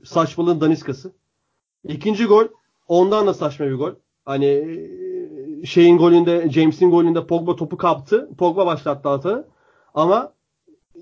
saçmalığın 0.05 0.61
daniskası. 0.61 1.13
İkinci 1.85 2.25
gol 2.25 2.45
ondan 2.89 3.27
da 3.27 3.35
saçma 3.35 3.67
bir 3.67 3.75
gol. 3.75 3.93
Hani 4.25 4.81
şeyin 5.65 5.99
golünde 5.99 6.51
James'in 6.51 6.91
golünde 6.91 7.27
Pogba 7.27 7.57
topu 7.57 7.77
kaptı. 7.77 8.31
Pogba 8.39 8.67
başlattı 8.67 9.09
atağı. 9.09 9.49
Ama 9.95 10.33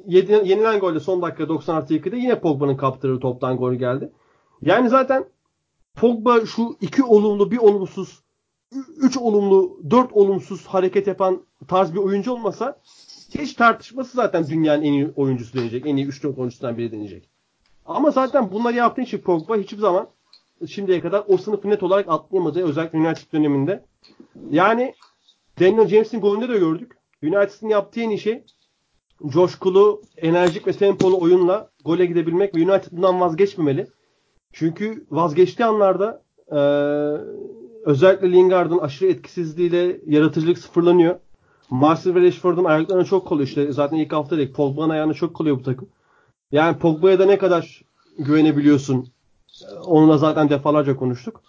yenilen 0.07 0.81
golde 0.81 1.01
son 1.01 1.23
dakika 1.23 1.49
90 1.49 1.75
artı 1.75 1.95
2'de 1.95 2.17
yine 2.17 2.41
Pogba'nın 2.41 2.77
kaptırdığı 2.77 3.21
toptan 3.21 3.57
gol 3.57 3.73
geldi. 3.73 4.13
Yani 4.61 4.89
zaten 4.89 5.25
Pogba 5.95 6.47
şu 6.47 6.77
iki 6.81 7.03
olumlu 7.03 7.51
bir 7.51 7.59
olumsuz 7.59 8.23
üç 8.97 9.17
olumlu 9.17 9.81
dört 9.91 10.13
olumsuz 10.13 10.67
hareket 10.67 11.07
yapan 11.07 11.43
tarz 11.69 11.95
bir 11.95 11.99
oyuncu 11.99 12.33
olmasa 12.33 12.81
hiç 13.39 13.55
tartışması 13.55 14.17
zaten 14.17 14.47
dünyanın 14.49 14.83
en 14.83 14.93
iyi 14.93 15.13
oyuncusu 15.17 15.59
denecek. 15.59 15.87
En 15.87 15.97
iyi 15.97 16.09
3-4 16.09 16.37
oyuncusundan 16.37 16.79
biri 16.79 16.93
denecek. 16.93 17.29
Ama 17.87 18.11
zaten 18.11 18.53
bunları 18.53 18.77
yaptığı 18.77 19.03
için 19.03 19.19
Pogba 19.19 19.57
hiçbir 19.57 19.79
zaman 19.79 20.09
şimdiye 20.69 21.01
kadar 21.01 21.25
o 21.29 21.37
sınıfı 21.37 21.71
net 21.71 21.83
olarak 21.83 22.09
atlayamadı. 22.09 22.65
Özellikle 22.65 22.99
United 22.99 23.33
döneminde. 23.33 23.85
Yani 24.51 24.95
Daniel 25.61 25.89
James'in 25.89 26.21
golünde 26.21 26.49
de 26.49 26.59
gördük. 26.59 26.93
United'ın 27.23 27.69
yaptığı 27.69 28.01
en 28.01 28.11
iyi 28.11 28.19
şey 28.19 28.45
coşkulu, 29.27 30.03
enerjik 30.17 30.67
ve 30.67 30.73
tempolu 30.73 31.21
oyunla 31.21 31.71
gole 31.85 32.07
gidebilmek 32.07 32.55
ve 32.57 32.71
United 32.71 32.93
vazgeçmemeli. 32.93 33.87
Çünkü 34.53 35.07
vazgeçtiği 35.11 35.67
anlarda 35.67 36.23
e, 36.49 36.61
özellikle 37.85 38.33
Lingard'ın 38.33 38.79
aşırı 38.79 39.11
etkisizliğiyle 39.11 40.01
yaratıcılık 40.07 40.59
sıfırlanıyor. 40.59 41.19
Marcel 41.73 42.15
ve 42.15 42.21
Rashford'un 42.21 42.65
ayaklarına 42.65 43.05
çok 43.05 43.27
kolay 43.27 43.45
işte. 43.45 43.73
Zaten 43.73 43.97
ilk 43.97 44.13
hafta 44.13 44.39
dedik 44.39 44.55
Pogba'nın 44.55 44.91
ayağına 44.91 45.15
çok 45.15 45.35
kolay 45.35 45.53
bu 45.53 45.63
takım. 45.63 45.89
Yani 46.53 46.79
Pogba'ya 46.79 47.19
da 47.19 47.27
ne 47.27 47.39
kadar 47.39 47.83
güvenebiliyorsun 48.19 49.09
onunla 49.85 50.19
zaten 50.19 50.51
defalarca 50.51 50.97
konuştuk. 50.97 51.43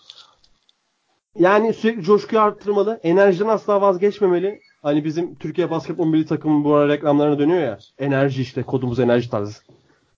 Yani 1.39 1.73
sürekli 1.73 2.03
coşkuyu 2.03 2.41
arttırmalı. 2.41 2.99
Enerjiden 3.03 3.47
asla 3.47 3.81
vazgeçmemeli. 3.81 4.59
Hani 4.81 5.03
bizim 5.03 5.35
Türkiye 5.35 5.71
Basketbol 5.71 6.05
Milli 6.05 6.25
Takımı 6.25 6.63
bu 6.63 6.75
ara 6.75 6.87
reklamlarına 6.87 7.39
dönüyor 7.39 7.61
ya. 7.61 7.79
Enerji 7.99 8.41
işte 8.41 8.63
kodumuz 8.63 8.99
enerji 8.99 9.29
tarzı. 9.29 9.61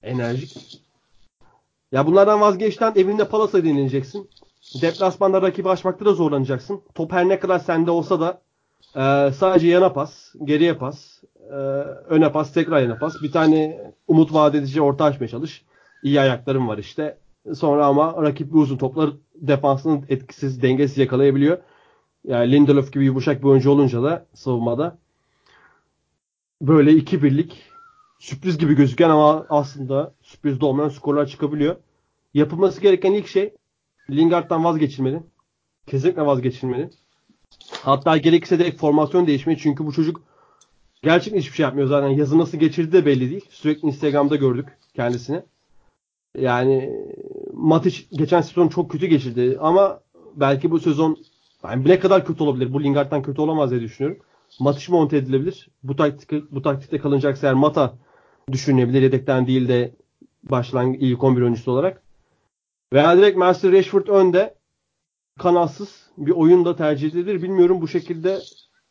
Enerjik. 0.04 0.82
Ya 1.92 2.08
bunlardan 2.08 2.42
vazgeçten 2.42 2.94
evinde 2.96 3.28
palasa 3.28 3.64
dinleneceksin. 3.64 4.30
Deplasmanda 4.82 5.42
rakibi 5.42 5.70
açmakta 5.70 6.06
da 6.06 6.14
zorlanacaksın. 6.14 6.82
Top 6.96 7.12
her 7.12 7.30
ne 7.30 7.40
kadar 7.40 7.60
sende 7.60 7.92
olsa 7.92 8.20
da 8.20 8.45
e, 8.96 9.32
sadece 9.32 9.68
yana 9.68 9.94
pas, 9.94 10.36
geriye 10.44 10.74
pas, 10.74 11.24
e, 11.50 11.54
öne 12.10 12.32
pas, 12.32 12.54
tekrar 12.54 12.82
yana 12.82 12.98
pas. 12.98 13.22
Bir 13.24 13.32
tane 13.32 13.92
umut 14.08 14.34
vaat 14.34 14.56
edici 14.56 14.82
orta 14.82 15.06
açmaya 15.06 15.28
çalış. 15.28 15.66
İyi 16.04 16.22
ayaklarım 16.22 16.68
var 16.68 16.78
işte. 16.78 17.18
Sonra 17.56 17.86
ama 17.86 18.22
rakip 18.22 18.54
bir 18.54 18.58
uzun 18.58 18.78
toplar 18.78 19.10
defansını 19.36 20.02
etkisiz, 20.10 20.62
dengesiz 20.62 20.98
yakalayabiliyor. 20.98 21.58
Yani 22.28 22.52
Lindelof 22.52 22.94
gibi 22.94 23.06
yumuşak 23.06 23.44
bir 23.44 23.48
oyuncu 23.48 23.72
olunca 23.72 24.04
da 24.04 24.26
savunmada 24.34 24.98
böyle 26.62 26.92
iki 26.92 27.24
birlik 27.24 27.64
sürpriz 28.20 28.58
gibi 28.58 28.76
gözüken 28.76 29.10
ama 29.10 29.46
aslında 29.50 30.14
sürpriz 30.22 30.62
de 30.62 30.66
olmayan 30.66 30.90
skorlar 30.90 31.26
çıkabiliyor. 31.26 31.76
Yapılması 32.34 32.82
gereken 32.82 33.12
ilk 33.12 33.28
şey 33.28 33.54
Lingard'dan 34.10 34.64
vazgeçilmeli. 34.64 35.24
Kesinlikle 35.88 36.26
vazgeçilmeli. 36.26 36.90
Hatta 37.72 38.18
gerekirse 38.18 38.60
de 38.60 38.72
formasyon 38.72 39.28
değişmeli. 39.28 39.58
Çünkü 39.58 39.86
bu 39.86 39.94
çocuk 39.94 40.22
gerçekten 41.04 41.40
hiçbir 41.40 41.56
şey 41.56 41.64
yapmıyor 41.64 41.88
zaten. 41.88 42.10
Yazı 42.10 42.38
nasıl 42.38 42.58
geçirdi 42.58 42.92
de 42.92 43.06
belli 43.06 43.30
değil. 43.30 43.46
Sürekli 43.50 43.88
Instagram'da 43.88 44.36
gördük 44.36 44.66
kendisini. 44.94 45.44
Yani 46.38 46.94
Matic 47.54 47.98
geçen 48.12 48.42
sezon 48.42 48.68
çok 48.68 48.92
kötü 48.92 49.08
geçirdi 49.08 49.58
ama 49.62 50.00
belki 50.36 50.72
bu 50.72 50.80
sezon 50.80 51.18
yani 51.64 51.88
ne 51.88 52.00
kadar 52.00 52.26
kötü 52.26 52.44
olabilir? 52.44 52.74
Bu 52.74 52.84
Lingard'dan 52.84 53.22
kötü 53.22 53.42
olamaz 53.42 53.72
diye 53.72 53.82
düşünüyorum. 53.82 54.22
Matic 54.60 54.92
monte 54.92 55.18
edilebilir. 55.18 55.70
Bu 55.84 55.96
taktik 55.96 56.52
bu 56.52 56.62
taktikte 56.62 56.98
kalınacaksa 56.98 57.48
eğer 57.48 57.54
Mata 57.54 57.98
düşünebilir 58.52 59.02
yedekten 59.02 59.48
değil 59.48 59.68
de 59.68 59.96
başlangıç 60.44 61.02
ilk 61.02 61.24
11 61.24 61.42
oyuncusu 61.42 61.72
olarak. 61.72 62.02
Veya 62.94 63.18
direkt 63.18 63.38
Mercer 63.38 63.72
Rashford 63.72 64.08
önde 64.08 64.56
kanatsız 65.40 66.05
bir 66.18 66.32
oyun 66.32 66.66
da 66.66 66.76
tercih 66.76 67.10
edilir. 67.10 67.44
Bilmiyorum 67.44 67.82
bu 67.82 67.88
şekilde 67.88 68.42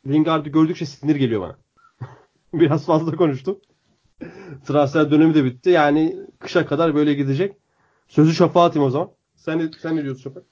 Lingard'ı 0.06 0.48
gördükçe 0.48 0.86
sinir 0.86 1.16
geliyor 1.16 1.40
bana. 1.40 1.56
Biraz 2.54 2.86
fazla 2.86 3.16
konuştum. 3.16 3.60
Transfer 4.66 5.10
dönemi 5.10 5.34
de 5.34 5.44
bitti. 5.44 5.70
Yani 5.70 6.16
kışa 6.38 6.66
kadar 6.66 6.94
böyle 6.94 7.14
gidecek. 7.14 7.56
Sözü 8.08 8.34
Şafak'a 8.34 8.64
atayım 8.64 8.88
o 8.88 8.90
zaman. 8.90 9.10
Sen, 9.36 9.72
sen 9.82 9.96
ne 9.96 10.04
diyorsun 10.04 10.22
Şafak? 10.22 10.42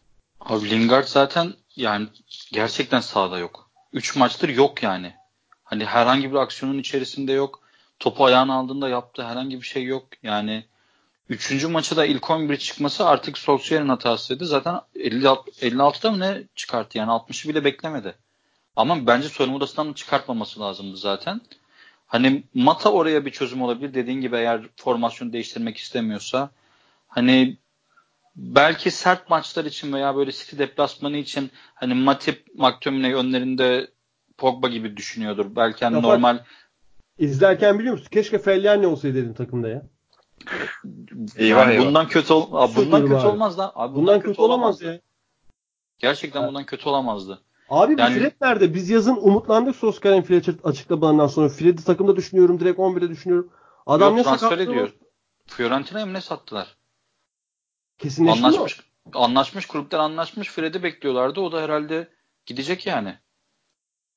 Abi 0.41 0.71
Lingard 0.71 1.05
zaten 1.05 1.53
yani 1.77 2.09
gerçekten 2.53 3.01
sahada 3.01 3.39
yok. 3.39 3.71
3 3.93 4.17
maçtır 4.17 4.49
yok 4.49 4.83
yani. 4.83 5.15
Hani 5.65 5.85
herhangi 5.85 6.31
bir 6.31 6.37
aksiyonun 6.37 6.79
içerisinde 6.79 7.33
yok. 7.33 7.61
Topu 7.99 8.25
ayağına 8.25 8.55
aldığında 8.55 8.89
yaptığı 8.89 9.25
herhangi 9.25 9.57
bir 9.57 9.67
şey 9.67 9.85
yok. 9.85 10.05
Yani 10.23 10.65
3. 11.29 11.65
maçı 11.65 11.97
da 11.97 12.07
ilk 12.07 12.31
11 12.31 12.57
çıkması 12.57 13.07
artık 13.07 13.39
Solskjaer'in 13.39 13.89
hatasıydı. 13.89 14.47
Zaten 14.47 14.81
50, 14.95 15.25
56'da 15.27 16.11
mı 16.11 16.21
ne 16.21 16.43
çıkarttı 16.55 16.99
yani 16.99 17.11
60'ı 17.11 17.49
bile 17.49 17.65
beklemedi. 17.65 18.15
Ama 18.77 19.07
bence 19.07 19.29
soyunma 19.29 19.57
odasından 19.57 19.93
çıkartmaması 19.93 20.61
lazımdı 20.61 20.97
zaten. 20.97 21.41
Hani 22.07 22.43
Mata 22.55 22.93
oraya 22.93 23.25
bir 23.25 23.31
çözüm 23.31 23.63
olabilir. 23.63 23.95
Dediğin 23.95 24.21
gibi 24.21 24.37
eğer 24.37 24.63
formasyon 24.77 25.33
değiştirmek 25.33 25.77
istemiyorsa 25.77 26.51
hani 27.09 27.57
belki 28.37 28.91
sert 28.91 29.31
maçlar 29.31 29.65
için 29.65 29.93
veya 29.93 30.17
böyle 30.17 30.33
City 30.33 30.59
deplasmanı 30.59 31.17
için 31.17 31.51
hani 31.75 31.95
Matip, 31.95 32.47
McTominay 32.55 33.13
önlerinde 33.13 33.91
Pogba 34.39 34.69
gibi 34.69 34.97
düşünüyordur. 34.97 35.57
Belki 35.57 35.85
hani 35.85 36.03
normal 36.03 36.39
izlerken 37.19 37.79
biliyor 37.79 37.95
musun? 37.95 38.09
Keşke 38.11 38.39
Fellaini 38.39 38.87
olsaydı 38.87 39.17
dedin 39.17 39.35
takımda 39.35 39.69
ya. 39.69 39.83
Eyvah 41.37 41.59
yani 41.59 41.73
eyvah. 41.73 41.87
bundan 41.87 42.09
kötü 42.09 42.33
ol 42.33 42.49
abi 42.53 42.77
bundan 42.77 43.03
kötü 43.03 43.15
abi. 43.15 43.27
olmaz 43.27 43.59
lan. 43.59 43.73
Abi 43.75 43.95
bundan, 43.95 43.95
bundan 43.95 44.21
kötü, 44.21 44.29
kötü 44.29 44.43
olamaz 44.43 44.83
ya. 44.83 45.01
Gerçekten 45.99 46.41
evet. 46.41 46.49
bundan 46.49 46.67
kötü 46.67 46.89
olamazdı. 46.89 47.43
Abi 47.69 47.95
yani, 47.99 48.15
bu 48.15 48.19
Fred 48.19 48.33
nerede? 48.41 48.75
Biz 48.75 48.91
yazın 48.91 49.17
umutlandık 49.17 49.77
Solskjaer'in 49.77 50.23
Fred 50.23 50.45
açıklamalarından 50.65 51.27
sonra. 51.27 51.49
Fred'i 51.49 51.85
takımda 51.85 52.17
düşünüyorum. 52.17 52.61
Direkt 52.61 52.79
11'de 52.79 53.09
düşünüyorum. 53.09 53.51
Adam 53.87 54.17
Yok, 54.17 54.17
ne 54.17 54.23
transfer 54.23 54.59
ediyor. 54.59 54.93
Fiorentina'ya 55.47 56.07
mı 56.07 56.13
ne 56.13 56.21
sattılar? 56.21 56.77
Kesinleşti 57.99 58.47
anlaşmış, 58.47 58.79
mi? 58.79 58.85
Anlaşmış 59.15 59.67
kulüpler 59.67 59.99
anlaşmış. 59.99 60.49
Fred'i 60.49 60.83
bekliyorlardı. 60.83 61.41
O 61.41 61.53
da 61.53 61.63
herhalde 61.63 62.09
gidecek 62.47 62.87
yani. 62.87 63.19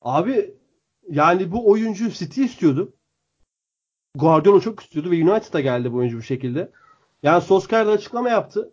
Abi 0.02 0.54
yani 1.10 1.52
bu 1.52 1.70
oyuncu 1.70 2.10
City 2.10 2.44
istiyordu. 2.44 2.92
Guardiola 4.16 4.60
çok 4.60 4.80
istiyordu 4.80 5.10
ve 5.10 5.30
United'a 5.30 5.60
geldi 5.60 5.92
bu 5.92 5.96
oyuncu 5.96 6.18
bu 6.18 6.22
şekilde. 6.22 6.70
Yani 7.22 7.42
Solskjaer 7.42 7.86
açıklama 7.86 8.28
yaptı. 8.28 8.70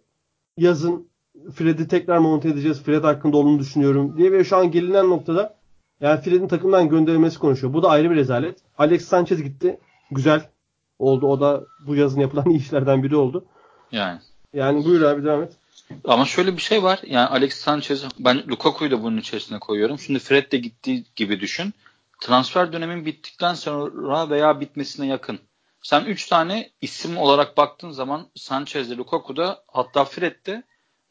Yazın 0.57 1.07
Fred'i 1.55 1.87
tekrar 1.87 2.17
monte 2.17 2.49
edeceğiz. 2.49 2.83
Fred 2.83 3.03
hakkında 3.03 3.37
olduğunu 3.37 3.59
düşünüyorum 3.59 4.17
diye 4.17 4.31
ve 4.31 4.43
şu 4.43 4.57
an 4.57 4.71
gelinen 4.71 5.09
noktada 5.09 5.55
yani 6.01 6.21
Fred'in 6.21 6.47
takımdan 6.47 6.89
gönderilmesi 6.89 7.39
konuşuyor. 7.39 7.73
Bu 7.73 7.83
da 7.83 7.89
ayrı 7.89 8.11
bir 8.11 8.15
rezalet. 8.15 8.59
Alex 8.77 9.05
Sanchez 9.05 9.43
gitti. 9.43 9.79
Güzel 10.11 10.49
oldu. 10.99 11.27
O 11.27 11.41
da 11.41 11.63
bu 11.87 11.95
yazın 11.95 12.21
yapılan 12.21 12.49
iyi 12.49 12.59
işlerden 12.59 13.03
biri 13.03 13.15
oldu. 13.15 13.45
Yani. 13.91 14.19
Yani 14.53 14.85
buyur 14.85 15.01
abi 15.01 15.23
devam 15.23 15.43
et. 15.43 15.53
Ama 16.05 16.25
şöyle 16.25 16.53
bir 16.53 16.61
şey 16.61 16.83
var. 16.83 16.99
Yani 17.07 17.27
Alex 17.27 17.53
Sanchez 17.53 18.05
ben 18.19 18.43
Lukaku'yu 18.49 18.91
da 18.91 19.03
bunun 19.03 19.17
içerisine 19.17 19.59
koyuyorum. 19.59 19.99
Şimdi 19.99 20.19
Fred 20.19 20.51
de 20.51 20.57
gittiği 20.57 21.05
gibi 21.15 21.39
düşün. 21.39 21.73
Transfer 22.23 22.73
dönemin 22.73 23.05
bittikten 23.05 23.53
sonra 23.53 24.29
veya 24.29 24.59
bitmesine 24.59 25.07
yakın. 25.07 25.39
Sen 25.81 26.05
3 26.05 26.27
tane 26.27 26.69
isim 26.81 27.17
olarak 27.17 27.57
baktığın 27.57 27.91
zaman 27.91 28.27
Sanchez'de, 28.35 28.97
Lukaku'da 28.97 29.63
hatta 29.67 30.05
Fred'de 30.05 30.63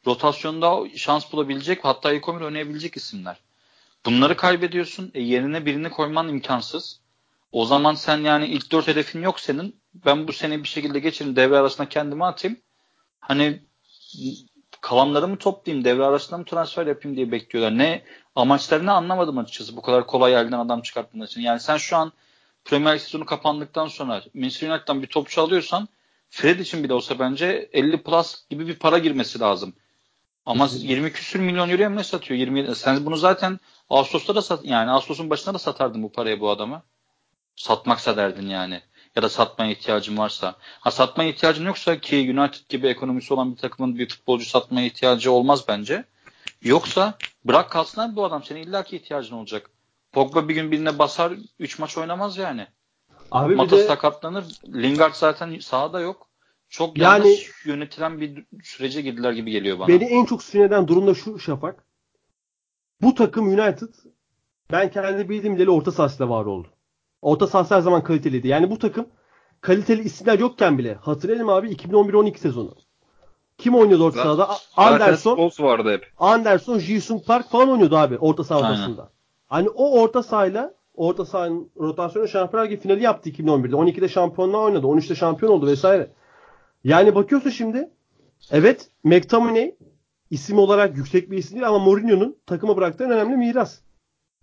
rotasyonda 0.07 0.89
şans 0.95 1.31
bulabilecek 1.31 1.85
hatta 1.85 2.13
ilk 2.13 2.29
11 2.29 2.41
oynayabilecek 2.41 2.97
isimler. 2.97 3.37
Bunları 4.05 4.37
kaybediyorsun. 4.37 5.11
E, 5.13 5.21
yerine 5.21 5.65
birini 5.65 5.89
koyman 5.89 6.29
imkansız. 6.29 6.99
O 7.51 7.65
zaman 7.65 7.93
sen 7.93 8.17
yani 8.17 8.45
ilk 8.45 8.71
4 8.71 8.87
hedefin 8.87 9.21
yok 9.21 9.39
senin. 9.39 9.81
Ben 9.93 10.27
bu 10.27 10.33
sene 10.33 10.63
bir 10.63 10.67
şekilde 10.67 10.99
geçirin 10.99 11.35
devre 11.35 11.57
arasına 11.57 11.89
kendimi 11.89 12.25
atayım. 12.25 12.57
Hani 13.19 13.61
kalanlarımı 14.81 15.37
toplayayım 15.37 15.85
devre 15.85 16.03
arasında 16.03 16.37
mı 16.37 16.45
transfer 16.45 16.87
yapayım 16.87 17.17
diye 17.17 17.31
bekliyorlar. 17.31 17.77
Ne 17.77 18.03
amaçlarını 18.35 18.93
anlamadım 18.93 19.37
açıkçası 19.37 19.77
bu 19.77 19.81
kadar 19.81 20.07
kolay 20.07 20.33
elden 20.33 20.59
adam 20.59 20.81
çıkartmak 20.81 21.29
için. 21.29 21.41
Yani 21.41 21.59
sen 21.59 21.77
şu 21.77 21.97
an 21.97 22.11
Premier 22.65 22.97
sezonu 22.97 23.25
kapandıktan 23.25 23.87
sonra 23.87 24.23
Manchester 24.33 24.69
United'dan 24.69 25.01
bir 25.01 25.07
topçu 25.07 25.41
alıyorsan 25.41 25.87
Fred 26.29 26.59
için 26.59 26.83
bile 26.83 26.93
olsa 26.93 27.19
bence 27.19 27.69
50 27.73 28.03
plus 28.03 28.47
gibi 28.49 28.67
bir 28.67 28.75
para 28.75 28.97
girmesi 28.97 29.39
lazım. 29.39 29.73
Ama 30.45 30.69
20 30.71 31.11
küsür 31.11 31.39
milyon 31.39 31.69
euroya 31.69 31.89
mı 31.89 32.03
satıyor? 32.03 32.39
20 32.39 32.75
sen 32.75 33.05
bunu 33.05 33.17
zaten 33.17 33.59
Ağustos'ta 33.89 34.35
da 34.35 34.41
sat 34.41 34.65
yani 34.65 34.91
Ağustos'un 34.91 35.29
başında 35.29 35.53
da 35.53 35.59
satardın 35.59 36.03
bu 36.03 36.11
parayı 36.11 36.39
bu 36.39 36.49
adama. 36.49 36.83
Satmaksa 37.55 38.17
derdin 38.17 38.47
yani. 38.47 38.81
ya 39.15 39.23
da 39.23 39.29
satmaya 39.29 39.71
ihtiyacın 39.71 40.17
varsa. 40.17 40.55
Ha 40.59 40.91
satmaya 40.91 41.29
ihtiyacın 41.29 41.65
yoksa 41.65 41.99
ki 41.99 42.35
United 42.37 42.69
gibi 42.69 42.87
ekonomisi 42.87 43.33
olan 43.33 43.51
bir 43.51 43.57
takımın 43.57 43.99
bir 43.99 44.09
futbolcu 44.09 44.45
satmaya 44.45 44.87
ihtiyacı 44.87 45.31
olmaz 45.31 45.67
bence. 45.67 46.05
Yoksa 46.61 47.17
bırak 47.45 47.71
kalsın 47.71 48.01
abi 48.01 48.15
bu 48.15 48.25
adam. 48.25 48.43
Senin 48.43 48.63
illaki 48.63 48.95
ihtiyacın 48.95 49.35
olacak. 49.35 49.69
Pogba 50.11 50.49
bir 50.49 50.55
gün 50.55 50.71
birine 50.71 50.99
basar 50.99 51.33
3 51.59 51.79
maç 51.79 51.97
oynamaz 51.97 52.37
yani. 52.37 52.67
Abi 53.31 53.55
Mata 53.55 53.77
de... 53.77 53.83
sakatlanır. 53.83 54.45
Lingard 54.67 55.13
zaten 55.13 55.59
sahada 55.59 55.99
yok. 55.99 56.29
Çok 56.69 56.97
yani, 56.97 57.27
yanlış 57.27 57.65
yönetilen 57.65 58.21
bir 58.21 58.45
sürece 58.63 59.01
girdiler 59.01 59.31
gibi 59.31 59.51
geliyor 59.51 59.79
bana. 59.79 59.87
Beni 59.87 60.03
en 60.03 60.25
çok 60.25 60.43
sinirden 60.43 60.87
durum 60.87 61.07
da 61.07 61.13
şu 61.13 61.39
Şafak. 61.39 61.85
Bu 63.01 63.15
takım 63.15 63.47
United 63.47 63.93
ben 64.71 64.91
kendi 64.91 65.29
bildiğim 65.29 65.55
bileli 65.55 65.69
orta 65.69 65.91
sahasıyla 65.91 66.29
var 66.29 66.45
oldu. 66.45 66.67
Orta 67.21 67.47
sahası 67.47 67.75
her 67.75 67.81
zaman 67.81 68.03
kaliteliydi. 68.03 68.47
Yani 68.47 68.71
bu 68.71 68.79
takım 68.79 69.07
kaliteli 69.61 70.01
isimler 70.01 70.39
yokken 70.39 70.77
bile 70.77 70.93
hatırlayalım 70.93 71.49
abi 71.49 71.71
2011-12 71.71 72.37
sezonu. 72.37 72.75
Kim 73.63 73.75
oynuyordu 73.75 74.05
orta 74.05 74.23
sahada? 74.23 74.49
Anderson. 74.77 75.37
vardı 75.59 75.91
hep. 75.91 76.11
Anderson, 76.17 76.79
Jisung 76.79 77.25
Park 77.25 77.49
falan 77.49 77.69
oynuyordu 77.69 77.97
abi 77.97 78.17
orta 78.17 78.43
saha 78.43 78.59
ortasında. 78.59 79.09
Hani 79.47 79.69
o 79.69 80.01
orta 80.01 80.23
sahayla 80.23 80.73
orta 80.95 81.25
sahanın 81.25 81.71
rotasyonu 81.79 82.27
Şampiyonlar 82.27 82.69
Ligi 82.69 82.81
finali 82.81 83.03
yaptı 83.03 83.29
2011'de. 83.29 83.75
12'de 83.75 84.09
şampiyonluğa 84.09 84.61
oynadı. 84.61 84.87
13'te 84.87 85.15
şampiyon 85.15 85.51
oldu 85.51 85.67
vesaire. 85.67 86.09
Yani 86.83 87.15
bakıyorsun 87.15 87.49
şimdi 87.49 87.89
evet 88.51 88.89
McTominay 89.03 89.75
isim 90.29 90.59
olarak 90.59 90.97
yüksek 90.97 91.31
bir 91.31 91.37
isim 91.37 91.55
değil 91.55 91.67
ama 91.67 91.79
Mourinho'nun 91.79 92.37
takıma 92.45 92.77
bıraktığı 92.77 93.03
en 93.03 93.11
önemli 93.11 93.37
miras. 93.37 93.79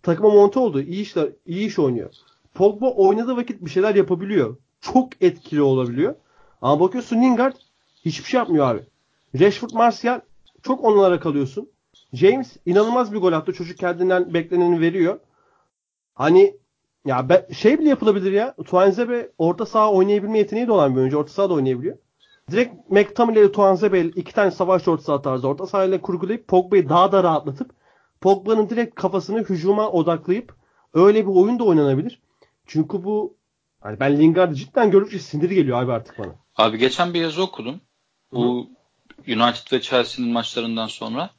Takıma 0.03 0.31
monte 0.31 0.59
oldu. 0.59 0.81
İyi 0.81 1.03
işler, 1.03 1.29
iyi 1.47 1.67
iş 1.67 1.79
oynuyor. 1.79 2.11
Pogba 2.55 2.91
oynadığı 2.91 3.37
vakit 3.37 3.65
bir 3.65 3.71
şeyler 3.71 3.95
yapabiliyor. 3.95 4.57
Çok 4.81 5.23
etkili 5.23 5.63
olabiliyor. 5.63 6.15
Ama 6.63 6.81
bakıyorsun 6.81 7.23
Lingard 7.23 7.55
hiçbir 8.05 8.29
şey 8.29 8.39
yapmıyor 8.39 8.67
abi. 8.67 8.81
Rashford 9.38 9.71
Martial 9.71 10.21
çok 10.62 10.85
onlara 10.85 11.21
kalıyorsun. 11.21 11.71
James 12.12 12.57
inanılmaz 12.66 13.12
bir 13.12 13.19
gol 13.19 13.33
attı. 13.33 13.53
Çocuk 13.53 13.79
kendinden 13.79 14.35
bekleneni 14.35 14.81
veriyor. 14.81 15.21
Hani 16.14 16.57
ya 17.07 17.29
be, 17.29 17.49
şey 17.53 17.79
bile 17.79 17.88
yapılabilir 17.88 18.33
ya. 18.33 18.55
Tuanzebe 18.66 19.31
orta 19.38 19.66
saha 19.66 19.93
oynayabilme 19.93 20.38
yeteneği 20.38 20.66
de 20.66 20.73
olan 20.73 20.95
bir 20.95 21.01
oyuncu. 21.01 21.19
Orta 21.19 21.33
sahada 21.33 21.55
oynayabiliyor. 21.55 21.97
Direkt 22.51 22.90
McTominay 22.90 23.43
ile 23.43 23.53
Tuanzebe 23.53 24.01
iki 24.01 24.35
tane 24.35 24.51
savaş 24.51 24.88
orta 24.88 25.03
saha 25.03 25.23
tarzı 25.23 25.49
orta 25.49 25.66
sahayla 25.66 26.01
kurgulayıp 26.01 26.49
Pogba'yı 26.49 26.88
daha 26.88 27.12
da 27.12 27.23
rahatlatıp 27.23 27.71
Pogba'nın 28.21 28.69
direkt 28.69 28.95
kafasını 28.95 29.40
hücuma 29.40 29.90
odaklayıp 29.90 30.55
öyle 30.95 31.27
bir 31.27 31.33
oyun 31.33 31.59
da 31.59 31.64
oynanabilir. 31.64 32.23
Çünkü 32.66 33.05
bu 33.05 33.37
hani 33.81 34.01
ben 34.01 34.21
Lingard'ı 34.21 34.55
cidden 34.55 34.90
görünce 34.90 35.19
sinir 35.19 35.51
geliyor 35.51 35.83
abi 35.83 35.93
artık 35.93 36.19
bana. 36.19 36.35
Abi 36.57 36.79
geçen 36.79 37.14
bir 37.14 37.21
yazı 37.21 37.43
okudum. 37.43 37.81
Bu 38.33 38.69
Hı. 38.71 38.80
United 39.29 39.73
ve 39.73 39.81
Chelsea'nin 39.81 40.33
maçlarından 40.33 40.87
sonra 40.87 41.31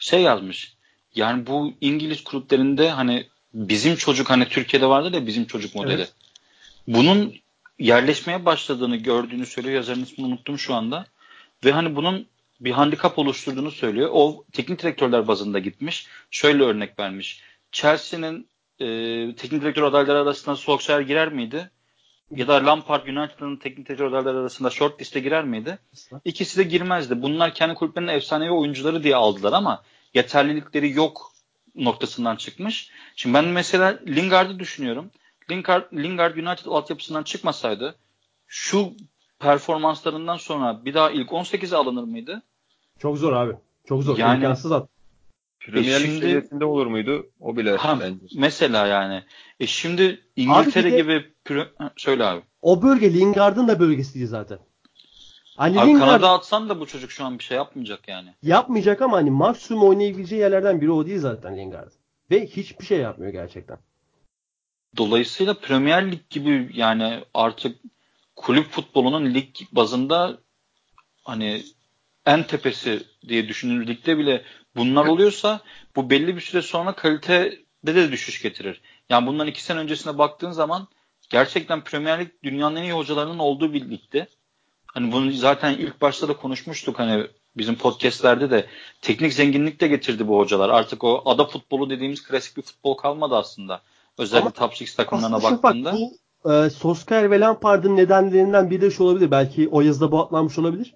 şey 0.00 0.22
yazmış. 0.22 0.74
Yani 1.14 1.46
bu 1.46 1.72
İngiliz 1.80 2.24
kulüplerinde 2.24 2.90
hani 2.90 3.26
bizim 3.54 3.96
çocuk 3.96 4.30
hani 4.30 4.48
Türkiye'de 4.48 4.86
vardı 4.86 5.12
da 5.12 5.26
bizim 5.26 5.44
çocuk 5.44 5.74
modeli. 5.74 5.94
Evet. 5.94 6.12
Bunun 6.88 7.34
yerleşmeye 7.78 8.44
başladığını 8.44 8.96
gördüğünü 8.96 9.46
söylüyor. 9.46 9.74
Yazarın 9.74 10.02
ismini 10.02 10.26
unuttum 10.26 10.58
şu 10.58 10.74
anda. 10.74 11.06
Ve 11.64 11.72
hani 11.72 11.96
bunun 11.96 12.26
bir 12.60 12.70
handikap 12.70 13.18
oluşturduğunu 13.18 13.70
söylüyor. 13.70 14.10
O 14.12 14.44
teknik 14.52 14.82
direktörler 14.82 15.28
bazında 15.28 15.58
gitmiş. 15.58 16.06
Şöyle 16.30 16.62
örnek 16.62 16.98
vermiş. 16.98 17.40
Chelsea'nin 17.72 18.46
e, 18.80 18.86
teknik 19.34 19.62
direktör 19.62 19.82
adayları 19.82 20.18
arasında 20.18 20.56
Solskjaer 20.56 21.00
girer 21.00 21.32
miydi? 21.32 21.70
Ya 22.36 22.48
da 22.48 22.66
Lampard 22.66 23.06
United'ın 23.06 23.56
teknik 23.56 23.90
adayları 23.90 24.38
arasında 24.38 24.70
short 24.70 25.00
liste 25.00 25.20
girer 25.20 25.44
miydi? 25.44 25.78
İkisi 26.24 26.58
de 26.58 26.62
girmezdi. 26.62 27.22
Bunlar 27.22 27.54
kendi 27.54 27.74
kulüplerinin 27.74 28.12
efsanevi 28.12 28.50
oyuncuları 28.50 29.02
diye 29.02 29.16
aldılar 29.16 29.52
ama 29.52 29.82
yeterlilikleri 30.14 30.92
yok 30.92 31.32
noktasından 31.74 32.36
çıkmış. 32.36 32.90
Şimdi 33.16 33.34
ben 33.34 33.44
mesela 33.44 33.98
Lingard'ı 34.06 34.58
düşünüyorum. 34.58 35.10
Lingard, 35.50 35.92
Lingard 35.92 36.36
United 36.36 36.66
altyapısından 36.66 37.22
çıkmasaydı 37.22 37.94
şu 38.46 38.92
performanslarından 39.38 40.36
sonra 40.36 40.84
bir 40.84 40.94
daha 40.94 41.10
ilk 41.10 41.28
18'e 41.28 41.76
alınır 41.76 42.04
mıydı? 42.04 42.42
Çok 42.98 43.18
zor 43.18 43.32
abi. 43.32 43.52
Çok 43.88 44.02
zor. 44.02 44.18
Yani, 44.18 44.36
İmkansız 44.36 44.72
at. 44.72 44.88
Premier 45.60 46.02
Lig 46.02 46.20
seviyesinde 46.20 46.64
olur 46.64 46.86
muydu? 46.86 47.30
O 47.40 47.56
bile 47.56 47.76
ha, 47.76 48.00
bence. 48.00 48.26
Mesela 48.34 48.86
yani. 48.86 49.22
E 49.60 49.66
şimdi 49.66 50.20
İngiltere 50.36 50.92
de, 50.92 50.96
gibi 50.96 51.24
söyle 51.96 52.24
abi. 52.24 52.42
O 52.62 52.82
bölge 52.82 53.14
Lingard'ın 53.14 53.68
da 53.68 53.80
bölgesiydi 53.80 54.26
zaten. 54.26 54.58
Hani 55.56 55.80
abi 55.80 55.88
Lingard, 55.88 56.06
Kanada 56.06 56.30
atsan 56.30 56.68
da 56.68 56.80
bu 56.80 56.86
çocuk 56.86 57.10
şu 57.10 57.24
an 57.24 57.38
bir 57.38 57.44
şey 57.44 57.56
yapmayacak 57.56 58.08
yani. 58.08 58.34
Yapmayacak 58.42 59.02
ama 59.02 59.16
hani 59.16 59.30
maksimum 59.30 59.82
oynayabileceği 59.82 60.40
yerlerden 60.40 60.80
biri 60.80 60.90
o 60.90 61.06
değil 61.06 61.18
zaten 61.18 61.56
Lingard. 61.56 61.92
Ve 62.30 62.46
hiçbir 62.46 62.86
şey 62.86 62.98
yapmıyor 62.98 63.32
gerçekten. 63.32 63.78
Dolayısıyla 64.96 65.54
Premier 65.54 66.12
Lig 66.12 66.30
gibi 66.30 66.70
yani 66.74 67.24
artık 67.34 67.76
kulüp 68.36 68.70
futbolunun 68.70 69.34
lig 69.34 69.54
bazında 69.72 70.38
hani 71.24 71.62
en 72.26 72.42
tepesi 72.42 73.02
diye 73.28 73.48
düşünülür 73.48 73.86
ligde 73.86 74.18
bile 74.18 74.44
bunlar 74.76 75.06
oluyorsa 75.06 75.60
bu 75.96 76.10
belli 76.10 76.36
bir 76.36 76.40
süre 76.40 76.62
sonra 76.62 76.92
kalitede 76.92 77.56
de 77.84 78.12
düşüş 78.12 78.42
getirir. 78.42 78.80
Yani 79.10 79.26
bundan 79.26 79.46
iki 79.46 79.62
sene 79.62 79.78
öncesine 79.78 80.18
baktığın 80.18 80.50
zaman 80.50 80.88
gerçekten 81.30 81.84
Premier 81.84 82.20
Lig 82.20 82.28
dünyanın 82.42 82.76
en 82.76 82.82
iyi 82.82 82.92
hocalarının 82.92 83.38
olduğu 83.38 83.72
bir 83.72 83.90
ligdi. 83.90 84.28
Hani 84.86 85.12
bunu 85.12 85.32
zaten 85.32 85.72
ilk 85.72 86.00
başta 86.00 86.28
da 86.28 86.36
konuşmuştuk 86.36 86.98
hani 86.98 87.26
bizim 87.56 87.74
podcastlerde 87.74 88.50
de 88.50 88.66
teknik 89.02 89.32
zenginlik 89.32 89.80
de 89.80 89.88
getirdi 89.88 90.28
bu 90.28 90.38
hocalar. 90.38 90.68
Artık 90.68 91.04
o 91.04 91.22
ada 91.24 91.44
futbolu 91.44 91.90
dediğimiz 91.90 92.22
klasik 92.22 92.56
bir 92.56 92.62
futbol 92.62 92.94
kalmadı 92.94 93.36
aslında. 93.36 93.80
Özellikle 94.18 94.46
Ama 94.46 94.50
top 94.50 94.72
6 94.72 94.96
takımlarına 94.96 95.42
baktığında. 95.42 95.92
Bak, 95.92 95.98
bu 96.44 96.52
e, 96.52 96.70
Solskjaer 96.70 97.30
ve 97.30 97.40
Lampard'ın 97.40 97.96
nedenlerinden 97.96 98.70
biri 98.70 98.80
de 98.80 98.90
şu 98.90 99.04
olabilir. 99.04 99.30
Belki 99.30 99.68
o 99.68 99.80
yazıda 99.80 100.12
bu 100.12 100.20
atlanmış 100.20 100.58
olabilir. 100.58 100.94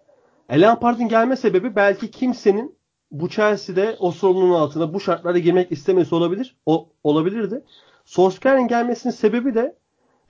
E, 0.49 0.61
Lampard'ın 0.61 1.09
gelme 1.09 1.37
sebebi 1.37 1.77
belki 1.77 2.11
kimsenin 2.11 2.77
bu 3.21 3.29
Chelsea'de 3.29 3.97
o 3.99 4.13
sorumluluğun 4.13 4.61
altında 4.61 4.95
bu 4.95 5.01
şartlarda 5.01 5.39
girmek 5.39 5.73
istemesi 5.73 6.15
olabilir. 6.15 6.55
O 6.67 6.89
olabilirdi. 7.05 7.65
Solskjaer'in 8.05 8.69
gelmesinin 8.69 9.13
sebebi 9.13 9.55
de 9.55 9.77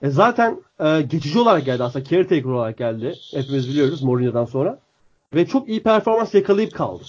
e, 0.01 0.09
zaten 0.09 0.63
e, 0.79 1.01
geçici 1.01 1.39
olarak 1.39 1.65
geldi 1.65 1.83
aslında. 1.83 2.05
Caretaker 2.05 2.49
olarak 2.49 2.77
geldi. 2.77 3.15
Hepimiz 3.31 3.69
biliyoruz 3.69 4.03
Mourinho'dan 4.03 4.45
sonra. 4.45 4.79
Ve 5.33 5.47
çok 5.47 5.69
iyi 5.69 5.83
performans 5.83 6.33
yakalayıp 6.33 6.73
kaldı. 6.73 7.03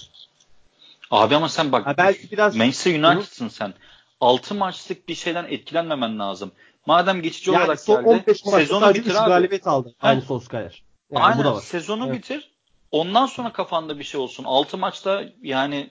Abi 1.11 1.35
ama 1.35 1.49
sen 1.49 1.71
bak 1.71 1.85
ha, 1.85 1.97
belki 1.97 2.31
biraz 2.31 2.55
Manchester 2.55 3.03
United'sın 3.03 3.47
sen. 3.47 3.73
6 4.21 4.55
maçlık 4.55 5.09
bir 5.09 5.15
şeyden 5.15 5.45
etkilenmemen 5.49 6.19
lazım. 6.19 6.51
Madem 6.85 7.21
geçici 7.21 7.51
yani 7.51 7.63
olarak 7.63 7.79
son 7.79 8.05
geldi. 8.05 8.23
15 8.27 8.41
sezonu 8.41 8.93
bitir 8.93 9.23
abi. 9.23 9.29
galibiyet 9.29 9.67
aldı. 9.67 9.95
Aynı 10.01 10.21
Solskjaer. 10.21 10.83
Yani 11.11 11.23
Aynen. 11.23 11.39
Bu 11.39 11.43
da 11.43 11.55
var. 11.55 11.61
Sezonu 11.61 12.05
evet. 12.07 12.15
bitir. 12.17 12.51
Ondan 12.91 13.25
sonra 13.25 13.53
kafanda 13.53 13.99
bir 13.99 14.03
şey 14.03 14.19
olsun. 14.19 14.43
6 14.43 14.77
maçta 14.77 15.23
yani 15.41 15.89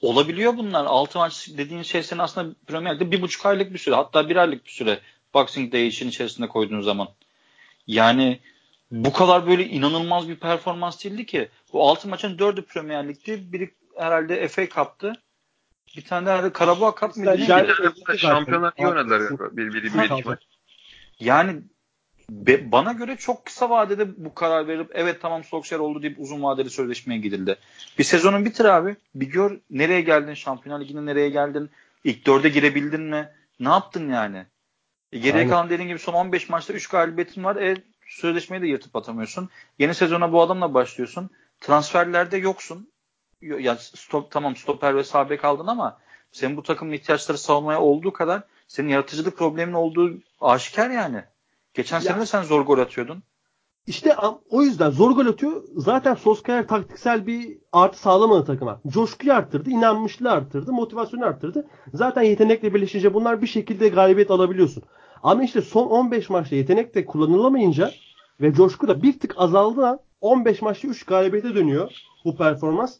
olabiliyor 0.00 0.56
bunlar. 0.56 0.84
6 0.84 1.18
maç 1.18 1.48
dediğin 1.56 1.82
şey 1.82 2.02
senin 2.02 2.20
aslında 2.20 2.54
Premier 2.66 2.94
Lig'de 2.94 3.10
bir 3.10 3.22
buçuk 3.22 3.46
aylık 3.46 3.72
bir 3.72 3.78
süre. 3.78 3.94
Hatta 3.94 4.28
bir 4.28 4.36
aylık 4.36 4.66
bir 4.66 4.70
süre. 4.70 5.00
Boxing 5.34 5.72
Day 5.72 5.86
için 5.86 6.08
içerisinde 6.08 6.48
koyduğun 6.48 6.80
zaman. 6.80 7.08
Yani 7.86 8.40
bu 8.90 9.12
kadar 9.12 9.46
böyle 9.46 9.66
inanılmaz 9.66 10.28
bir 10.28 10.36
performans 10.36 11.04
değildi 11.04 11.26
ki. 11.26 11.48
Bu 11.72 11.88
6 11.88 12.08
maçın 12.08 12.38
4'ü 12.38 12.62
Premier 12.62 13.08
Lig'di. 13.08 13.52
Biri 13.52 13.74
herhalde 13.96 14.48
FA 14.48 14.68
Cup'tı. 14.68 15.12
Bir 15.96 16.04
tane 16.04 16.26
de 16.26 16.30
herhalde 16.30 16.52
Karabağ 16.52 16.94
Cup 17.00 17.16
mıydı? 17.16 17.38
Şampiyonlar 18.16 18.72
iyi 18.78 18.86
oynadılar 18.86 19.22
bir, 19.56 19.56
bir, 19.56 19.74
bir, 19.74 19.82
bir 19.82 19.94
maç. 20.24 20.38
Yani 21.20 21.62
be, 22.30 22.72
bana 22.72 22.92
göre 22.92 23.16
çok 23.16 23.44
kısa 23.44 23.70
vadede 23.70 24.24
bu 24.24 24.34
karar 24.34 24.68
verip 24.68 24.90
evet 24.94 25.22
tamam 25.22 25.44
Solskjaer 25.44 25.80
oldu 25.80 26.02
deyip 26.02 26.20
uzun 26.20 26.42
vadeli 26.42 26.70
sözleşmeye 26.70 27.20
gidildi. 27.20 27.56
Bir 27.98 28.04
sezonun 28.04 28.44
bitir 28.44 28.64
abi. 28.64 28.96
Bir 29.14 29.26
gör 29.26 29.58
nereye 29.70 30.00
geldin? 30.00 30.34
Şampiyonlar 30.34 30.84
Ligi'ne 30.84 31.06
nereye 31.06 31.28
geldin? 31.28 31.70
İlk 32.04 32.26
dörde 32.26 32.48
girebildin 32.48 33.00
mi? 33.00 33.28
Ne 33.60 33.68
yaptın 33.68 34.12
yani? 34.12 34.46
E, 35.12 35.18
geriye 35.18 35.34
Aynen. 35.34 35.50
kalan 35.50 35.70
dediğin 35.70 35.88
gibi 35.88 35.98
son 35.98 36.12
15 36.14 36.48
maçta 36.48 36.72
3 36.72 36.88
galibiyetin 36.88 37.44
var. 37.44 37.56
E, 37.56 37.76
sözleşmeyi 38.06 38.62
de 38.62 38.66
yırtıp 38.66 38.96
atamıyorsun. 38.96 39.48
Yeni 39.78 39.94
sezona 39.94 40.32
bu 40.32 40.42
adamla 40.42 40.74
başlıyorsun. 40.74 41.30
Transferlerde 41.60 42.36
yoksun. 42.36 42.88
Ya 43.42 43.76
stop 43.76 44.30
tamam 44.30 44.56
stoper 44.56 44.96
ve 44.96 45.04
sağ 45.04 45.30
bek 45.30 45.44
aldın 45.44 45.66
ama 45.66 45.98
senin 46.32 46.56
bu 46.56 46.62
takımın 46.62 46.92
ihtiyaçları 46.92 47.38
savunmaya 47.38 47.80
olduğu 47.80 48.12
kadar 48.12 48.42
senin 48.68 48.88
yaratıcılık 48.88 49.38
problemin 49.38 49.72
olduğu 49.72 50.18
aşikar 50.40 50.90
yani. 50.90 51.24
Geçen 51.78 51.98
sene 51.98 52.20
de 52.20 52.26
sen 52.26 52.42
zor 52.42 52.60
gol 52.60 52.78
atıyordun. 52.78 53.22
İşte 53.86 54.16
o 54.50 54.62
yüzden 54.62 54.90
zor 54.90 55.10
gol 55.10 55.26
atıyor. 55.26 55.62
Zaten 55.76 56.14
Solskjaer 56.14 56.68
taktiksel 56.68 57.26
bir 57.26 57.58
artı 57.72 57.98
sağlamadı 57.98 58.44
takıma. 58.44 58.80
Coşkuyu 58.88 59.32
arttırdı, 59.32 59.70
inanmışlığı 59.70 60.30
arttırdı, 60.30 60.72
motivasyonu 60.72 61.24
arttırdı. 61.24 61.66
Zaten 61.94 62.22
yetenekle 62.22 62.74
birleşince 62.74 63.14
bunlar 63.14 63.42
bir 63.42 63.46
şekilde 63.46 63.88
galibiyet 63.88 64.30
alabiliyorsun. 64.30 64.82
Ama 65.22 65.42
işte 65.42 65.62
son 65.62 65.86
15 65.86 66.30
maçta 66.30 66.56
yetenek 66.56 66.94
de 66.94 67.04
kullanılamayınca 67.04 67.90
ve 68.40 68.52
coşku 68.52 68.88
da 68.88 69.02
bir 69.02 69.18
tık 69.18 69.34
azaldığı 69.36 69.86
an 69.86 70.00
15 70.20 70.62
maçta 70.62 70.88
3 70.88 71.04
galibiyete 71.04 71.54
dönüyor 71.54 71.90
bu 72.24 72.36
performans. 72.36 72.96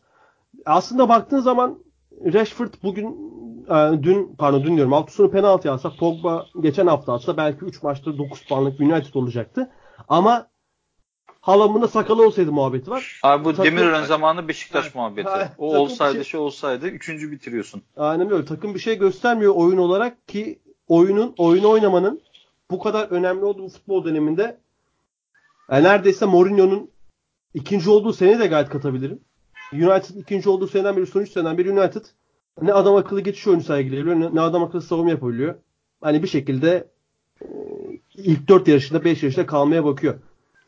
Aslında 0.66 1.08
baktığın 1.08 1.40
zaman 1.40 1.78
Rashford 2.12 2.74
bugün 2.82 3.06
e, 3.70 4.02
dün 4.02 4.34
pardon 4.38 4.64
dün 4.64 4.76
diyorum 4.76 5.04
sonu 5.08 5.30
penaltı 5.30 5.72
alsa 5.72 5.92
Pogba 5.96 6.46
geçen 6.60 6.86
hafta 6.86 7.12
atsa 7.12 7.36
belki 7.36 7.64
3 7.64 7.82
maçta 7.82 8.18
9 8.18 8.42
puanlık 8.42 8.80
United 8.80 9.14
olacaktı. 9.14 9.70
Ama 10.08 10.48
halamında 11.40 11.88
sakalı 11.88 12.26
olsaydı 12.26 12.52
muhabbeti 12.52 12.90
var. 12.90 13.20
Abi 13.22 13.44
bu 13.44 13.50
Takım- 13.50 13.64
Demirören 13.64 14.04
zamanı 14.04 14.48
Beşiktaş 14.48 14.86
Ha, 14.86 14.90
muhabbeti. 14.94 15.28
ha, 15.28 15.52
o 15.58 15.76
olsaydı 15.76 16.14
şey- 16.14 16.24
şey 16.24 16.40
olsaydı 16.40 16.88
üçüncü 16.88 17.30
bitiriyorsun. 17.32 17.82
Aynen 17.96 18.30
öyle. 18.30 18.44
Takım 18.44 18.74
bir 18.74 18.78
şey 18.78 18.98
göstermiyor 18.98 19.54
oyun 19.54 19.78
olarak 19.78 20.28
ki 20.28 20.58
oyunun 20.88 21.34
oyunu 21.38 21.68
oynamanın 21.70 22.20
bu 22.70 22.78
kadar 22.78 23.08
önemli 23.08 23.44
olduğu 23.44 23.68
futbol 23.68 24.04
döneminde 24.04 24.58
yani 25.70 25.84
neredeyse 25.84 26.26
Mourinho'nun 26.26 26.90
ikinci 27.54 27.90
olduğu 27.90 28.12
sene 28.12 28.38
de 28.38 28.46
gayet 28.46 28.68
katabilirim. 28.68 29.20
United 29.72 30.14
ikinci 30.16 30.48
olduğu 30.48 30.66
seneden 30.66 30.96
beri 30.96 31.06
son 31.06 31.20
3 31.20 31.32
seneden 31.32 31.58
beri 31.58 31.72
United 31.72 32.04
ne 32.62 32.72
adam 32.72 32.96
akıllı 32.96 33.20
geçiş 33.20 33.46
oyunu 33.46 33.62
sergileyebiliyor 33.62 34.34
ne 34.34 34.40
adam 34.40 34.62
akıllı 34.62 34.82
savunma 34.82 35.10
yapabiliyor. 35.10 35.54
Hani 36.00 36.22
bir 36.22 36.28
şekilde 36.28 36.88
e, 37.42 37.46
ilk 38.14 38.48
4 38.48 38.68
yarışında 38.68 39.04
5 39.04 39.22
yarışta 39.22 39.46
kalmaya 39.46 39.84
bakıyor. 39.84 40.14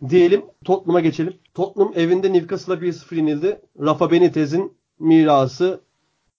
Diyelim 0.08 0.42
Tottenham'a 0.64 1.00
geçelim. 1.00 1.34
Tottenham 1.54 1.92
evinde 1.96 2.32
Newcastle'a 2.32 2.76
1-0 2.76 3.14
yenildi. 3.14 3.60
Rafa 3.80 4.10
Benitez'in 4.10 4.72
mirası 4.98 5.80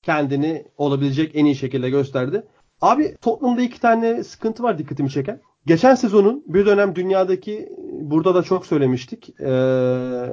kendini 0.01 0.65
olabilecek 0.77 1.35
en 1.35 1.45
iyi 1.45 1.55
şekilde 1.55 1.89
gösterdi. 1.89 2.43
Abi 2.81 3.15
Tottenham'da 3.21 3.61
iki 3.61 3.81
tane 3.81 4.23
sıkıntı 4.23 4.63
var 4.63 4.77
dikkatimi 4.77 5.09
çeken. 5.09 5.41
Geçen 5.65 5.95
sezonun 5.95 6.43
bir 6.47 6.65
dönem 6.65 6.95
dünyadaki 6.95 7.69
burada 8.01 8.35
da 8.35 8.43
çok 8.43 8.65
söylemiştik. 8.65 9.29
eee, 9.39 10.31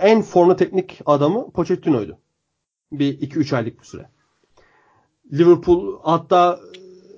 en 0.00 0.22
formlu 0.22 0.56
teknik 0.56 1.00
adamı 1.06 1.50
Pochettino'ydu. 1.50 2.18
Bir 2.92 3.20
2-3 3.20 3.52
aylık 3.52 3.80
bir 3.80 3.84
süre. 3.84 4.08
Liverpool 5.32 5.98
hatta 6.02 6.58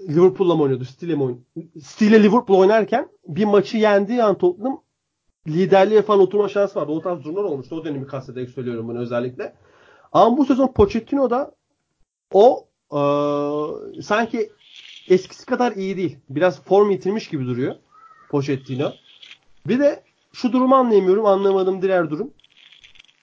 Liverpool'la 0.08 0.54
mı 0.54 0.62
oynuyordu? 0.62 0.84
City'le 0.84 1.14
mi 1.16 1.22
oynuyordu? 1.22 1.44
City'yle 1.78 2.22
Liverpool 2.22 2.58
oynarken 2.58 3.08
bir 3.28 3.44
maçı 3.44 3.76
yendiği 3.76 4.22
an 4.22 4.38
Tottenham 4.38 4.82
liderliğe 5.48 6.02
falan 6.02 6.20
oturma 6.20 6.48
şansı 6.48 6.80
vardı. 6.80 6.92
O 6.92 7.00
tarz 7.02 7.24
durumlar 7.24 7.42
olmuştu. 7.44 7.76
O 7.76 7.84
dönemi 7.84 8.06
kastederek 8.06 8.50
söylüyorum 8.50 8.88
bunu 8.88 8.98
özellikle. 8.98 9.54
Ama 10.12 10.36
bu 10.36 10.44
sezon 10.46 10.72
Pochettino 10.72 11.30
da 11.30 11.52
o 12.32 12.68
eee, 12.92 14.02
sanki 14.02 14.50
eskisi 15.08 15.46
kadar 15.46 15.72
iyi 15.72 15.96
değil. 15.96 16.18
Biraz 16.30 16.62
form 16.62 16.90
yitirmiş 16.90 17.28
gibi 17.28 17.46
duruyor 17.46 17.74
Pochettino. 18.30 18.92
Bir 19.66 19.78
de 19.78 20.02
şu 20.32 20.52
durumu 20.52 20.74
anlayamıyorum. 20.74 21.26
Anlamadığım 21.26 21.82
diğer 21.82 22.10
durum. 22.10 22.30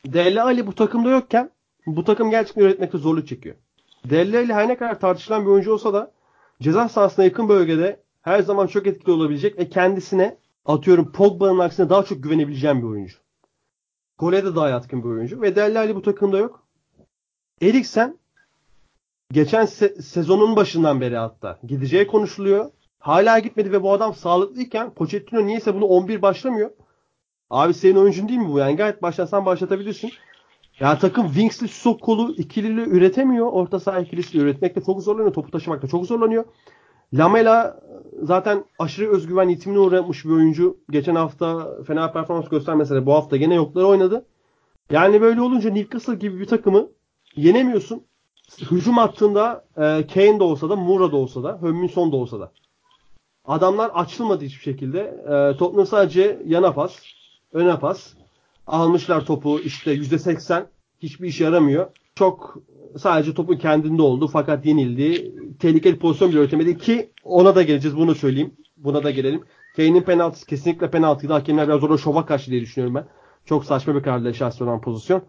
Dele 0.06 0.42
Ali 0.42 0.68
bu 0.68 0.76
takımda 0.76 1.10
yokken 1.10 1.52
bu 1.86 2.04
takım 2.04 2.30
gerçekten 2.30 2.62
yönetmekte 2.62 2.98
zorluk 2.98 3.28
çekiyor. 3.28 3.56
Dele 4.10 4.38
Ali 4.38 4.54
her 4.54 4.68
ne 4.68 4.78
kadar 4.78 5.00
tartışılan 5.00 5.46
bir 5.46 5.50
oyuncu 5.50 5.74
olsa 5.74 5.94
da 5.94 6.12
ceza 6.62 6.90
sahasına 6.90 7.26
yakın 7.26 7.50
bölgede 7.50 8.04
her 8.22 8.42
zaman 8.42 8.68
çok 8.68 8.88
etkili 8.88 9.12
olabilecek 9.12 9.60
ve 9.60 9.70
kendisine 9.70 10.38
atıyorum 10.66 11.12
Pogba'nın 11.12 11.60
aksine 11.60 11.90
daha 11.90 12.04
çok 12.04 12.24
güvenebileceğim 12.24 12.82
bir 12.82 12.88
oyuncu. 12.88 13.18
Gole 14.18 14.46
de 14.46 14.56
daha 14.56 14.70
yatkın 14.70 15.04
bir 15.04 15.10
oyuncu. 15.10 15.42
Ve 15.42 15.56
Dele 15.56 15.80
Ali 15.80 15.96
bu 15.96 16.02
takımda 16.02 16.38
yok. 16.38 16.68
Eriksen 17.62 18.18
geçen 19.32 19.66
se- 19.66 20.02
sezonun 20.02 20.56
başından 20.56 21.02
beri 21.02 21.18
hatta 21.18 21.60
gideceği 21.68 22.08
konuşuluyor. 22.08 22.72
Hala 23.00 23.40
gitmedi 23.40 23.72
ve 23.72 23.84
bu 23.84 23.92
adam 23.94 24.14
sağlıklıyken 24.14 24.94
Pochettino 24.94 25.46
niyeyse 25.46 25.76
bunu 25.76 25.86
11 25.86 26.22
başlamıyor. 26.22 26.72
Abi 27.50 27.74
senin 27.74 27.96
oyuncun 27.96 28.28
değil 28.28 28.40
mi 28.40 28.50
bu? 28.50 28.60
Yani 28.60 28.76
gayet 28.76 29.02
başlasan 29.02 29.46
başlatabilirsin. 29.46 30.12
Ya 30.80 31.00
takım 31.00 31.28
Wings'li 31.28 31.68
sok 31.68 32.02
kolu 32.02 32.32
ikilili 32.38 32.82
üretemiyor. 32.82 33.48
Orta 33.48 33.80
saha 33.80 34.00
ikilisi 34.00 34.40
üretmekte 34.40 34.82
çok 34.82 35.02
zorlanıyor. 35.02 35.34
Topu 35.34 35.52
taşımakta 35.52 35.88
çok 35.88 36.06
zorlanıyor. 36.06 36.46
Lamela 37.14 37.80
zaten 38.22 38.66
aşırı 38.80 39.12
özgüven 39.12 39.50
yitimine 39.50 39.80
uğramış 39.80 40.26
bir 40.26 40.30
oyuncu. 40.30 40.78
Geçen 40.92 41.16
hafta 41.16 41.70
fena 41.84 42.12
performans 42.12 42.50
göstermese 42.50 42.96
de 42.96 43.06
bu 43.06 43.14
hafta 43.14 43.38
gene 43.38 43.56
yokları 43.56 43.88
oynadı. 43.88 44.26
Yani 44.92 45.22
böyle 45.22 45.42
olunca 45.42 45.70
Newcastle 45.70 46.16
gibi 46.16 46.40
bir 46.40 46.46
takımı 46.46 46.88
yenemiyorsun. 47.36 48.04
Hücum 48.72 48.98
hattında 48.98 49.66
e, 49.78 50.08
Kane 50.14 50.40
de 50.40 50.44
olsa 50.44 50.70
da 50.70 50.76
Moura 50.76 51.12
da 51.12 51.16
olsa 51.16 51.44
da 51.44 51.60
Hönminson 51.62 52.12
da 52.12 52.16
olsa 52.16 52.40
da. 52.40 52.52
Adamlar 53.46 53.92
açılmadı 53.94 54.46
hiçbir 54.46 54.64
şekilde. 54.64 55.00
E, 55.00 55.58
Tottenham 55.58 55.88
sadece 55.88 56.42
yana 56.46 56.74
pas, 56.74 57.00
öne 57.54 57.80
pas. 57.80 58.14
Almışlar 58.68 59.26
topu 59.26 59.60
işte 59.60 59.96
%80 59.96 60.66
hiçbir 61.00 61.28
işe 61.28 61.44
yaramıyor. 61.44 61.88
Çok 62.16 62.58
sadece 62.98 63.34
topun 63.34 63.58
kendinde 63.58 64.02
oldu 64.02 64.28
fakat 64.28 64.66
yenildi. 64.66 65.36
Tehlikeli 65.60 66.00
pozisyon 66.00 66.32
bile 66.32 66.40
üretemedi 66.40 66.78
ki 66.78 67.10
ona 67.24 67.56
da 67.56 67.64
geleceğiz 67.64 67.98
bunu 67.98 68.16
söyleyeyim. 68.16 68.54
Buna 68.78 69.04
da 69.04 69.12
gelelim. 69.12 69.44
Kane'in 69.76 70.02
penaltısı 70.02 70.46
kesinlikle 70.46 70.92
penaltıydı. 70.92 71.34
Hakemler 71.34 71.68
biraz 71.68 71.84
orada 71.84 71.98
şova 71.98 72.26
kaçtı 72.26 72.52
diye 72.52 72.62
düşünüyorum 72.62 72.96
ben. 72.96 73.08
Çok 73.46 73.66
saçma 73.66 73.96
bir 73.96 74.04
kararla 74.04 74.34
şahsi 74.34 74.64
olan 74.64 74.82
pozisyon. 74.82 75.22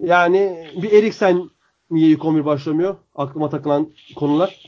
Yani 0.00 0.70
bir 0.82 0.92
Eriksen 0.92 1.50
niye 1.90 2.08
ilk 2.08 2.24
11 2.24 2.44
başlamıyor? 2.44 2.96
Aklıma 3.14 3.48
takılan 3.48 3.90
konular. 4.16 4.60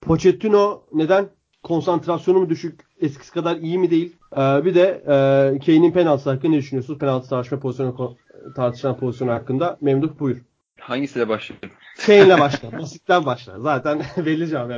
Pochettino 0.00 0.82
neden? 0.92 1.28
Konsantrasyonu 1.62 2.38
mu 2.38 2.50
düşük? 2.50 2.80
Eskisi 3.00 3.32
kadar 3.32 3.56
iyi 3.56 3.78
mi 3.78 3.90
değil? 3.90 4.16
Ee, 4.32 4.64
bir 4.64 4.74
de 4.74 5.02
e, 5.02 5.58
Kane'in 5.58 5.92
penaltısı 5.92 6.30
hakkında 6.30 6.52
ne 6.52 6.58
düşünüyorsunuz? 6.58 6.98
Penaltı 6.98 7.28
tartışma 7.28 7.58
pozisyonu 7.60 8.16
tartışılan 8.56 8.96
pozisyonu 8.96 9.32
hakkında. 9.32 9.78
Memduh 9.80 10.18
buyur. 10.18 10.38
Hangisiyle 10.80 11.28
başlayayım? 11.28 11.70
Kane'le 12.06 12.40
başla. 12.40 12.72
Basitten 12.72 13.26
başla. 13.26 13.60
Zaten 13.60 14.02
belli 14.16 14.48
cevap. 14.48 14.70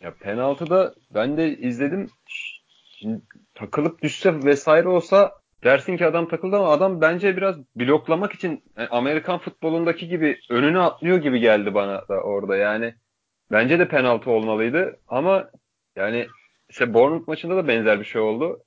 Ya 0.00 0.14
penaltıda 0.20 0.94
ben 1.14 1.36
de 1.36 1.58
izledim. 1.58 2.10
Şimdi 2.98 3.20
takılıp 3.54 4.02
düşse 4.02 4.44
vesaire 4.44 4.88
olsa 4.88 5.32
dersin 5.64 5.96
ki 5.96 6.06
adam 6.06 6.28
takıldı 6.28 6.56
ama 6.56 6.70
adam 6.70 7.00
bence 7.00 7.36
biraz 7.36 7.56
bloklamak 7.76 8.32
için 8.32 8.64
yani 8.78 8.88
Amerikan 8.88 9.38
futbolundaki 9.38 10.08
gibi 10.08 10.38
önüne 10.50 10.78
atlıyor 10.78 11.18
gibi 11.18 11.40
geldi 11.40 11.74
bana 11.74 12.08
da 12.08 12.20
orada 12.20 12.56
yani. 12.56 12.94
Bence 13.52 13.78
de 13.78 13.88
penaltı 13.88 14.30
olmalıydı 14.30 15.00
ama 15.08 15.50
yani 15.96 16.26
işte 16.70 16.94
Bournemouth 16.94 17.28
maçında 17.28 17.56
da 17.56 17.68
benzer 17.68 18.00
bir 18.00 18.04
şey 18.04 18.20
oldu. 18.20 18.64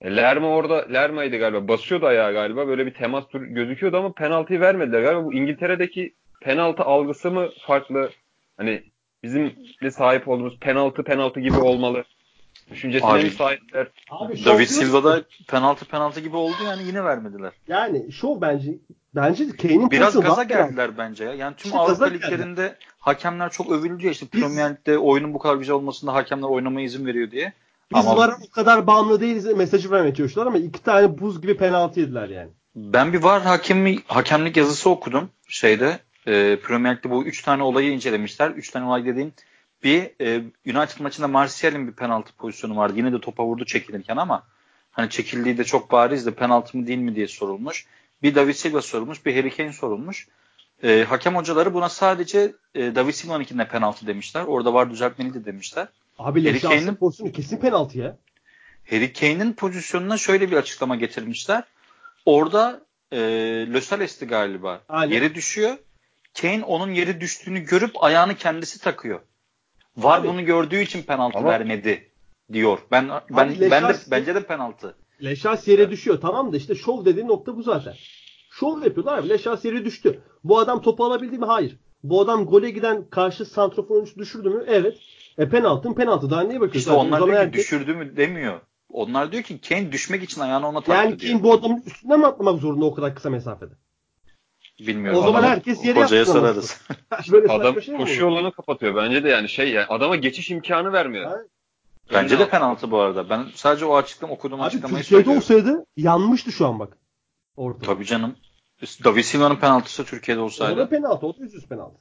E, 0.00 0.16
Lerma 0.16 0.48
orada 0.48 0.86
Lerma'ydı 0.92 1.36
galiba. 1.38 1.68
Basıyordu 1.68 2.06
ayağı 2.06 2.32
galiba. 2.32 2.68
Böyle 2.68 2.86
bir 2.86 2.94
temas 2.94 3.24
gözüküyordu 3.32 3.96
ama 3.96 4.12
penaltıyı 4.12 4.60
vermediler 4.60 5.02
galiba. 5.02 5.24
Bu 5.24 5.34
İngiltere'deki 5.34 6.14
penaltı 6.40 6.82
algısı 6.82 7.30
mı 7.30 7.50
farklı? 7.66 8.10
Hani 8.56 8.82
bizim 9.22 9.52
de 9.82 9.90
sahip 9.90 10.28
olduğumuz 10.28 10.58
penaltı 10.58 11.04
penaltı 11.04 11.40
gibi 11.40 11.58
olmalı. 11.58 12.04
Düşüncesine 12.70 13.10
Abi, 13.10 13.24
mi 13.24 13.30
sahipler? 13.30 13.86
Abi 14.10 14.44
David. 14.44 14.66
Silva'da 14.66 15.22
penaltı 15.48 15.84
penaltı 15.84 16.20
gibi 16.20 16.36
oldu 16.36 16.56
yani 16.64 16.82
yine 16.86 17.04
vermediler. 17.04 17.52
Yani 17.68 18.12
şov 18.12 18.40
bence 18.40 18.74
bence 19.14 19.48
Kane'in 19.56 19.90
Biraz 19.90 20.14
pozisyonu 20.14 20.28
gaza 20.28 20.42
geldiler 20.42 20.98
bence 20.98 21.24
ya. 21.24 21.34
Yani 21.34 21.56
tüm 21.56 21.66
İşte 21.68 21.78
Avrupa 21.78 22.04
liglerinde 22.04 22.76
hakemler 22.98 23.50
çok 23.50 23.70
övülüyor. 23.70 24.12
İşte 24.12 24.26
Biz- 24.32 24.40
Premier 24.40 24.70
Lig'de 24.70 24.98
oyunun 24.98 25.34
bu 25.34 25.38
kadar 25.38 25.56
güzel 25.56 25.76
olmasında 25.76 26.14
hakemler 26.14 26.48
oynamaya 26.48 26.86
izin 26.86 27.06
veriyor 27.06 27.30
diye. 27.30 27.52
Biz 27.94 28.06
Ama- 28.06 28.16
VAR'a 28.16 28.36
o 28.48 28.50
kadar 28.50 28.86
bağımlı 28.86 29.20
değiliz 29.20 29.44
mesajı 29.44 29.90
vermeye 29.90 30.14
çalıştılar 30.14 30.46
ama 30.46 30.58
iki 30.58 30.82
tane 30.82 31.18
buz 31.18 31.42
gibi 31.42 31.56
penaltı 31.56 32.00
yediler 32.00 32.28
yani. 32.28 32.50
Ben 32.76 33.12
bir 33.12 33.22
var 33.22 33.42
hakemi, 33.42 33.98
hakemlik 34.06 34.56
yazısı 34.56 34.90
okudum 34.90 35.30
şeyde. 35.48 35.98
E, 36.26 36.56
Premier 36.56 36.96
Lig'de 36.96 37.10
bu 37.10 37.24
3 37.24 37.42
tane 37.42 37.62
olayı 37.62 37.92
incelemişler. 37.92 38.50
3 38.50 38.70
tane 38.70 38.86
olay 38.86 39.04
dediğim 39.06 39.32
bir 39.84 40.10
e, 40.20 40.36
United 40.66 41.00
maçında 41.00 41.28
Martial'in 41.28 41.88
bir 41.88 41.92
penaltı 41.92 42.32
pozisyonu 42.36 42.76
vardı. 42.76 42.94
Yine 42.96 43.12
de 43.12 43.20
topa 43.20 43.44
vurdu 43.44 43.64
çekilirken 43.64 44.16
ama 44.16 44.42
hani 44.92 45.10
çekildiği 45.10 45.58
de 45.58 45.64
çok 45.64 45.92
bariz 45.92 46.26
de 46.26 46.34
penaltı 46.34 46.78
mı 46.78 46.86
değil 46.86 46.98
mi 46.98 47.14
diye 47.14 47.28
sorulmuş. 47.28 47.86
Bir 48.22 48.34
David 48.34 48.54
Silva 48.54 48.82
sorulmuş, 48.82 49.26
bir 49.26 49.36
Harry 49.36 49.56
Kane 49.56 49.72
sorulmuş. 49.72 50.28
E, 50.82 51.04
hakem 51.08 51.36
hocaları 51.36 51.74
buna 51.74 51.88
sadece 51.88 52.52
e, 52.74 52.94
David 52.94 53.12
Silva'nınkine 53.12 53.68
penaltı 53.68 54.06
demişler. 54.06 54.44
Orada 54.44 54.74
var 54.74 54.90
düzeltmeliydi 54.90 55.44
demişler. 55.44 55.88
Abi 56.18 56.48
Harry 56.48 56.60
Kane'in- 56.60 56.94
pozisyonu 56.94 57.32
kesin 57.32 57.56
penaltı 57.56 57.98
ya. 57.98 58.16
Harry 58.90 59.12
Kane'in 59.12 59.52
pozisyonuna 59.52 60.16
şöyle 60.16 60.50
bir 60.50 60.56
açıklama 60.56 60.96
getirmişler. 60.96 61.64
Orada 62.26 62.80
e, 63.12 63.18
Lösales'ti 63.72 64.26
galiba. 64.26 64.82
Aynen. 64.88 65.14
Yere 65.14 65.34
düşüyor. 65.34 65.76
Kane 66.40 66.64
onun 66.64 66.92
yere 66.92 67.20
düştüğünü 67.20 67.60
görüp 67.60 68.04
ayağını 68.04 68.34
kendisi 68.36 68.80
takıyor. 68.80 69.20
Var 69.96 70.20
Abi- 70.20 70.28
bunu 70.28 70.44
gördüğü 70.44 70.80
için 70.80 71.02
penaltı 71.02 71.38
Ama- 71.38 71.48
vermedi 71.48 72.10
diyor. 72.52 72.78
Ben 72.90 73.08
ben 73.08 73.48
Abi 73.48 73.70
ben 73.70 73.88
de 73.88 73.94
bence 74.10 74.34
de 74.34 74.46
penaltı. 74.46 74.94
Leşas 75.22 75.68
yere 75.68 75.90
düşüyor. 75.90 76.20
Tamam 76.20 76.52
da 76.52 76.56
işte 76.56 76.74
şov 76.74 77.04
dediğin 77.04 77.28
nokta 77.28 77.56
bu 77.56 77.62
zaten. 77.62 77.94
Şov 78.50 78.82
yapıyorlar 78.82 79.18
abi. 79.18 79.28
Leşas 79.28 79.64
yere 79.64 79.84
düştü. 79.84 80.20
Bu 80.44 80.58
adam 80.58 80.82
topu 80.82 81.04
alabildi 81.04 81.38
mi? 81.38 81.46
Hayır. 81.46 81.76
Bu 82.02 82.20
adam 82.20 82.46
gole 82.46 82.70
giden 82.70 83.04
karşı 83.10 83.44
santrafor 83.44 83.94
oyuncusu 83.94 84.18
düşürdü 84.18 84.50
mü? 84.50 84.64
Evet. 84.66 84.98
E 85.38 85.48
penaltı 85.48 85.94
penaltı 85.94 86.30
daha 86.30 86.40
neye 86.40 86.60
bakıyorsun? 86.60 86.78
İşte 86.78 86.92
onlar 86.92 87.24
diyor 87.24 87.36
ki 87.36 87.40
herkes... 87.40 87.60
düşürdü 87.60 87.94
mü 87.94 88.16
demiyor. 88.16 88.60
Onlar 88.88 89.32
diyor 89.32 89.42
ki 89.42 89.60
Kane 89.60 89.92
düşmek 89.92 90.22
için 90.22 90.40
ayağını 90.40 90.68
ona 90.68 90.80
taktı 90.80 90.92
yani 90.92 91.20
diyor. 91.20 91.32
Yani 91.32 91.42
Kane 91.42 91.52
bu 91.52 91.52
adamın 91.52 91.82
üstüne 91.86 92.16
mi 92.16 92.26
atlamak 92.26 92.60
zorunda 92.60 92.84
o 92.84 92.94
kadar 92.94 93.14
kısa 93.14 93.30
mesafede? 93.30 93.74
Bilmiyorum. 94.86 95.20
O 95.20 95.22
zaman 95.22 95.42
herkes 95.42 95.84
yere 95.84 96.04
Hocaya 96.04 96.26
sorarız. 96.26 96.80
Adam 97.48 97.82
şey 97.82 97.96
koşu 97.96 98.20
yolunu 98.20 98.52
kapatıyor. 98.52 98.96
Bence 98.96 99.24
de 99.24 99.28
yani 99.28 99.48
şey 99.48 99.70
yani 99.70 99.86
adama 99.86 100.16
geçiş 100.16 100.50
imkanı 100.50 100.92
vermiyor. 100.92 101.30
Ha? 101.30 101.38
Bence 102.12 102.38
de 102.38 102.48
penaltı 102.48 102.90
bu 102.90 102.98
arada. 102.98 103.30
Ben 103.30 103.46
sadece 103.54 103.84
o 103.84 103.96
açıklama 103.96 104.34
okuduğum 104.34 104.60
Abi, 104.60 104.66
açıklamayı 104.66 105.04
Türkiye'de 105.04 105.30
olsaydı 105.30 105.86
yanmıştı 105.96 106.52
şu 106.52 106.66
an 106.66 106.78
bak. 106.78 106.98
Orada. 107.56 107.78
Tabii 107.78 108.04
canım. 108.04 108.36
David 109.04 109.22
Silva'nın 109.22 109.56
penaltısı 109.56 110.04
Türkiye'de 110.04 110.40
olsaydı. 110.40 110.72
O 110.72 110.76
da 110.76 110.88
penaltı. 110.88 111.26
O 111.26 111.38
da 111.38 111.42
yüz 111.42 111.66
penaltı. 111.66 111.96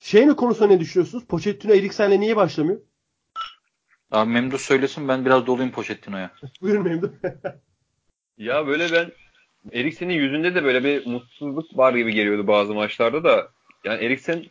Şey 0.00 0.26
mi 0.26 0.36
konusunda 0.36 0.66
ne 0.66 0.80
düşünüyorsunuz? 0.80 1.24
Pochettino 1.24 1.72
Eriksen'le 1.72 2.20
niye 2.20 2.36
başlamıyor? 2.36 2.80
Abi 4.10 4.30
Memduh 4.30 4.58
söylesin 4.58 5.08
ben 5.08 5.24
biraz 5.24 5.46
doluyum 5.46 5.70
Pochettino'ya. 5.70 6.30
Buyurun 6.60 6.82
Memduh. 6.82 7.08
ya 8.38 8.66
böyle 8.66 8.92
ben 8.92 9.12
Eriksen'in 9.72 10.14
yüzünde 10.14 10.54
de 10.54 10.64
böyle 10.64 10.84
bir 10.84 11.06
mutsuzluk 11.06 11.78
var 11.78 11.94
gibi 11.94 12.14
geliyordu 12.14 12.46
bazı 12.46 12.74
maçlarda 12.74 13.24
da. 13.24 13.48
Yani 13.84 14.04
Eriksen 14.04 14.44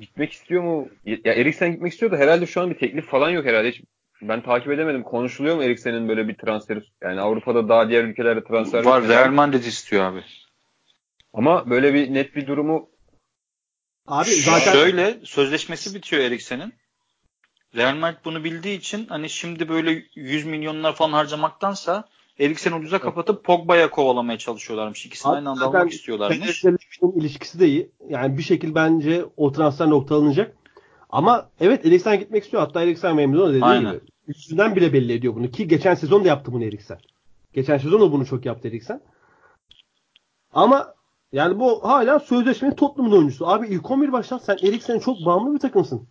gitmek 0.00 0.32
istiyor 0.32 0.62
mu? 0.62 0.88
Ya 1.04 1.32
Eriksen 1.32 1.72
gitmek 1.72 1.92
istiyor 1.92 2.12
da 2.12 2.16
herhalde 2.16 2.46
şu 2.46 2.60
an 2.60 2.70
bir 2.70 2.78
teklif 2.78 3.06
falan 3.06 3.30
yok 3.30 3.44
herhalde. 3.44 3.68
Hiç 3.68 3.82
ben 4.22 4.42
takip 4.42 4.72
edemedim. 4.72 5.02
Konuşuluyor 5.02 5.56
mu 5.56 5.62
Eriksen'in 5.62 6.08
böyle 6.08 6.28
bir 6.28 6.34
transferi? 6.34 6.82
Yani 7.02 7.20
Avrupa'da 7.20 7.68
daha 7.68 7.88
diğer 7.88 8.04
ülkelerde 8.04 8.44
transfer 8.44 8.84
var. 8.84 9.08
Real 9.08 9.30
Madrid 9.30 9.64
istiyor 9.64 10.04
abi. 10.04 10.24
Ama 11.32 11.70
böyle 11.70 11.94
bir 11.94 12.14
net 12.14 12.36
bir 12.36 12.46
durumu 12.46 12.88
Abi 14.06 14.30
zaten 14.30 14.72
şöyle 14.72 15.18
sözleşmesi 15.24 15.94
bitiyor 15.94 16.22
Eriksen'in. 16.22 16.74
Real 17.76 17.96
Madrid 17.96 18.18
bunu 18.24 18.44
bildiği 18.44 18.78
için 18.78 19.06
hani 19.06 19.30
şimdi 19.30 19.68
böyle 19.68 20.02
100 20.14 20.46
milyonlar 20.46 20.94
falan 20.94 21.12
harcamaktansa 21.12 22.08
Eriksen'i 22.38 22.74
ucuza 22.74 22.98
kapatıp 22.98 23.44
Pogba'ya 23.44 23.90
kovalamaya 23.90 24.38
çalışıyorlarmış. 24.38 25.06
İkisini 25.06 25.32
aynı 25.32 25.50
anda 25.50 25.64
almak 25.64 25.92
istiyorlarmış. 25.92 26.64
ilişkisi 27.16 27.60
de 27.60 27.68
iyi. 27.68 27.90
Yani 28.08 28.38
bir 28.38 28.42
şekilde 28.42 28.74
bence 28.74 29.24
o 29.36 29.52
transfer 29.52 29.90
noktalanacak. 29.90 30.56
Ama 31.10 31.50
evet 31.60 31.86
Eriksen 31.86 32.18
gitmek 32.18 32.44
istiyor. 32.44 32.62
Hatta 32.62 32.82
Eriksen 32.82 33.16
memnun 33.16 33.50
dediği 33.50 33.64
Aynen. 33.64 33.92
gibi. 33.92 34.00
Üstünden 34.28 34.76
bile 34.76 34.92
belli 34.92 35.12
ediyor 35.12 35.34
bunu. 35.34 35.50
Ki 35.50 35.68
geçen 35.68 35.94
sezon 35.94 36.24
da 36.24 36.28
yaptı 36.28 36.52
bunu 36.52 36.64
Eriksen. 36.64 36.98
Geçen 37.52 37.78
sezon 37.78 38.00
da 38.00 38.12
bunu 38.12 38.26
çok 38.26 38.46
yaptı 38.46 38.68
Eriksen. 38.68 39.00
Ama 40.52 40.94
yani 41.32 41.60
bu 41.60 41.84
hala 41.88 42.18
sözleşmenin 42.18 42.74
Tottenham'ın 42.74 43.16
oyuncusu. 43.16 43.48
Abi 43.48 43.68
ilk 43.68 43.90
11 43.90 44.12
baştan 44.12 44.38
sen 44.38 44.58
Eriksen'e 44.62 45.00
çok 45.00 45.16
bağımlı 45.26 45.54
bir 45.54 45.60
takımsın. 45.60 46.08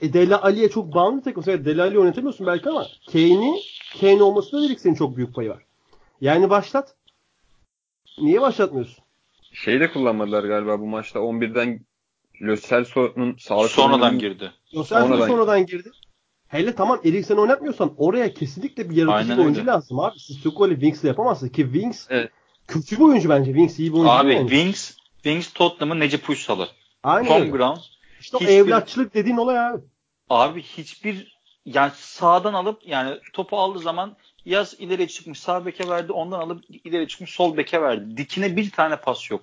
E 0.00 0.12
Dele 0.12 0.36
Ali'ye 0.36 0.70
çok 0.70 0.94
bağımlı 0.94 1.18
bir 1.18 1.24
takımsın. 1.24 1.50
Evet 1.50 1.64
Dele 1.64 1.82
Ali 1.82 1.98
oynatamıyorsun 1.98 2.46
belki 2.46 2.68
ama 2.68 2.86
Kane'i 3.12 3.60
Kane 4.00 4.22
olmasında 4.22 4.66
Eriksen'in 4.66 4.94
çok 4.94 5.16
büyük 5.16 5.34
payı 5.34 5.50
var. 5.50 5.62
Yani 6.20 6.50
başlat. 6.50 6.94
Niye 8.18 8.40
başlatmıyorsun? 8.40 9.04
Şeyi 9.52 9.80
de 9.80 9.92
kullanmadılar 9.92 10.44
galiba 10.44 10.80
bu 10.80 10.86
maçta. 10.86 11.18
11'den 11.18 11.80
Lo 12.42 12.56
Celso'nun 12.56 13.36
sağlık 13.38 13.70
sonradan 13.70 14.18
girdi. 14.18 14.52
Lo 14.74 14.84
Celso 14.84 15.06
sonradan, 15.06 15.26
sonradan 15.26 15.66
girdi. 15.66 15.90
Hele 16.48 16.74
tamam 16.74 17.00
Eriksen 17.04 17.36
oynatmıyorsan 17.36 17.94
oraya 17.96 18.34
kesinlikle 18.34 18.90
bir 18.90 18.96
yaratıcı 18.96 19.16
Aynen 19.16 19.38
bir 19.38 19.42
oyuncu 19.42 19.60
öyle. 19.60 19.70
lazım 19.70 20.00
abi. 20.00 20.18
Siz 20.18 20.42
Tuchel 20.42 20.70
Wings'le 20.70 21.04
yapamazsın 21.04 21.48
ki 21.48 21.62
Wings 21.62 22.06
evet. 22.10 22.30
kötü 22.68 22.96
bir 22.96 23.02
oyuncu 23.02 23.28
bence. 23.28 23.50
Wings 23.52 23.78
iyi 23.78 23.88
bir 23.88 23.94
oyuncu. 23.94 24.10
Abi 24.10 24.34
yani. 24.34 24.50
Wings 24.50 24.96
Wings 25.14 25.52
Tottenham'ın 25.52 26.00
Necip 26.00 26.30
Uysal'ı. 26.30 26.68
Aynen 27.02 27.28
Tom 27.28 27.50
Ground. 27.50 27.78
İşte 28.20 28.38
hiçbir, 28.38 28.48
o 28.48 28.50
evlatçılık 28.50 29.14
dediğin 29.14 29.36
olay 29.36 29.58
abi. 29.58 29.82
Abi 30.30 30.62
hiçbir 30.62 31.31
yani 31.66 31.92
sağdan 31.94 32.54
alıp 32.54 32.88
yani 32.88 33.18
topu 33.32 33.58
aldığı 33.58 33.78
zaman 33.78 34.16
yaz 34.44 34.74
ileri 34.78 35.08
çıkmış 35.08 35.40
sağ 35.40 35.66
beke 35.66 35.88
verdi 35.88 36.12
ondan 36.12 36.40
alıp 36.40 36.64
ileri 36.68 37.08
çıkmış 37.08 37.30
sol 37.30 37.56
beke 37.56 37.82
verdi. 37.82 38.16
Dikine 38.16 38.56
bir 38.56 38.70
tane 38.70 38.96
pas 38.96 39.30
yok. 39.30 39.42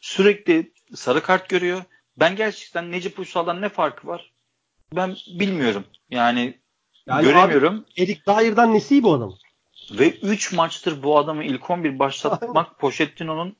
Sürekli 0.00 0.72
sarı 0.94 1.22
kart 1.22 1.48
görüyor. 1.48 1.82
Ben 2.16 2.36
gerçekten 2.36 2.92
Necip 2.92 3.18
Uysal'dan 3.18 3.60
ne 3.60 3.68
farkı 3.68 4.06
var? 4.06 4.32
Ben 4.92 5.16
bilmiyorum. 5.26 5.84
Yani, 6.10 6.58
yani 7.06 7.24
göremiyorum. 7.24 7.74
Abi, 7.74 8.02
Erik 8.02 8.26
Dair'dan 8.26 8.74
nesi 8.74 9.02
bu 9.02 9.14
adam? 9.14 9.34
Ve 9.90 10.10
3 10.10 10.52
maçtır 10.52 11.02
bu 11.02 11.18
adamı 11.18 11.44
ilk 11.44 11.70
11 11.70 11.98
başlatmak 11.98 12.78
Pochettino'nun 12.78 13.56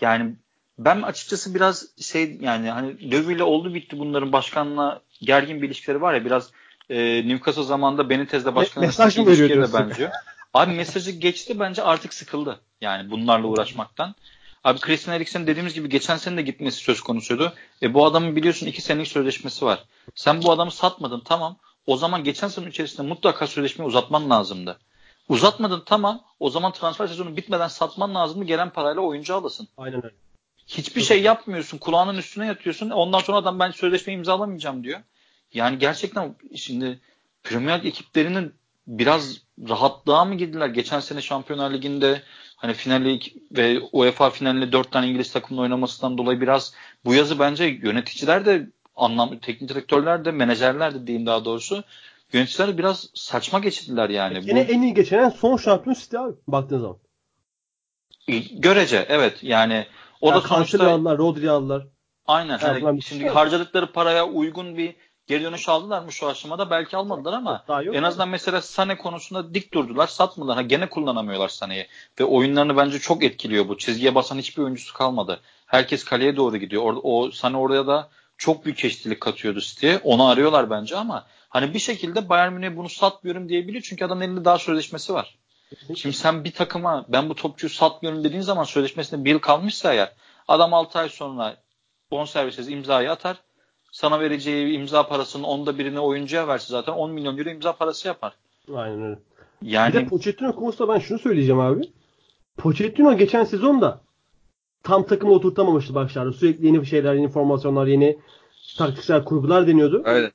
yani 0.00 0.34
ben 0.78 1.02
açıkçası 1.02 1.54
biraz 1.54 1.86
şey 2.00 2.38
yani 2.40 2.70
hani 2.70 3.10
Löw 3.10 3.42
oldu 3.42 3.74
bitti 3.74 3.98
bunların 3.98 4.32
başkanla 4.32 5.02
gergin 5.22 5.62
bir 5.62 5.66
ilişkileri 5.66 6.00
var 6.00 6.14
ya 6.14 6.24
biraz 6.24 6.50
e, 6.90 7.28
Newcastle 7.28 7.62
zamanında 7.62 8.10
Benitez'le 8.10 8.54
başkan 8.54 8.82
arasındaki 8.82 9.22
ilişkiye 9.22 9.62
de 9.62 9.72
benziyor. 9.72 10.10
Abi 10.54 10.72
mesajı 10.72 11.10
geçti 11.10 11.60
bence 11.60 11.82
artık 11.82 12.14
sıkıldı. 12.14 12.60
Yani 12.80 13.10
bunlarla 13.10 13.46
uğraşmaktan. 13.46 14.14
Abi 14.64 14.80
Christian 14.80 15.16
Eriksen 15.16 15.46
dediğimiz 15.46 15.74
gibi 15.74 15.88
geçen 15.88 16.16
sene 16.16 16.36
de 16.36 16.42
gitmesi 16.42 16.78
söz 16.78 17.00
konusuydu. 17.00 17.52
E 17.82 17.94
bu 17.94 18.06
adamın 18.06 18.36
biliyorsun 18.36 18.66
iki 18.66 18.82
senelik 18.82 19.08
sözleşmesi 19.08 19.64
var. 19.64 19.84
Sen 20.14 20.42
bu 20.42 20.52
adamı 20.52 20.70
satmadın 20.70 21.20
tamam. 21.20 21.56
O 21.86 21.96
zaman 21.96 22.24
geçen 22.24 22.48
sene 22.48 22.68
içerisinde 22.68 23.02
mutlaka 23.02 23.46
sözleşmeyi 23.46 23.88
uzatman 23.88 24.30
lazımdı. 24.30 24.78
Uzatmadın 25.28 25.82
tamam. 25.86 26.20
O 26.40 26.50
zaman 26.50 26.72
transfer 26.72 27.06
sezonu 27.06 27.36
bitmeden 27.36 27.68
satman 27.68 28.14
lazımdı. 28.14 28.44
Gelen 28.44 28.70
parayla 28.70 29.02
oyuncu 29.02 29.34
alasın. 29.34 29.68
Aynen 29.76 30.04
öyle. 30.04 30.14
Hiçbir 30.66 31.00
şey 31.00 31.22
yapmıyorsun. 31.22 31.78
Kulağının 31.78 32.18
üstüne 32.18 32.46
yatıyorsun. 32.46 32.90
Ondan 32.90 33.18
sonra 33.18 33.38
adam 33.38 33.58
ben 33.58 33.70
sözleşme 33.70 34.12
imzalamayacağım 34.12 34.84
diyor. 34.84 35.00
Yani 35.52 35.78
gerçekten 35.78 36.34
şimdi 36.56 37.00
Premier 37.42 37.80
Lig 37.80 37.86
ekiplerinin 37.86 38.54
biraz 38.86 39.38
rahatlığa 39.68 40.24
mı 40.24 40.34
girdiler? 40.34 40.68
Geçen 40.68 41.00
sene 41.00 41.22
Şampiyonlar 41.22 41.72
Ligi'nde 41.72 42.22
hani 42.56 42.74
finali 42.74 43.20
ve 43.52 43.80
UEFA 43.92 44.30
finaline 44.30 44.72
dört 44.72 44.92
tane 44.92 45.08
İngiliz 45.08 45.32
takımla 45.32 45.60
oynamasından 45.60 46.18
dolayı 46.18 46.40
biraz 46.40 46.74
bu 47.04 47.14
yazı 47.14 47.38
bence 47.38 47.64
yöneticiler 47.64 48.46
de 48.46 48.70
anlam 48.96 49.38
teknik 49.38 49.70
direktörler 49.70 50.24
de 50.24 50.30
menajerler 50.30 50.94
de 50.94 51.06
diyeyim 51.06 51.26
daha 51.26 51.44
doğrusu 51.44 51.84
yöneticiler 52.32 52.68
de 52.68 52.78
biraz 52.78 53.08
saçma 53.14 53.58
geçirdiler 53.58 54.10
yani. 54.10 54.40
Yine 54.42 54.68
bu... 54.68 54.72
en 54.72 54.82
iyi 54.82 54.94
geçenen 54.94 55.28
son 55.28 55.56
şampiyon 55.56 55.94
City 55.94 56.16
abi 56.18 56.34
baktığın 56.46 56.78
zaman. 56.78 56.96
Görece 58.52 59.06
evet 59.08 59.42
yani 59.42 59.86
o 60.20 60.28
yani 60.30 60.42
da 60.42 60.48
sonuçta 60.48 60.90
aldılar, 60.90 61.18
Rodri 61.18 61.50
aldılar. 61.50 61.86
Aynen. 62.26 62.58
Hani 62.58 63.02
şimdi 63.02 63.28
harcadıkları 63.28 63.92
paraya 63.92 64.26
uygun 64.26 64.76
bir 64.76 64.96
geri 65.30 65.44
dönüş 65.44 65.68
aldılar 65.68 66.02
mı 66.02 66.12
şu 66.12 66.28
aşamada? 66.28 66.70
Belki 66.70 66.96
almadılar 66.96 67.32
ama 67.32 67.64
en 67.92 68.02
azından 68.02 68.28
mesela 68.28 68.62
Sane 68.62 68.98
konusunda 68.98 69.54
dik 69.54 69.74
durdular. 69.74 70.06
Satmadılar. 70.06 70.56
Ha, 70.56 70.62
gene 70.62 70.88
kullanamıyorlar 70.88 71.48
Sane'yi. 71.48 71.86
Ve 72.20 72.24
oyunlarını 72.24 72.76
bence 72.76 72.98
çok 72.98 73.24
etkiliyor 73.24 73.68
bu. 73.68 73.78
Çizgiye 73.78 74.14
basan 74.14 74.38
hiçbir 74.38 74.62
oyuncusu 74.62 74.94
kalmadı. 74.94 75.40
Herkes 75.66 76.04
kaleye 76.04 76.36
doğru 76.36 76.56
gidiyor. 76.56 76.82
Or 76.82 77.00
o 77.02 77.30
Sane 77.30 77.56
oraya 77.56 77.86
da 77.86 78.08
çok 78.38 78.64
büyük 78.64 78.78
çeşitlilik 78.78 79.20
katıyordu 79.20 79.60
City'ye. 79.60 80.00
Onu 80.04 80.28
arıyorlar 80.28 80.70
bence 80.70 80.96
ama 80.96 81.26
hani 81.48 81.74
bir 81.74 81.78
şekilde 81.78 82.28
Bayern 82.28 82.52
Münih 82.52 82.76
bunu 82.76 82.88
satmıyorum 82.88 83.48
diyebiliyor. 83.48 83.82
Çünkü 83.82 84.04
adamın 84.04 84.22
elinde 84.22 84.44
daha 84.44 84.58
sözleşmesi 84.58 85.14
var. 85.14 85.38
Şimdi 85.96 86.16
sen 86.16 86.44
bir 86.44 86.52
takıma 86.52 87.04
ben 87.08 87.28
bu 87.28 87.34
topçuyu 87.34 87.70
satmıyorum 87.70 88.24
dediğin 88.24 88.42
zaman 88.42 88.64
sözleşmesinde 88.64 89.24
bir 89.24 89.30
yıl 89.30 89.38
kalmışsa 89.38 89.94
eğer 89.94 90.12
adam 90.48 90.74
6 90.74 90.98
ay 90.98 91.08
sonra 91.08 91.56
bonservisiz 92.10 92.68
imzayı 92.68 93.10
atar 93.10 93.36
sana 93.92 94.20
vereceği 94.20 94.74
imza 94.74 95.06
parasının 95.08 95.44
onda 95.44 95.78
birini 95.78 96.00
oyuncuya 96.00 96.48
verse 96.48 96.66
zaten 96.68 96.92
10 96.92 97.10
milyon 97.10 97.38
euro 97.38 97.48
imza 97.48 97.72
parası 97.72 98.08
yapar. 98.08 98.32
Aynen 98.74 99.02
öyle. 99.02 99.18
Yani... 99.62 99.94
Bir 99.94 100.00
de 100.00 100.06
Pochettino 100.06 100.54
konusunda 100.54 100.94
ben 100.94 100.98
şunu 100.98 101.18
söyleyeceğim 101.18 101.60
abi. 101.60 101.82
Pochettino 102.56 103.16
geçen 103.16 103.44
sezon 103.44 103.80
da 103.80 104.00
tam 104.82 105.06
takımı 105.06 105.32
oturtamamıştı 105.32 105.94
başlarda. 105.94 106.32
Sürekli 106.32 106.66
yeni 106.66 106.86
şeyler, 106.86 107.14
yeni 107.14 107.28
formasyonlar, 107.28 107.86
yeni 107.86 108.18
taktiksel 108.78 109.24
kurgular 109.24 109.66
deniyordu. 109.66 110.02
Evet. 110.06 110.32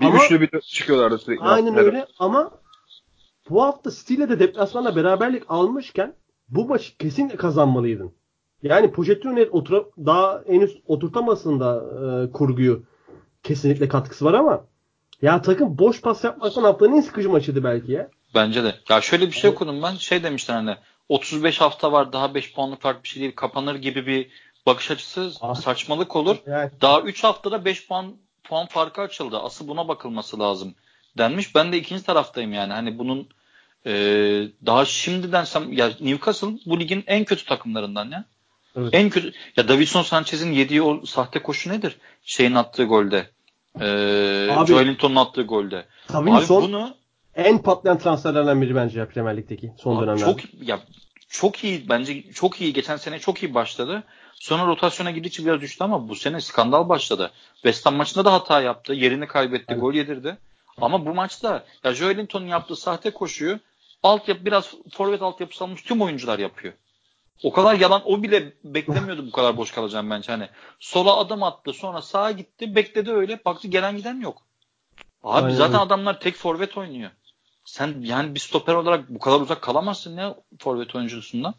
Bir 0.00 0.06
ama, 0.06 0.16
üçlü 0.16 0.40
bir 0.40 0.60
çıkıyorlardı 0.60 1.18
sürekli. 1.18 1.44
Aynen 1.44 1.76
öyle 1.76 2.06
ama 2.18 2.50
bu 3.50 3.62
hafta 3.62 3.90
Steel'e 3.90 4.28
de 4.28 4.38
deplasmanla 4.38 4.96
beraberlik 4.96 5.42
almışken 5.48 6.14
bu 6.48 6.68
maçı 6.68 6.98
kesinlikle 6.98 7.36
kazanmalıydın. 7.36 8.12
Yani 8.62 8.92
Pochettino 8.92 9.40
otura, 9.50 9.84
daha 9.98 10.42
henüz 10.46 10.78
oturtamasın 10.86 11.60
da 11.60 11.84
e, 12.26 12.32
kurguyu 12.32 12.82
kesinlikle 13.44 13.88
katkısı 13.88 14.24
var 14.24 14.34
ama 14.34 14.64
ya 15.22 15.42
takım 15.42 15.78
boş 15.78 16.00
pas 16.00 16.24
yapmaktan 16.24 16.64
haftanın 16.64 16.96
en 16.96 17.00
sıkıcı 17.00 17.30
maçıydı 17.30 17.64
belki 17.64 17.92
ya. 17.92 18.08
Bence 18.34 18.64
de. 18.64 18.74
Ya 18.88 19.00
şöyle 19.00 19.26
bir 19.26 19.32
şey 19.32 19.50
okudum 19.50 19.82
ben. 19.82 19.94
Şey 19.94 20.22
demişler 20.22 20.54
hani 20.54 20.76
35 21.08 21.60
hafta 21.60 21.92
var 21.92 22.12
daha 22.12 22.34
5 22.34 22.52
puanlık 22.52 22.82
fark 22.82 23.02
bir 23.04 23.08
şey 23.08 23.22
değil 23.22 23.34
kapanır 23.36 23.74
gibi 23.74 24.06
bir 24.06 24.30
bakış 24.66 24.90
açısı 24.90 25.32
ah. 25.40 25.54
saçmalık 25.54 26.16
olur. 26.16 26.36
Yani. 26.46 26.70
Daha 26.80 27.00
3 27.00 27.24
haftada 27.24 27.64
5 27.64 27.88
puan 27.88 28.16
puan 28.44 28.66
farkı 28.66 29.00
açıldı. 29.00 29.38
Asıl 29.38 29.68
buna 29.68 29.88
bakılması 29.88 30.38
lazım 30.38 30.74
denmiş. 31.18 31.54
Ben 31.54 31.72
de 31.72 31.76
ikinci 31.76 32.04
taraftayım 32.04 32.52
yani. 32.52 32.72
Hani 32.72 32.98
bunun 32.98 33.28
e, 33.86 33.92
daha 34.66 34.84
şimdiden 34.84 35.46
ya 35.70 35.90
Newcastle 36.00 36.58
bu 36.66 36.80
ligin 36.80 37.04
en 37.06 37.24
kötü 37.24 37.44
takımlarından 37.44 38.10
ya. 38.10 38.24
Evet. 38.76 38.94
En 38.94 39.10
kötü 39.10 39.32
ya 39.56 39.68
Davinson 39.68 40.02
Sanchez'in 40.02 40.52
yediği 40.52 40.82
o 40.82 41.06
sahte 41.06 41.42
koşu 41.42 41.70
nedir? 41.70 41.96
Şeyin 42.24 42.54
attığı 42.54 42.84
golde. 42.84 43.26
Ee, 43.80 44.48
Abi- 44.50 44.66
Joelinton'un 44.66 45.16
attığı 45.16 45.42
golde. 45.42 45.86
Abi 46.12 46.30
Davinson 46.30 46.62
bunu 46.62 46.94
en 47.34 47.62
patlayan 47.62 47.98
transferlerden 47.98 48.62
biri 48.62 48.74
bence 48.74 48.98
ya 49.00 49.08
Premier 49.08 49.36
Lig'deki 49.36 49.72
son 49.78 50.02
dönemlerde. 50.02 50.24
Çok 50.24 50.40
ya 50.68 50.80
çok 51.28 51.64
iyi 51.64 51.88
bence 51.88 52.32
çok 52.32 52.60
iyi 52.60 52.72
geçen 52.72 52.96
sene 52.96 53.18
çok 53.18 53.42
iyi 53.42 53.54
başladı. 53.54 54.02
Sonra 54.34 54.66
rotasyona 54.66 55.10
gidikçe 55.10 55.44
biraz 55.44 55.60
düştü 55.60 55.84
ama 55.84 56.08
bu 56.08 56.14
sene 56.16 56.40
skandal 56.40 56.88
başladı. 56.88 57.30
West 57.54 57.86
Ham 57.86 57.94
maçında 57.94 58.24
da 58.24 58.32
hata 58.32 58.60
yaptı. 58.60 58.92
Yerini 58.92 59.26
kaybetti. 59.26 59.64
Evet. 59.68 59.80
Gol 59.80 59.94
yedirdi. 59.94 60.36
Ama 60.80 61.06
bu 61.06 61.14
maçta 61.14 61.64
ya 61.84 61.94
Joelinton'un 61.94 62.46
yaptığı 62.46 62.76
sahte 62.76 63.10
koşuyu 63.10 63.58
altyapı 64.02 64.44
biraz 64.44 64.70
forvet 64.92 65.22
altyapısı 65.22 65.64
almış 65.64 65.82
tüm 65.82 66.02
oyuncular 66.02 66.38
yapıyor. 66.38 66.74
O 67.42 67.52
kadar 67.52 67.74
yalan 67.74 68.02
o 68.04 68.22
bile 68.22 68.52
beklemiyordu 68.64 69.26
bu 69.26 69.30
kadar 69.30 69.56
boş 69.56 69.70
kalacağım 69.70 70.10
bence 70.10 70.32
hani. 70.32 70.48
Sola 70.78 71.16
adım 71.16 71.42
attı 71.42 71.72
sonra 71.72 72.02
sağa 72.02 72.30
gitti 72.30 72.74
bekledi 72.74 73.10
öyle 73.12 73.44
baktı 73.44 73.68
gelen 73.68 73.96
giden 73.96 74.20
yok. 74.20 74.42
Abi 75.22 75.44
Aynen 75.44 75.56
zaten 75.56 75.78
adamlar 75.78 76.20
tek 76.20 76.36
forvet 76.36 76.78
oynuyor. 76.78 77.10
Sen 77.64 77.94
yani 78.00 78.34
bir 78.34 78.40
stoper 78.40 78.74
olarak 78.74 79.08
bu 79.08 79.18
kadar 79.18 79.40
uzak 79.40 79.62
kalamazsın 79.62 80.16
ya 80.16 80.36
forvet 80.58 80.94
oyuncusundan. 80.94 81.54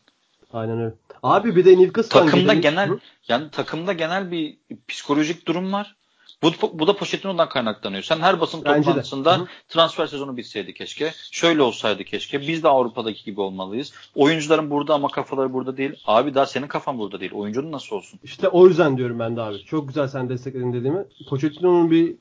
Aynen 0.53 0.79
öyle. 0.79 0.93
Abi 1.23 1.55
bir 1.55 1.65
de 1.65 1.77
Newcastle'dan 1.77 2.25
Takımda 2.25 2.53
genel 2.53 2.89
yani 3.27 3.49
takımda 3.51 3.93
genel 3.93 4.31
bir 4.31 4.57
psikolojik 4.87 5.47
durum 5.47 5.73
var. 5.73 5.95
Bu, 6.43 6.51
bu 6.73 6.87
da 6.87 6.95
Pochettino'dan 6.95 7.49
kaynaklanıyor. 7.49 8.03
Sen 8.03 8.19
her 8.19 8.39
basın 8.41 8.61
Bence 8.65 8.77
de. 8.79 8.83
toplantısında 8.85 9.39
Hı. 9.39 9.45
transfer 9.67 10.07
sezonu 10.07 10.37
bitseydi 10.37 10.73
keşke. 10.73 11.11
Şöyle 11.31 11.61
olsaydı 11.61 12.03
keşke. 12.03 12.41
Biz 12.41 12.63
de 12.63 12.67
Avrupa'daki 12.69 13.23
gibi 13.25 13.41
olmalıyız. 13.41 13.93
Oyuncuların 14.15 14.69
burada 14.69 14.93
ama 14.93 15.07
kafaları 15.07 15.53
burada 15.53 15.77
değil. 15.77 15.93
Abi 16.05 16.33
daha 16.35 16.45
senin 16.45 16.67
kafan 16.67 16.99
burada 16.99 17.19
değil. 17.19 17.31
Oyuncunun 17.33 17.71
nasıl 17.71 17.95
olsun? 17.95 18.19
İşte 18.23 18.47
o 18.47 18.67
yüzden 18.67 18.97
diyorum 18.97 19.19
ben 19.19 19.35
de 19.35 19.41
abi. 19.41 19.63
Çok 19.65 19.87
güzel 19.87 20.07
sen 20.07 20.29
destekledin 20.29 20.73
dediğimi. 20.73 21.05
Pochettino'nun 21.29 21.91
bir 21.91 22.15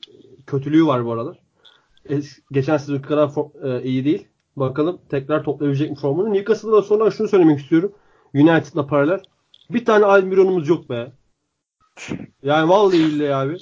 kötülüğü 0.47 0.85
var 0.85 1.05
bu 1.05 1.11
aralar. 1.11 1.37
Es- 2.09 2.39
geçen 2.51 2.77
sezon 2.77 2.99
kadar 2.99 3.27
fo- 3.27 3.79
e, 3.79 3.83
iyi 3.83 4.05
değil. 4.05 4.27
Bakalım 4.55 5.01
tekrar 5.09 5.43
toplayabilecek 5.43 5.89
mi 5.89 5.95
formunu. 5.95 6.33
Newcastle'da 6.33 6.73
da 6.77 6.81
sonra 6.81 7.11
şunu 7.11 7.27
söylemek 7.27 7.59
istiyorum. 7.59 7.91
United'la 8.33 8.87
paralel. 8.87 9.19
Bir 9.69 9.85
tane 9.85 10.05
Almiron'umuz 10.05 10.69
yok 10.69 10.89
be. 10.89 11.11
Yani 12.43 12.69
vallahi 12.69 12.99
billahi 12.99 13.35
abi. 13.35 13.57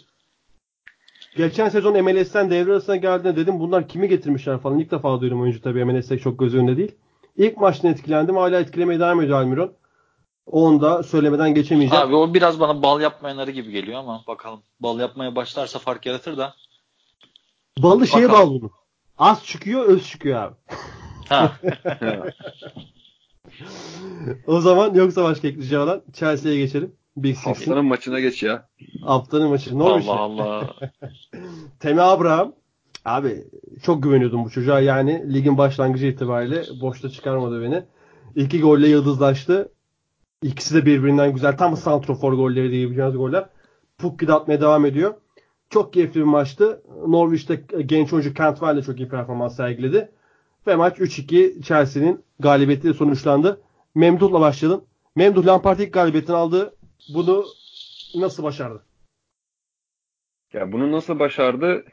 Geçen 1.38 1.70
sezon 1.70 2.04
MLS'ten 2.04 2.50
devre 2.50 2.72
arasına 2.72 2.96
geldiğinde 2.96 3.36
dedim 3.36 3.60
bunlar 3.60 3.88
kimi 3.88 4.10
getirmişler 4.10 4.60
falan. 4.60 4.80
İlk 4.80 4.92
defa 4.92 5.22
duydum 5.22 5.42
oyuncu 5.42 5.62
tabii 5.62 5.86
MLS'te 5.86 6.20
çok 6.20 6.40
göz 6.40 6.56
önünde 6.56 6.78
değil. 6.78 6.92
İlk 7.38 7.58
maçtan 7.58 7.92
etkilendim. 7.92 8.36
Hala 8.36 8.60
etkilemeye 8.60 9.00
devam 9.00 9.22
ediyor 9.22 9.42
Almiron. 9.42 9.74
Onu 10.46 10.82
da 10.82 11.04
söylemeden 11.04 11.54
geçemeyeceğim. 11.54 12.08
Abi 12.08 12.16
o 12.16 12.34
biraz 12.34 12.60
bana 12.60 12.82
bal 12.84 13.02
yapmayanları 13.02 13.52
gibi 13.52 13.72
geliyor 13.72 14.00
ama 14.00 14.24
bakalım. 14.28 14.60
Bal 14.80 15.00
yapmaya 15.00 15.36
başlarsa 15.36 15.80
fark 15.80 16.06
yaratır 16.06 16.38
da. 16.38 16.54
Balı 17.78 18.08
şeye 18.08 18.30
bağlı 18.30 18.50
bunun. 18.50 18.72
Az 19.18 19.46
çıkıyor, 19.46 19.86
öz 19.86 20.08
çıkıyor 20.08 20.42
abi. 20.42 20.56
Ha. 21.30 21.52
O 24.48 24.62
zaman 24.62 24.94
yoksa 24.94 25.24
başka 25.24 25.48
ekleyeceğim 25.48 25.84
olan 25.84 26.04
Chelsea'ye 26.14 26.58
geçelim. 26.58 26.96
Big 27.18 27.36
Six'in 27.36 27.50
Haftanın 27.50 27.86
maçına 27.86 28.20
geç 28.20 28.44
ya. 28.44 28.70
haftanın 29.02 29.50
maçı. 29.50 29.80
Norwich. 29.80 30.10
Allah 30.10 30.20
Allah. 30.20 30.76
Temi 31.80 32.02
Abraham. 32.02 32.54
Abi 33.06 33.44
çok 33.84 34.04
güveniyordum 34.04 34.46
bu 34.46 34.50
çocuğa 34.50 34.80
yani 34.80 35.34
ligin 35.34 35.58
başlangıcı 35.58 36.06
itibariyle 36.06 36.64
boşta 36.82 37.10
çıkarmadı 37.10 37.62
beni. 37.62 37.84
İki 38.36 38.62
golle 38.62 38.88
yıldızlaştı. 38.88 39.72
İkisi 40.42 40.76
de 40.76 40.86
birbirinden 40.86 41.34
güzel. 41.34 41.58
Tam 41.58 41.78
santrofor 41.78 42.34
golleri 42.34 42.72
diyebileceğiniz 42.72 43.18
goller. 43.18 43.46
Pukki 43.98 44.28
de 44.28 44.34
atmaya 44.34 44.62
devam 44.62 44.86
ediyor. 44.86 45.14
Çok 45.70 45.94
keyifli 45.94 46.20
bir 46.20 46.26
maçtı. 46.26 46.82
Norwich'te 47.08 47.64
genç 47.86 48.14
oyuncu 48.14 48.34
Cantwell 48.34 48.78
de 48.78 48.82
çok 48.82 49.00
iyi 49.00 49.10
performans 49.10 49.56
sergiledi. 49.56 50.12
Ve 50.68 50.76
maç 50.76 50.98
3-2 51.00 51.62
Chelsea'nin 51.64 52.24
galibiyetiyle 52.40 52.94
sonuçlandı. 52.94 53.62
Memduh'la 53.96 54.42
başlayalım. 54.42 54.84
Memduh 55.16 55.46
Lampard 55.46 55.80
ilk 55.80 55.94
galibiyetini 55.94 56.36
aldı. 56.36 56.74
Bunu 57.10 57.46
nasıl 58.16 58.44
başardı? 58.44 58.84
Ya 60.54 60.72
bunu 60.72 60.92
nasıl 60.92 61.20
başardı? 61.20 61.86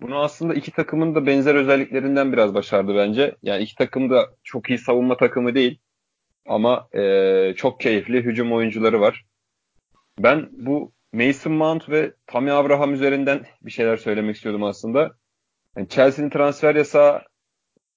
Bunu 0.00 0.18
aslında 0.18 0.54
iki 0.54 0.70
takımın 0.70 1.14
da 1.14 1.26
benzer 1.26 1.54
özelliklerinden 1.54 2.32
biraz 2.32 2.54
başardı 2.54 2.94
bence. 2.96 3.36
Yani 3.42 3.62
iki 3.62 3.74
takım 3.74 4.10
da 4.10 4.34
çok 4.42 4.70
iyi 4.70 4.78
savunma 4.78 5.16
takımı 5.16 5.54
değil. 5.54 5.78
Ama 6.46 6.88
eee, 6.94 7.54
çok 7.56 7.80
keyifli 7.80 8.22
hücum 8.22 8.52
oyuncuları 8.52 9.00
var. 9.00 9.24
Ben 10.18 10.48
bu 10.52 10.92
Mason 11.12 11.52
Mount 11.52 11.88
ve 11.88 12.14
Tammy 12.26 12.50
Abraham 12.50 12.94
üzerinden 12.94 13.46
bir 13.62 13.70
şeyler 13.70 13.96
söylemek 13.96 14.36
istiyordum 14.36 14.64
aslında. 14.64 15.10
Yani 15.76 15.88
Chelsea'nin 15.88 16.30
transfer 16.30 16.74
yasağı 16.74 17.22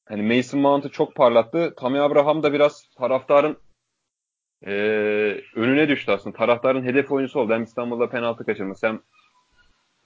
hani 0.05 0.35
Mason 0.35 0.59
Mount'u 0.59 0.91
çok 0.91 1.15
parlattı. 1.15 1.73
Tammy 1.77 1.99
Abraham 1.99 2.43
da 2.43 2.53
biraz 2.53 2.89
taraftarın 2.97 3.57
eee, 4.65 5.41
önüne 5.55 5.89
düştü 5.89 6.11
aslında. 6.11 6.37
Taraftarın 6.37 6.83
hedef 6.83 7.11
oyuncusu 7.11 7.39
oldu. 7.39 7.53
Hem 7.53 7.63
İstanbul'da 7.63 8.09
penaltı 8.09 8.45
kaçırması 8.45 8.87
hem 8.87 8.99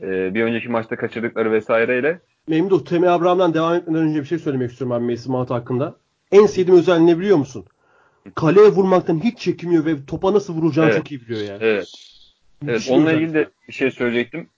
eee, 0.02 0.34
bir 0.34 0.44
önceki 0.44 0.70
maçta 0.70 0.96
kaçırdıkları 0.96 1.52
vesaireyle. 1.52 2.20
Memduh, 2.48 2.86
Temi 2.86 3.10
Abraham'dan 3.10 3.54
devam 3.54 3.76
etmeden 3.76 4.04
önce 4.04 4.20
bir 4.20 4.26
şey 4.26 4.40
söylemek 4.40 4.72
istiyorum 4.72 4.92
abi 4.92 5.12
Mason 5.12 5.32
Mount 5.32 5.50
hakkında. 5.50 5.96
En 6.32 6.46
sevdiğim 6.46 6.80
özelliğini 6.80 7.20
biliyor 7.20 7.38
musun? 7.38 7.66
Kaleye 8.36 8.68
vurmaktan 8.68 9.24
hiç 9.24 9.40
çekinmiyor 9.40 9.86
ve 9.86 10.06
topa 10.06 10.34
nasıl 10.34 10.54
vuracağını 10.54 10.90
Evet. 10.90 10.98
çok 10.98 11.12
iyi 11.12 11.22
biliyor 11.22 11.40
yani. 11.42 11.58
Evet. 11.64 11.88
Evet, 12.68 12.88
onunla 12.90 13.10
özellik. 13.10 13.22
ilgili 13.24 13.34
de 13.34 13.50
bir 13.68 13.74
şey 13.74 13.92
söyleyecektim. 13.92 14.50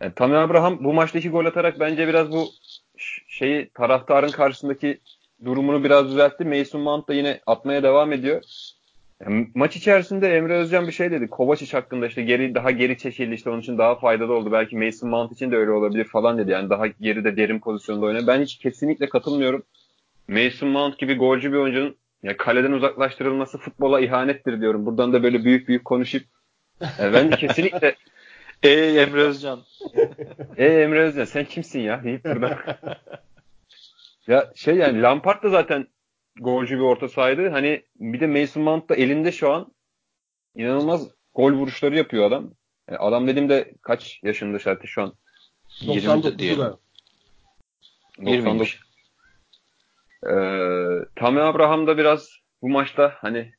Yani 0.00 0.12
Tammy 0.16 0.36
Abraham 0.36 0.84
bu 0.84 0.92
maçta 0.92 1.18
iki 1.18 1.28
gol 1.30 1.44
atarak 1.44 1.80
bence 1.80 2.08
biraz 2.08 2.30
bu 2.30 2.44
şeyi 3.28 3.68
taraftarın 3.68 4.30
karşısındaki 4.30 5.00
durumunu 5.44 5.84
biraz 5.84 6.10
düzeltti. 6.10 6.44
Mason 6.44 6.80
Mount 6.80 7.08
da 7.08 7.14
yine 7.14 7.40
atmaya 7.46 7.82
devam 7.82 8.12
ediyor. 8.12 8.42
Yani 9.24 9.50
maç 9.54 9.76
içerisinde 9.76 10.36
Emre 10.36 10.54
Özcan 10.54 10.86
bir 10.86 10.92
şey 10.92 11.10
dedi. 11.10 11.26
Kovacic 11.26 11.72
hakkında 11.72 12.06
işte 12.06 12.22
geri 12.22 12.54
daha 12.54 12.70
geri 12.70 12.98
çekildi 12.98 13.34
işte 13.34 13.50
onun 13.50 13.60
için 13.60 13.78
daha 13.78 13.94
faydalı 13.94 14.32
oldu. 14.32 14.52
Belki 14.52 14.76
Mason 14.76 15.10
Mount 15.10 15.32
için 15.32 15.50
de 15.50 15.56
öyle 15.56 15.70
olabilir 15.70 16.04
falan 16.04 16.38
dedi. 16.38 16.50
Yani 16.50 16.70
daha 16.70 16.86
geride 16.86 17.36
derin 17.36 17.60
pozisyonda 17.60 18.06
oynuyor. 18.06 18.26
Ben 18.26 18.42
hiç 18.42 18.58
kesinlikle 18.58 19.08
katılmıyorum. 19.08 19.62
Mason 20.28 20.68
Mount 20.68 20.98
gibi 20.98 21.14
golcü 21.14 21.52
bir 21.52 21.56
oyuncunun 21.56 21.96
ya 22.22 22.36
kaleden 22.36 22.72
uzaklaştırılması 22.72 23.58
futbola 23.58 24.00
ihanettir 24.00 24.60
diyorum. 24.60 24.86
Buradan 24.86 25.12
da 25.12 25.22
böyle 25.22 25.44
büyük 25.44 25.68
büyük 25.68 25.84
konuşup 25.84 26.22
yani 26.98 27.12
bence 27.14 27.36
kesinlikle 27.36 27.96
Ey 28.62 29.02
Emre 29.02 29.20
Özcan. 29.20 29.60
e 30.56 30.66
Emre 30.66 31.00
Özcan 31.00 31.24
sen 31.24 31.44
kimsin 31.44 31.80
ya 31.80 32.04
deyip 32.04 32.24
burada. 32.24 32.58
ya 34.26 34.52
şey 34.54 34.74
yani 34.74 35.02
Lampard 35.02 35.42
da 35.42 35.48
zaten 35.48 35.86
golcü 36.40 36.76
bir 36.76 36.82
orta 36.82 37.08
sahaydı. 37.08 37.48
Hani 37.48 37.82
bir 37.96 38.20
de 38.20 38.26
Mason 38.26 38.62
Mount 38.62 38.88
da 38.88 38.94
elinde 38.94 39.32
şu 39.32 39.52
an 39.52 39.72
inanılmaz 40.54 41.08
gol 41.34 41.52
vuruşları 41.52 41.96
yapıyor 41.96 42.24
adam. 42.24 42.50
Yani 42.88 42.98
adam 42.98 43.26
dediğimde 43.26 43.74
kaç 43.82 44.20
yaşında 44.22 44.58
zaten 44.58 44.86
şu 44.86 45.02
an? 45.02 45.14
99 45.86 46.38
diyelim. 46.38 46.58
galiba. 46.58 46.78
20'ymiş. 48.18 48.78
Ee, 50.26 51.04
Tammy 51.16 51.40
Abraham 51.40 51.86
da 51.86 51.98
biraz 51.98 52.30
bu 52.62 52.68
maçta 52.68 53.14
hani 53.16 53.52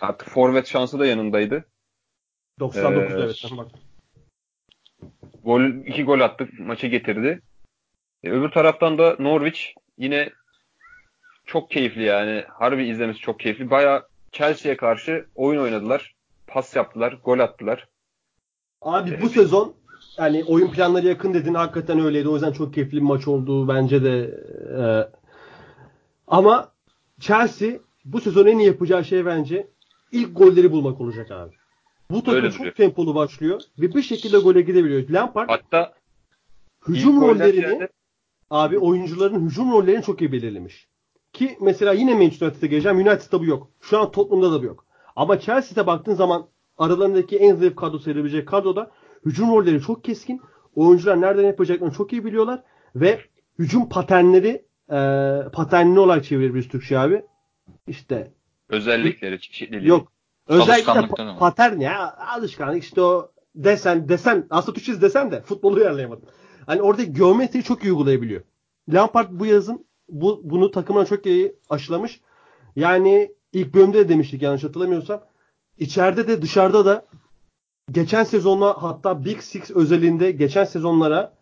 artık 0.00 0.28
forvet 0.28 0.66
şansı 0.66 0.98
da 0.98 1.06
yanındaydı. 1.06 1.64
99 2.60 3.14
Ee, 3.14 3.24
evet. 3.24 3.44
Bak. 3.56 3.70
Gol, 5.44 5.62
iki 5.64 6.04
gol 6.04 6.20
attık, 6.20 6.60
maçı 6.60 6.86
getirdi. 6.86 7.40
E, 8.22 8.30
öbür 8.30 8.48
taraftan 8.50 8.98
da 8.98 9.16
Norwich 9.18 9.60
yine 9.98 10.30
çok 11.46 11.70
keyifli 11.70 12.02
yani. 12.02 12.44
Harbi 12.48 12.84
izlemesi 12.88 13.18
çok 13.18 13.40
keyifli. 13.40 13.70
Baya 13.70 14.02
Chelsea'ye 14.32 14.76
karşı 14.76 15.26
oyun 15.34 15.60
oynadılar. 15.60 16.14
Pas 16.46 16.76
yaptılar, 16.76 17.18
gol 17.24 17.38
attılar. 17.38 17.88
Abi 18.82 19.20
bu 19.22 19.28
sezon 19.28 19.74
yani 20.18 20.44
oyun 20.44 20.70
planları 20.70 21.06
yakın 21.06 21.34
dedin 21.34 21.54
hakikaten 21.54 22.00
öyleydi. 22.00 22.28
O 22.28 22.34
yüzden 22.34 22.52
çok 22.52 22.74
keyifli 22.74 22.96
bir 22.96 23.02
maç 23.02 23.28
oldu 23.28 23.68
bence 23.68 24.04
de. 24.04 24.30
Ee, 24.78 25.08
ama 26.26 26.72
Chelsea 27.20 27.70
bu 28.04 28.20
sezon 28.20 28.46
en 28.46 28.58
iyi 28.58 28.66
yapacağı 28.66 29.04
şey 29.04 29.26
bence 29.26 29.66
ilk 30.12 30.36
golleri 30.36 30.72
bulmak 30.72 31.00
olacak 31.00 31.30
abi. 31.30 31.54
Bu 32.10 32.18
takım 32.20 32.34
Öyle 32.34 32.50
çok 32.50 32.58
duruyor. 32.58 32.74
tempolu 32.74 33.14
başlıyor 33.14 33.60
ve 33.78 33.94
bir 33.94 34.02
şekilde 34.02 34.38
gole 34.38 34.60
gidebiliyor. 34.60 35.08
Lampard 35.08 35.48
Hatta 35.48 35.94
hücum 36.88 37.20
rollerini 37.20 37.60
ziyade- 37.60 37.88
abi 38.50 38.78
oyuncuların 38.78 39.46
hücum 39.46 39.72
rollerini 39.72 40.02
çok 40.02 40.20
iyi 40.20 40.32
belirlemiş. 40.32 40.88
Ki 41.34 41.58
mesela 41.60 41.92
yine 41.92 42.14
Manchester 42.14 42.46
United'a 42.46 42.66
geleceğim. 42.66 42.96
United'da 42.98 43.40
bu 43.40 43.44
yok. 43.44 43.68
Şu 43.80 43.98
an 43.98 44.10
Tottenham'da 44.10 44.52
da 44.52 44.62
bu 44.62 44.66
yok. 44.66 44.86
Ama 45.16 45.40
Chelsea'de 45.40 45.86
baktığın 45.86 46.14
zaman 46.14 46.46
aralarındaki 46.78 47.36
en 47.36 47.56
zayıf 47.56 47.76
kadro 47.76 47.98
sayılabilecek 47.98 48.48
kadroda 48.48 48.90
hücum 49.26 49.48
rolleri 49.56 49.80
çok 49.80 50.04
keskin. 50.04 50.40
Oyuncular 50.74 51.20
nereden 51.20 51.42
yapacaklarını 51.46 51.94
çok 51.94 52.12
iyi 52.12 52.24
biliyorlar. 52.24 52.62
Ve 52.96 53.20
hücum 53.58 53.88
paternleri 53.88 54.64
e, 54.90 54.98
paternli 55.52 55.98
olarak 56.00 56.24
çevirebiliriz 56.24 56.68
Türkçe 56.68 56.98
abi. 56.98 57.22
İşte 57.86 58.32
özellikleri, 58.68 59.40
çeşitliliği. 59.40 59.88
yok. 59.88 60.12
Özellikle 60.48 60.92
pa- 60.92 61.38
patern 61.38 61.80
ya 61.80 62.16
alışkanlık 62.36 62.82
işte 62.82 63.00
o 63.00 63.30
desen 63.54 64.08
desen 64.08 64.46
aslında 64.50 64.74
Türkçesi 64.74 65.02
desen 65.02 65.30
de 65.30 65.42
futbolu 65.42 65.76
uyarlayamadım. 65.76 66.24
Hani 66.66 66.82
orada 66.82 67.02
geometriyi 67.02 67.64
çok 67.64 67.84
iyi 67.84 67.92
uygulayabiliyor. 67.92 68.42
Lampard 68.88 69.28
bu 69.30 69.46
yazın 69.46 69.86
bu, 70.14 70.40
bunu 70.44 70.70
takımına 70.70 71.04
çok 71.06 71.26
iyi 71.26 71.56
aşılamış. 71.70 72.20
Yani 72.76 73.32
ilk 73.52 73.74
bölümde 73.74 73.98
de 73.98 74.08
demiştik 74.08 74.42
yanlış 74.42 74.64
hatırlamıyorsam. 74.64 75.20
İçeride 75.78 76.28
de 76.28 76.42
dışarıda 76.42 76.84
da 76.86 77.06
geçen 77.90 78.24
sezonla 78.24 78.82
hatta 78.82 79.24
Big 79.24 79.40
Six 79.40 79.70
özelinde 79.70 80.30
geçen 80.30 80.64
sezonlara 80.64 81.34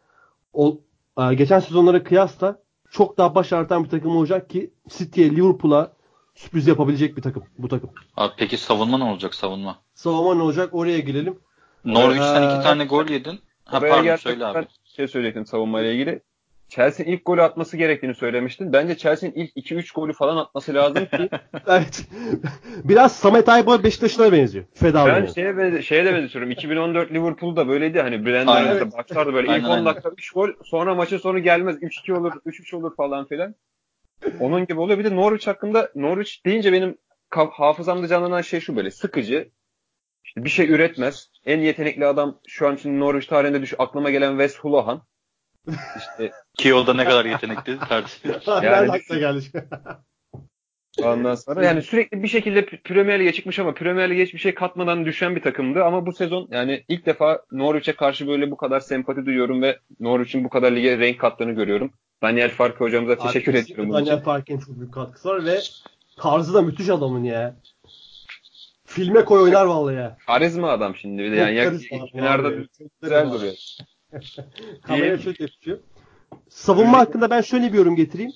o, 0.53 0.81
e, 1.19 1.35
geçen 1.35 1.61
sezonlara 1.61 2.05
kıyasla 2.05 2.63
çok 2.91 3.19
daha 3.19 3.35
baş 3.35 3.53
artan 3.53 3.85
bir 3.85 3.89
takım 3.89 4.17
olacak 4.17 4.51
ki 4.51 4.71
City'ye, 4.89 5.31
Liverpool'a 5.31 5.93
sürpriz 6.35 6.67
yapabilecek 6.67 7.17
bir 7.17 7.23
takım 7.23 7.45
bu 7.59 7.69
takım. 7.69 7.91
Abi 8.17 8.33
peki 8.37 8.57
savunma 8.57 8.99
ne 8.99 9.05
olacak 9.05 9.35
savunma? 9.35 9.79
Savunma 9.95 10.35
ne 10.35 10.43
olacak 10.43 10.75
oraya 10.75 10.99
girelim. 10.99 11.39
Norwich'ten 11.85 12.43
Ee, 12.43 12.55
iki 12.55 12.63
tane 12.63 12.85
gol 12.85 13.09
yedin. 13.09 13.41
Ha 13.65 13.81
pardon 13.81 14.17
söyle 14.17 14.47
abi. 14.47 14.67
şey 14.85 15.09
söyleyecektim 15.09 15.47
savunmayla 15.47 15.93
ilgili. 15.93 16.23
Chelsea'nin 16.73 17.13
ilk 17.13 17.25
golü 17.27 17.43
atması 17.43 17.77
gerektiğini 17.77 18.15
söylemiştin. 18.15 18.73
Bence 18.73 18.97
Chelsea'nin 18.97 19.35
ilk 19.35 19.57
2-3 19.57 19.95
golü 19.95 20.13
falan 20.13 20.37
atması 20.37 20.75
lazım 20.75 21.07
ki 21.07 21.29
Evet. 21.67 22.07
Biraz 22.85 23.17
Samet 23.17 23.49
Aybol 23.49 23.83
Beşiktaş'ına 23.83 24.33
benziyor. 24.33 24.65
Feda 24.75 25.07
ben 25.07 25.27
şeye, 25.27 25.57
be- 25.57 25.83
şeye 25.83 26.05
de 26.05 26.15
benzetiyorum. 26.15 26.51
2014 26.51 27.13
Liverpool'da 27.13 27.69
böyleydi. 27.69 28.01
Hani 28.01 28.27
Brendan 28.27 28.57
Aynen. 28.57 28.75
Rodgers 28.75 28.97
başlardı 28.97 29.35
böyle. 29.35 29.51
Aynen, 29.51 29.61
ilk 29.61 29.69
10 29.69 29.73
aynen. 29.73 29.85
dakika 29.85 30.11
3 30.19 30.31
gol 30.31 30.49
sonra 30.65 30.95
maçın 30.95 31.19
sonu 31.19 31.39
gelmez. 31.39 31.77
3-2 31.77 32.13
olur, 32.13 32.33
3-3 32.47 32.77
olur 32.77 32.97
falan 32.97 33.29
filan. 33.29 33.55
Onun 34.41 34.67
gibi 34.67 34.81
oluyor. 34.81 34.99
Bir 34.99 35.05
de 35.05 35.17
Norwich 35.17 35.47
hakkında 35.47 35.91
Norwich 35.95 36.45
deyince 36.47 36.73
benim 36.73 36.99
hafızamda 37.31 38.09
canlanan 38.09 38.41
şey 38.41 38.61
şu 38.61 38.77
böyle 38.77 38.91
sıkıcı. 38.91 39.49
İşte 40.25 40.45
bir 40.45 40.51
şey 40.51 40.71
üretmez. 40.71 41.31
En 41.47 41.61
yetenekli 41.61 42.07
adam 42.07 42.41
şu 42.49 42.69
an 42.69 42.75
için 42.77 43.01
Norwich 43.01 43.29
tarihinde 43.29 43.63
düş 43.63 43.75
aklıma 43.79 44.11
gelen 44.11 44.31
Wes 44.31 44.59
Hulahan. 44.59 45.03
İşte 45.99 46.33
Ki 46.59 46.75
o 46.75 46.87
da 46.87 46.95
ne 46.95 47.05
kadar 47.05 47.25
yetenekli 47.25 47.79
tartışılır. 47.79 48.43
Yani, 48.47 48.65
Yani- 48.67 48.91
aklına 48.93 49.19
geldi. 49.19 49.69
Ondan 51.03 51.35
sonra 51.35 51.65
yani 51.65 51.83
sürekli 51.83 52.23
bir 52.23 52.29
şekilde 52.29 52.67
Premier 52.67 53.21
Lig'e 53.21 53.33
çıkmış 53.33 53.59
ama 53.59 53.75
Premier 53.75 54.11
Lig'e 54.11 54.23
hiçbir 54.23 54.39
şey 54.39 54.55
katmadan 54.55 55.05
düşen 55.05 55.37
bir 55.37 55.43
takımdı. 55.43 55.85
Ama 55.85 56.07
bu 56.07 56.13
sezon 56.13 56.49
yani 56.51 56.85
ilk 56.89 57.07
defa 57.07 57.43
Norwich'e 57.53 57.93
karşı 57.93 58.27
böyle 58.27 58.51
bu 58.51 58.57
kadar 58.57 58.81
sempati 58.81 59.27
duyuyorum 59.27 59.63
ve 59.63 59.79
Norwich'in 60.01 60.45
bu 60.45 60.49
kadar 60.49 60.73
lige 60.73 60.99
renk 60.99 61.19
kattığını 61.21 61.53
görüyorum. 61.53 61.93
Daniel 62.23 62.51
Farkı 62.51 62.85
hocamıza 62.85 63.17
teşekkür 63.17 63.53
Arkadaşlar, 63.53 63.75
ediyorum 63.75 63.93
Daniel 63.93 64.13
için. 64.15 64.25
Fark'ın 64.25 64.59
çok 64.59 64.77
büyük 64.79 64.95
katkısı 64.95 65.29
var 65.29 65.45
ve 65.45 65.59
tarzı 66.17 66.55
da 66.55 66.63
müthiş 66.63 66.89
adamın 66.89 67.25
ya. 67.25 67.57
Filme 68.87 69.25
koy 69.25 69.43
oynar 69.43 69.65
vallahi 69.65 69.97
ya. 69.97 70.17
Karizma 70.27 70.71
adam 70.71 70.97
şimdi 70.97 71.23
bir 71.23 71.33
de 71.33 71.37
yani 71.37 71.49
Çok 71.49 71.57
yak- 71.57 71.67
karizma 71.69 72.07
kenarda 72.07 72.49
abi. 72.49 72.69
Güzel 73.03 73.33
duruyor. 73.33 73.55
Kameraya 74.83 75.19
çok 75.19 75.41
yakışıyor. 75.41 75.79
Savunma 76.49 76.99
hakkında 76.99 77.31
ben 77.31 77.41
şöyle 77.41 77.73
bir 77.73 77.79
yorum 77.79 77.97
getireyim. 77.97 78.33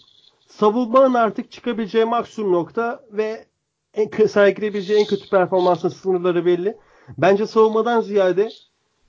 Savunmanın 0.46 1.14
artık 1.14 1.52
çıkabileceği 1.52 2.04
maksimum 2.04 2.52
nokta 2.52 3.04
ve 3.12 3.46
en 3.94 4.26
sergileyebileceği 4.26 5.00
en 5.00 5.06
kötü 5.06 5.28
performansın 5.28 5.88
sınırları 5.88 6.46
belli. 6.46 6.76
Bence 7.18 7.46
savunmadan 7.46 8.00
ziyade 8.00 8.48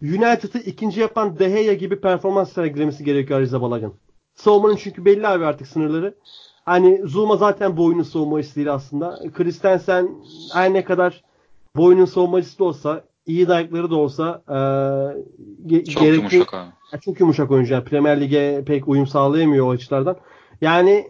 United'ı 0.01 0.57
ikinci 0.57 0.99
yapan 0.99 1.39
De 1.39 1.49
Gea 1.49 1.73
gibi 1.73 2.01
performans 2.01 2.53
sergilemesi 2.53 3.03
gerekiyor 3.03 3.39
Ariza 3.39 3.61
Balagan. 3.61 3.93
Savunmanın 4.35 4.75
çünkü 4.75 5.05
belli 5.05 5.27
abi 5.27 5.45
artık 5.45 5.67
sınırları. 5.67 6.15
Hani 6.65 7.01
Zuma 7.05 7.37
zaten 7.37 7.77
bu 7.77 7.85
oyunun 7.85 8.03
savunmacısı 8.03 8.55
değil 8.55 8.73
aslında. 8.73 9.19
Christensen 9.33 10.09
her 10.53 10.73
ne 10.73 10.83
kadar 10.83 11.23
bu 11.75 11.85
oyunun 11.85 12.05
savunmacısı 12.05 12.59
da 12.59 12.63
olsa, 12.63 13.03
iyi 13.27 13.47
dayakları 13.47 13.91
da 13.91 13.95
olsa 13.95 14.43
e, 14.47 14.53
ge- 15.67 15.85
Çok 15.85 16.03
gerekli- 16.03 16.15
yumuşak 16.15 16.53
abi. 16.53 17.01
çok 17.01 17.19
yumuşak 17.19 17.51
oyuncu. 17.51 17.73
Yani 17.73 17.83
Premier 17.83 18.21
Lig'e 18.21 18.63
pek 18.67 18.87
uyum 18.87 19.07
sağlayamıyor 19.07 19.67
o 19.67 19.69
açılardan. 19.71 20.17
Yani 20.61 21.07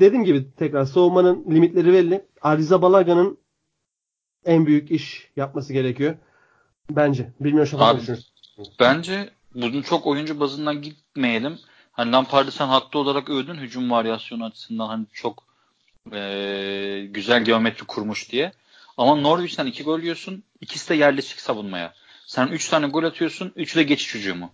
dediğim 0.00 0.24
gibi 0.24 0.54
tekrar 0.54 0.84
savunmanın 0.84 1.44
limitleri 1.50 1.92
belli. 1.92 2.26
Ariza 2.42 2.82
Balaga'nın 2.82 3.38
en 4.44 4.66
büyük 4.66 4.90
iş 4.90 5.30
yapması 5.36 5.72
gerekiyor. 5.72 6.16
Bence. 6.90 7.32
Bilmiyorum 7.40 7.96
düşünüyorsun. 7.98 8.24
Bence 8.80 9.30
bunu 9.54 9.82
çok 9.82 10.06
oyuncu 10.06 10.40
bazından 10.40 10.82
gitmeyelim. 10.82 11.58
Hani 11.92 12.12
Lampard'ı 12.12 12.50
sen 12.52 12.66
haklı 12.66 12.98
olarak 12.98 13.30
övdün 13.30 13.54
hücum 13.54 13.90
varyasyonu 13.90 14.44
açısından 14.44 14.86
hani 14.86 15.06
çok 15.12 15.42
eee, 16.12 17.06
güzel 17.06 17.44
geometri 17.44 17.84
kurmuş 17.86 18.32
diye. 18.32 18.52
Ama 18.96 19.16
Norwich'ten 19.16 19.66
iki 19.66 19.84
gol 19.84 20.00
yiyorsun. 20.00 20.44
ikisi 20.60 20.88
de 20.88 20.94
yerleşik 20.94 21.40
savunmaya. 21.40 21.94
Sen 22.26 22.46
üç 22.46 22.68
tane 22.68 22.86
gol 22.86 23.04
atıyorsun. 23.04 23.52
Üçü 23.56 23.78
de 23.78 23.82
geçiş 23.82 24.14
hücumu. 24.14 24.52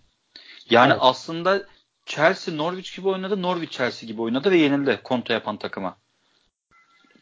Yani 0.70 0.93
Evet. 0.93 1.03
aslında 1.03 1.66
Chelsea 2.07 2.57
Norwich 2.57 2.97
gibi 2.97 3.09
oynadı. 3.09 3.43
Norwich 3.43 3.72
Chelsea 3.72 4.07
gibi 4.07 4.22
oynadı 4.22 4.51
ve 4.51 4.57
yenildi 4.57 5.01
kontra 5.05 5.34
yapan 5.34 5.57
takıma. 5.57 5.97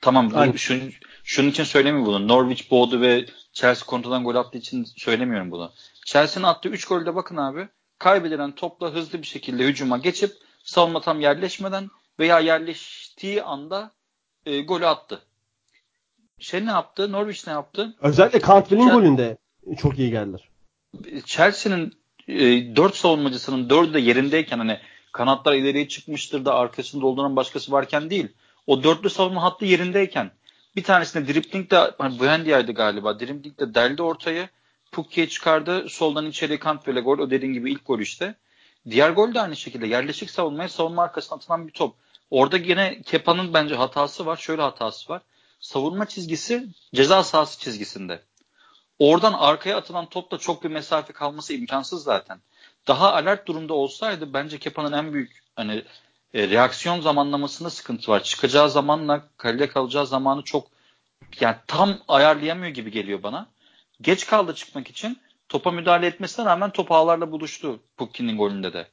Tamam 0.01 0.31
bu, 0.31 0.59
şun, 0.59 0.93
şunun 1.25 1.49
için 1.49 1.65
söylemiyorum 1.65 2.07
bunu. 2.07 2.29
Norwich 2.29 2.71
boğdu 2.71 3.01
ve 3.01 3.27
Chelsea 3.53 3.87
kontradan 3.87 4.25
gol 4.25 4.35
attığı 4.35 4.59
için 4.59 4.85
söylemiyorum 4.85 5.51
bunu. 5.51 5.73
Chelsea'nin 6.05 6.47
attığı 6.47 6.69
3 6.69 6.85
golde 6.85 7.15
bakın 7.15 7.37
abi. 7.37 7.69
Kaybedilen 7.99 8.53
topla 8.53 8.93
hızlı 8.93 9.23
bir 9.23 9.27
şekilde 9.27 9.65
hücuma 9.65 9.99
geçip 9.99 10.33
savunma 10.65 11.01
tam 11.01 11.21
yerleşmeden 11.21 11.91
veya 12.19 12.41
yerleştiği 12.41 13.43
anda 13.43 13.93
e, 14.47 14.61
golü 14.61 14.87
attı. 14.87 15.23
Şey 16.41 16.67
ne 16.67 16.71
yaptı? 16.71 17.13
Norwich 17.13 17.47
ne 17.47 17.53
yaptı? 17.53 17.95
Özellikle 18.01 18.41
Cantwell'in 18.41 18.89
Chel- 18.89 18.93
golünde 18.93 19.37
çok 19.79 19.99
iyi 19.99 20.11
geldiler. 20.11 20.49
Chelsea'nin 21.25 21.95
e, 22.29 22.77
4 22.77 22.97
savunmacısının 22.97 23.69
4'ü 23.69 23.95
de 23.95 24.01
yerindeyken 24.01 24.59
hani 24.59 24.79
kanatlar 25.13 25.55
ileriye 25.55 25.89
çıkmıştır 25.89 26.45
da 26.45 26.55
arkasını 26.55 27.01
dolduran 27.03 27.37
başkası 27.37 27.73
varken 27.73 28.11
değil. 28.11 28.29
O 28.67 28.83
dörtlü 28.83 29.11
savunma 29.11 29.43
hattı 29.43 29.65
yerindeyken 29.65 30.31
bir 30.77 30.83
tanesinde 30.85 31.35
driplingle 31.35 31.91
hani 31.99 32.19
Buendia'ydı 32.19 32.73
galiba. 32.73 33.21
Driplingle 33.21 33.75
deldi 33.75 34.03
ortayı. 34.03 34.49
Pukki'ye 34.93 35.29
çıkardı. 35.29 35.89
Soldan 35.89 36.27
içeri 36.27 36.61
Cantwell'e 36.61 37.01
gol. 37.01 37.19
O 37.19 37.31
dediğin 37.31 37.53
gibi 37.53 37.73
ilk 37.73 37.87
gol 37.87 37.99
işte. 37.99 38.35
Diğer 38.91 39.11
gol 39.11 39.35
de 39.35 39.41
aynı 39.41 39.57
şekilde. 39.57 39.87
Yerleşik 39.87 40.31
savunmaya 40.31 40.69
savunma 40.69 41.03
arkasına 41.03 41.37
atılan 41.37 41.67
bir 41.69 41.73
top. 41.73 41.95
Orada 42.31 42.57
yine 42.57 43.03
Kepa'nın 43.03 43.55
bence 43.55 43.75
hatası 43.75 44.27
var. 44.27 44.37
Şöyle 44.37 44.63
hatası 44.63 45.13
var. 45.13 45.23
Savunma 45.61 46.07
çizgisi 46.09 46.69
ceza 46.95 47.25
sahası 47.25 47.59
çizgisinde. 47.59 48.23
Oradan 48.99 49.33
arkaya 49.33 49.77
atılan 49.77 50.09
topla 50.09 50.39
çok 50.39 50.65
bir 50.65 50.69
mesafe 50.69 51.13
kalması 51.13 51.55
imkansız 51.55 52.03
zaten. 52.03 52.41
Daha 52.89 53.13
alert 53.13 53.47
durumda 53.47 53.75
olsaydı 53.75 54.35
bence 54.35 54.59
Kepa'nın 54.59 54.93
en 54.93 55.13
büyük 55.13 55.43
hani 55.57 55.85
e, 56.35 56.49
reaksiyon 56.49 57.01
zamanlamasında 57.01 57.71
sıkıntı 57.71 58.11
var. 58.11 58.23
Çıkacağı 58.23 58.71
zamanla 58.71 59.29
kalede 59.37 59.69
kalacağı 59.69 60.07
zamanı 60.07 60.43
çok 60.43 60.67
yani 61.41 61.57
tam 61.67 61.99
ayarlayamıyor 62.09 62.75
gibi 62.75 62.91
geliyor 62.91 63.23
bana. 63.23 63.47
Geç 64.01 64.27
kaldı 64.27 64.55
çıkmak 64.55 64.91
için 64.91 65.19
topa 65.49 65.71
müdahale 65.71 66.07
etmesine 66.07 66.45
rağmen 66.45 66.71
top 66.71 66.93
ağlarla 66.93 67.33
buluştu 67.33 67.81
Pukki'nin 67.97 68.37
golünde 68.37 68.73
de. 68.73 68.89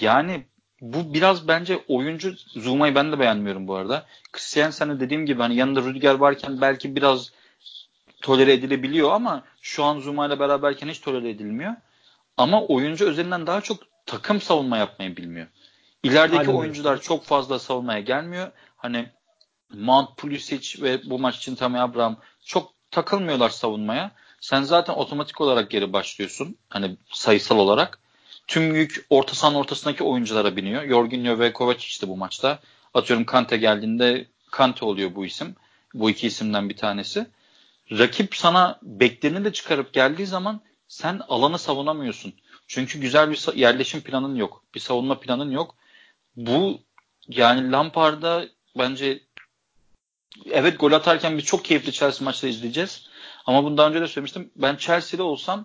Yani 0.00 0.46
bu 0.84 1.14
biraz 1.14 1.48
bence 1.48 1.84
oyuncu 1.88 2.34
Zuma'yı 2.46 2.94
ben 2.94 3.12
de 3.12 3.18
beğenmiyorum 3.18 3.68
bu 3.68 3.74
arada. 3.74 4.06
Christiansen'e 4.32 5.00
dediğim 5.00 5.26
gibi 5.26 5.42
hani 5.42 5.56
yanında 5.56 5.82
Rüdiger 5.82 6.14
varken 6.14 6.60
belki 6.60 6.96
biraz 6.96 7.32
tolere 8.22 8.52
edilebiliyor 8.52 9.12
ama 9.12 9.42
şu 9.62 9.84
an 9.84 10.00
Zuma 10.00 10.26
ile 10.26 10.40
beraberken 10.40 10.88
hiç 10.88 11.00
tolere 11.00 11.30
edilmiyor. 11.30 11.72
Ama 12.36 12.62
oyuncu 12.62 13.08
özelinden 13.08 13.46
daha 13.46 13.60
çok 13.60 13.78
takım 14.06 14.40
savunma 14.40 14.76
yapmayı 14.76 15.16
bilmiyor. 15.16 15.46
İlerideki 16.02 16.40
Aynen 16.40 16.54
oyuncular 16.54 17.00
çok 17.00 17.24
fazla 17.24 17.58
savunmaya 17.58 18.00
gelmiyor. 18.00 18.52
Hani 18.76 19.08
Mount 19.74 20.16
Pulisic 20.16 20.82
ve 20.82 21.10
bu 21.10 21.18
maç 21.18 21.36
için 21.36 21.54
Tammy 21.54 21.80
Abraham 21.80 22.16
çok 22.44 22.72
takılmıyorlar 22.90 23.50
savunmaya. 23.50 24.10
Sen 24.40 24.62
zaten 24.62 24.94
otomatik 24.94 25.40
olarak 25.40 25.70
geri 25.70 25.92
başlıyorsun. 25.92 26.56
Hani 26.68 26.96
sayısal 27.12 27.58
olarak. 27.58 28.03
Tüm 28.46 28.74
yük 28.74 29.06
orta 29.10 29.34
sahanın 29.34 29.56
ortasındaki 29.56 30.04
oyunculara 30.04 30.56
biniyor. 30.56 30.88
Jorginho 30.88 31.38
ve 31.38 31.52
Kovacic 31.52 31.86
işte 31.86 32.08
bu 32.08 32.16
maçta. 32.16 32.58
Atıyorum 32.94 33.26
Kante 33.26 33.56
geldiğinde 33.56 34.26
Kante 34.50 34.84
oluyor 34.84 35.14
bu 35.14 35.26
isim. 35.26 35.54
Bu 35.94 36.10
iki 36.10 36.26
isimden 36.26 36.68
bir 36.68 36.76
tanesi. 36.76 37.26
Rakip 37.90 38.36
sana 38.36 38.78
beklerini 38.82 39.44
de 39.44 39.52
çıkarıp 39.52 39.92
geldiği 39.92 40.26
zaman 40.26 40.60
sen 40.88 41.20
alanı 41.28 41.58
savunamıyorsun. 41.58 42.34
Çünkü 42.66 43.00
güzel 43.00 43.30
bir 43.30 43.54
yerleşim 43.54 44.00
planın 44.00 44.34
yok. 44.34 44.64
Bir 44.74 44.80
savunma 44.80 45.20
planın 45.20 45.50
yok. 45.50 45.76
Bu 46.36 46.80
yani 47.28 47.72
Lampard'a 47.72 48.44
bence 48.78 49.20
evet 50.50 50.80
gol 50.80 50.92
atarken 50.92 51.38
biz 51.38 51.44
çok 51.44 51.64
keyifli 51.64 51.92
Chelsea 51.92 52.24
maçları 52.24 52.52
izleyeceğiz. 52.52 53.08
Ama 53.46 53.64
bunu 53.64 53.76
daha 53.76 53.88
önce 53.88 54.00
de 54.00 54.08
söylemiştim. 54.08 54.50
Ben 54.56 54.76
Chelsea'de 54.76 55.22
olsam 55.22 55.64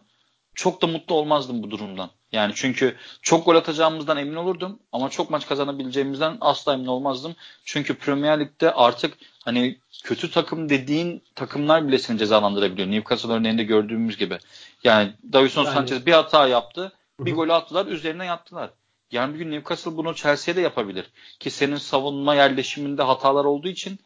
çok 0.55 0.81
da 0.81 0.87
mutlu 0.87 1.15
olmazdım 1.15 1.63
bu 1.63 1.71
durumdan. 1.71 2.11
Yani 2.31 2.53
çünkü 2.55 2.95
çok 3.21 3.45
gol 3.45 3.55
atacağımızdan 3.55 4.17
emin 4.17 4.35
olurdum 4.35 4.79
ama 4.91 5.09
çok 5.09 5.29
maç 5.29 5.47
kazanabileceğimizden 5.47 6.37
asla 6.41 6.73
emin 6.73 6.85
olmazdım. 6.85 7.35
Çünkü 7.65 7.93
Premier 7.93 8.39
Lig'de 8.39 8.73
artık 8.73 9.17
hani 9.45 9.77
kötü 10.03 10.31
takım 10.31 10.69
dediğin 10.69 11.23
takımlar 11.35 11.87
bile 11.87 11.99
seni 11.99 12.17
cezalandırabiliyor. 12.17 12.91
Newcastle 12.91 13.33
örneğinde 13.33 13.63
gördüğümüz 13.63 14.17
gibi. 14.17 14.37
Yani 14.83 15.13
Davison 15.33 15.63
yani, 15.63 15.73
Sanchez 15.73 16.05
bir 16.05 16.11
hata 16.11 16.47
yaptı. 16.47 16.91
Bir 17.19 17.33
gol 17.33 17.49
attılar 17.49 17.85
üzerine 17.85 18.25
yattılar. 18.25 18.69
Yani 19.11 19.33
bir 19.33 19.39
gün 19.39 19.51
Newcastle 19.51 19.97
bunu 19.97 20.15
Chelsea'ye 20.15 20.55
de 20.55 20.61
yapabilir. 20.61 21.05
Ki 21.39 21.49
senin 21.49 21.75
savunma 21.75 22.35
yerleşiminde 22.35 23.03
hatalar 23.03 23.45
olduğu 23.45 23.67
için 23.67 23.99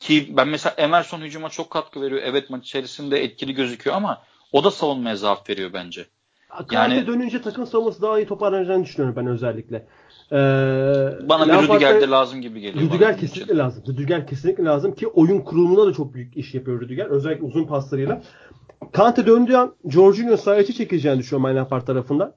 ki 0.00 0.36
ben 0.36 0.48
mesela 0.48 0.74
Emerson 0.78 1.20
hücuma 1.20 1.48
çok 1.48 1.70
katkı 1.70 2.02
veriyor. 2.02 2.22
Evet 2.24 2.50
maç 2.50 2.64
içerisinde 2.64 3.24
etkili 3.24 3.54
gözüküyor 3.54 3.96
ama 3.96 4.22
o 4.52 4.64
da 4.64 4.70
savunmaya 4.70 5.16
zaaf 5.16 5.50
veriyor 5.50 5.72
bence. 5.72 6.06
Kante 6.58 6.74
yani, 6.94 7.06
dönünce 7.06 7.42
takım 7.42 7.66
savunması 7.66 8.02
daha 8.02 8.18
iyi 8.18 8.26
toparlanacağını 8.26 8.84
düşünüyorum 8.84 9.16
ben 9.16 9.26
özellikle. 9.26 9.86
Ee, 10.32 10.36
bana 11.28 11.62
bir 11.62 11.68
Rüdiger 11.68 12.00
de 12.00 12.08
lazım 12.08 12.40
gibi 12.40 12.60
geliyor. 12.60 12.84
Rüdiger 12.84 13.18
kesinlikle 13.18 13.52
için. 13.52 13.58
lazım. 13.58 13.82
Rüdiger 13.88 14.26
kesinlikle 14.26 14.64
lazım 14.64 14.94
ki 14.94 15.06
oyun 15.06 15.40
kurulumunda 15.40 15.86
da 15.86 15.92
çok 15.92 16.14
büyük 16.14 16.36
iş 16.36 16.54
yapıyor 16.54 16.80
Rüdiger. 16.80 17.06
Özellikle 17.06 17.44
uzun 17.44 17.64
paslarıyla. 17.64 18.22
Kante 18.92 19.26
döndüğü 19.26 19.56
an 19.56 19.74
Jorginho 19.88 20.36
sahaya 20.36 20.64
çekeceğini 20.64 21.18
düşünüyorum 21.18 21.56
Lampard 21.56 21.86
tarafından. 21.86 22.34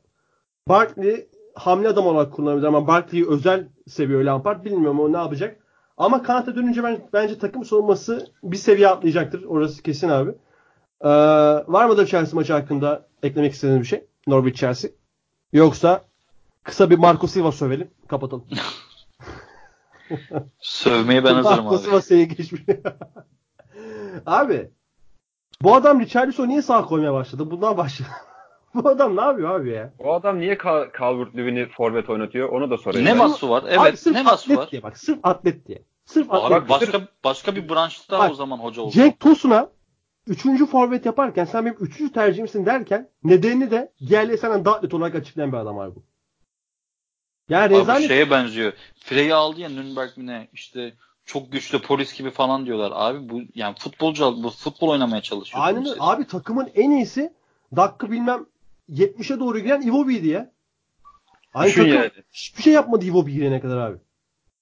Barkley 0.67 1.27
hamle 1.55 1.87
adam 1.87 2.07
olarak 2.07 2.33
kullanabilir 2.33 2.67
ama 2.67 2.87
Barkley'i 2.87 3.29
özel 3.29 3.67
seviyor 3.87 4.23
Lampard. 4.23 4.65
Bilmiyorum 4.65 4.99
o 4.99 5.13
ne 5.13 5.17
yapacak. 5.17 5.57
Ama 5.97 6.23
Kanat'a 6.23 6.55
dönünce 6.55 6.83
ben, 6.83 6.99
bence 7.13 7.37
takım 7.37 7.65
savunması 7.65 8.27
bir 8.43 8.57
seviye 8.57 8.87
atlayacaktır. 8.87 9.43
Orası 9.43 9.83
kesin 9.83 10.09
abi. 10.09 10.31
Ee, 11.01 11.09
var 11.67 11.85
mıdır 11.85 12.07
Chelsea 12.07 12.35
maçı 12.35 12.53
hakkında 12.53 13.07
eklemek 13.23 13.53
istediğiniz 13.53 13.81
bir 13.81 13.87
şey? 13.87 14.05
Norwich 14.27 14.59
Chelsea. 14.59 14.91
Yoksa 15.53 16.05
kısa 16.63 16.89
bir 16.89 16.97
Marco 16.97 17.27
Silva 17.27 17.51
sövelim. 17.51 17.91
Kapatalım. 18.07 18.45
Sövmeye 20.59 21.23
ben 21.23 21.33
hazırım 21.33 21.65
Marco 21.65 21.77
Silva 21.77 22.01
seni 22.01 22.27
geçmiş. 22.27 22.61
abi 24.25 24.69
bu 25.61 25.75
adam 25.75 25.99
Richarlison 25.99 26.47
niye 26.47 26.61
sağ 26.61 26.85
koymaya 26.85 27.13
başladı? 27.13 27.51
Bundan 27.51 27.77
başladı. 27.77 28.09
Bu 28.75 28.89
adam 28.89 29.15
ne 29.15 29.21
yapıyor 29.21 29.59
abi 29.59 29.69
ya? 29.69 29.93
O 29.99 30.13
adam 30.13 30.39
niye 30.39 30.53
Cal- 30.53 30.91
Calvert-Lewin'i 30.97 31.69
forvet 31.69 32.09
oynatıyor? 32.09 32.49
Onu 32.49 32.69
da 32.69 32.77
sorayım. 32.77 33.05
Ne 33.05 33.19
vasfı 33.19 33.49
var? 33.49 33.63
Evet, 33.67 33.79
abi, 33.79 33.97
sırf 33.97 34.15
ne 34.15 34.25
vasfı 34.25 34.57
var? 34.57 34.71
Diye 34.71 34.83
bak, 34.83 34.97
sırf 34.97 35.19
atlet 35.23 35.67
diye. 35.67 35.83
Sırf 36.05 36.33
Abi 36.33 36.55
atlet. 36.55 36.69
başka 36.69 37.01
başka 37.23 37.55
bir 37.55 37.69
branşta 37.69 38.29
o 38.29 38.33
zaman 38.33 38.57
hoca 38.57 38.81
oldu. 38.81 38.91
Cenk 38.91 39.19
Tosun'a 39.19 39.69
üçüncü 40.27 40.65
forvet 40.65 41.05
yaparken 41.05 41.45
sen 41.45 41.65
benim 41.65 41.77
üçüncü 41.79 42.13
tercihimsin 42.13 42.65
derken 42.65 43.09
nedenini 43.23 43.71
de 43.71 43.91
diğerleri 44.07 44.37
senden 44.37 44.65
daha 44.65 44.81
net 44.81 44.93
olarak 44.93 45.15
açıklayan 45.15 45.51
bir 45.51 45.57
adam 45.57 45.79
abi 45.79 45.95
bu. 45.95 46.03
Yani 47.49 47.69
rezalet. 47.69 48.01
Abi 48.01 48.07
şeye 48.07 48.31
benziyor. 48.31 48.73
Frey'i 48.99 49.33
aldı 49.33 49.59
ya 49.59 49.69
Nürnberg 49.69 50.17
mi 50.17 50.27
ne? 50.27 50.47
İşte 50.53 50.93
çok 51.25 51.51
güçlü 51.51 51.81
polis 51.81 52.17
gibi 52.17 52.31
falan 52.31 52.65
diyorlar. 52.65 52.91
Abi 52.95 53.29
bu 53.29 53.41
yani 53.55 53.75
futbolcu 53.79 54.43
bu 54.43 54.49
futbol 54.49 54.89
oynamaya 54.89 55.21
çalışıyor. 55.21 55.63
Aynen 55.65 55.85
abi 55.99 56.27
takımın 56.27 56.69
en 56.75 56.91
iyisi 56.91 57.33
dakika 57.75 58.11
bilmem 58.11 58.45
70'e 58.89 59.39
doğru 59.39 59.59
giren 59.59 59.81
Iwobi'ydi 59.81 60.27
ya. 60.27 60.51
Aynı 61.53 61.69
Düşün 61.69 61.81
takım 61.81 61.95
yani. 61.95 62.11
hiçbir 62.31 62.63
şey 62.63 62.73
yapmadı 62.73 63.05
Iwobi 63.05 63.33
girene 63.33 63.61
kadar 63.61 63.77
abi. 63.77 63.97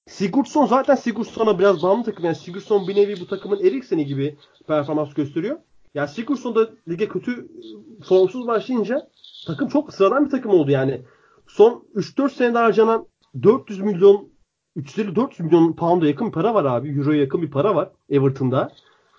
Sigurdsson 0.08 0.66
zaten 0.66 0.96
Sigurdsson'a 0.96 1.60
biraz 1.60 1.84
bağımlı 1.84 2.04
takım. 2.04 2.26
Yani 2.26 2.36
Sigurdsson 2.36 2.88
bir 2.88 2.96
nevi 2.96 3.20
bu 3.20 3.28
takımın 3.28 3.66
Eriksen'i 3.66 4.06
gibi 4.06 4.38
performans 4.68 5.14
gösteriyor. 5.14 5.60
Yani 5.94 6.10
Sigurdsson 6.10 6.56
da 6.56 6.70
lige 6.90 7.08
kötü 7.08 7.32
e, 7.32 8.04
formsuz 8.04 8.48
başlayınca 8.48 9.10
takım 9.48 9.68
çok 9.68 9.94
sıradan 9.94 10.26
bir 10.26 10.30
takım 10.30 10.52
oldu 10.52 10.72
yani. 10.72 11.02
Son 11.48 11.88
3-4 11.96 12.30
senede 12.30 12.58
harcanan 12.58 13.08
400 13.44 13.80
milyon 13.80 14.30
350-400 14.78 15.44
milyon 15.44 15.74
pound'a 15.74 16.08
yakın 16.08 16.28
bir 16.28 16.32
para 16.32 16.54
var 16.54 16.66
abi. 16.66 16.90
Euro'ya 16.90 17.22
yakın 17.22 17.42
bir 17.42 17.52
para 17.52 17.76
var 17.76 17.90
Everton'da. 18.10 18.72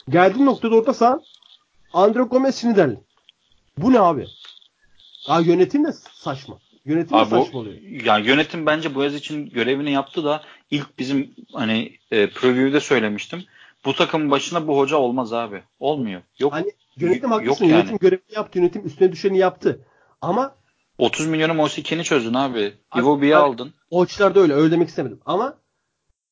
Geldiğin 0.09 0.47
noktada 0.47 0.77
orta 0.77 0.95
saha 0.95 1.21
Andre 1.93 2.23
Gomez 2.23 2.57
Schneiderlin. 2.61 2.99
Bu 3.79 3.93
ne 3.93 4.01
abi? 4.01 4.27
Ya 5.29 5.41
yönetim 5.41 5.85
de 5.85 5.93
saçma. 5.93 6.59
Yönetim 6.85 7.19
de 7.19 7.25
saçma 7.25 7.59
oluyor. 7.59 7.77
Yani 8.05 8.27
yönetim 8.27 8.67
bence 8.67 8.95
bu 8.95 9.03
yaz 9.03 9.15
için 9.15 9.51
görevini 9.51 9.93
yaptı 9.93 10.25
da 10.25 10.43
ilk 10.71 10.99
bizim 10.99 11.35
hani 11.53 11.93
e, 12.11 12.31
preview'de 12.31 12.81
söylemiştim. 12.81 13.45
Bu 13.85 13.95
takımın 13.95 14.31
başına 14.31 14.67
bu 14.67 14.79
hoca 14.79 14.97
olmaz 14.97 15.33
abi. 15.33 15.63
Olmuyor. 15.81 16.23
Yok. 16.39 16.53
Hani 16.53 16.73
yönetim 16.97 17.31
haklısın. 17.31 17.51
Yok 17.51 17.61
yani. 17.61 17.73
Yönetim 17.73 17.99
görevini 17.99 18.35
yaptı. 18.35 18.59
Yönetim 18.59 18.87
üstüne 18.87 19.13
düşeni 19.13 19.39
yaptı. 19.39 19.81
Ama 20.21 20.55
30 20.99 21.27
milyonu 21.27 21.55
Mosike'ni 21.55 22.05
çözdün 22.05 22.35
abi. 22.35 22.75
Iwobi'yi 22.97 23.37
aldın. 23.37 23.75
O 23.91 24.03
açılarda 24.03 24.41
öyle. 24.41 24.55
Öyle 24.55 24.71
demek 24.71 24.89
istemedim. 24.89 25.21
Ama 25.27 25.59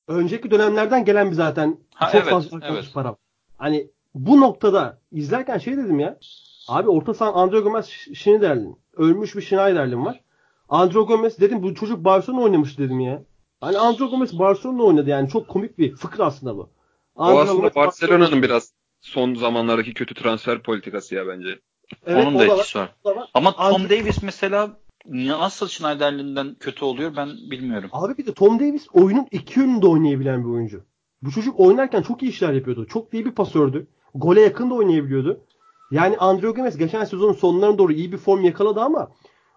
önceki 0.09 0.51
dönemlerden 0.51 1.05
gelen 1.05 1.31
bir 1.31 1.37
zaten 1.37 1.79
ha, 1.95 2.07
çok 2.07 2.23
evet, 2.23 2.31
fazla 2.31 2.59
evet. 2.63 2.91
para. 2.95 3.17
Hani 3.59 3.87
bu 4.15 4.41
noktada 4.41 4.99
izlerken 5.13 5.59
şey 5.59 5.77
dedim 5.77 6.01
ya. 6.01 6.19
Abi 6.69 6.89
orta 6.89 7.15
saha 7.15 7.33
Andre 7.33 7.61
Gomez 7.61 7.87
Schneiderlin. 8.15 8.77
Ölmüş 8.97 9.37
bir 9.37 9.43
Schneiderlin 9.43 10.05
var. 10.05 10.21
Andro 10.73 11.07
Gomez 11.07 11.41
dedim 11.41 11.63
bu 11.63 11.75
çocuk 11.75 12.05
Barcelona 12.05 12.41
oynamış 12.41 12.79
dedim 12.79 13.01
ya. 13.01 13.23
Hani 13.61 13.79
Andro 13.79 14.11
Gomez 14.11 14.39
Barcelona 14.39 14.83
oynadı 14.83 15.11
yani 15.11 15.29
çok 15.29 15.49
komik 15.49 15.79
bir 15.79 15.97
fıkra 15.97 16.25
aslında 16.25 16.57
bu. 16.57 16.71
Andro 17.17 17.37
o 17.37 17.41
aslında 17.41 17.75
Barcelona'nın 17.75 18.43
biraz 18.43 18.73
son 19.01 19.35
zamanlardaki 19.35 19.95
kötü 19.95 20.15
transfer 20.15 20.63
politikası 20.63 21.15
ya 21.15 21.27
bence. 21.29 21.59
Evet, 22.07 22.27
Onun 22.27 22.39
da 22.39 22.45
etkisi 22.45 22.79
var. 22.79 22.95
var. 23.05 23.31
Ama 23.35 23.53
Tom 23.53 23.65
Andro... 23.65 23.91
Davis 23.91 24.23
mesela 24.23 24.71
nasıl 25.07 25.69
Schneiderlin'den 25.69 26.57
kötü 26.61 26.85
oluyor 26.85 27.17
ben 27.17 27.29
bilmiyorum. 27.51 27.91
Abi 27.93 28.19
bir 28.19 28.27
de 28.27 28.35
Tom 28.35 28.61
Davis 28.61 28.87
oyunun 28.93 29.27
iki 29.31 29.61
yönünde 29.61 29.87
oynayabilen 29.87 30.45
bir 30.45 30.49
oyuncu. 30.49 30.85
Bu 31.23 31.31
çocuk 31.31 31.61
oynarken 31.61 32.03
çok 32.03 32.23
iyi 32.23 32.31
işler 32.31 32.53
yapıyordu. 32.53 32.87
Çok 32.87 33.15
iyi 33.15 33.27
bir 33.27 33.33
pasördü. 33.33 33.87
Gole 34.15 34.41
yakın 34.41 34.71
da 34.71 34.75
oynayabiliyordu. 34.75 35.41
Yani 35.91 36.17
Andrew 36.17 36.51
Gomez 36.51 36.79
geçen 36.79 37.05
sezonun 37.05 37.33
sonlarına 37.33 37.79
doğru 37.79 37.93
iyi 37.93 38.13
bir 38.13 38.19
form 38.19 38.45
yakaladı 38.45 38.81
ama 38.81 39.11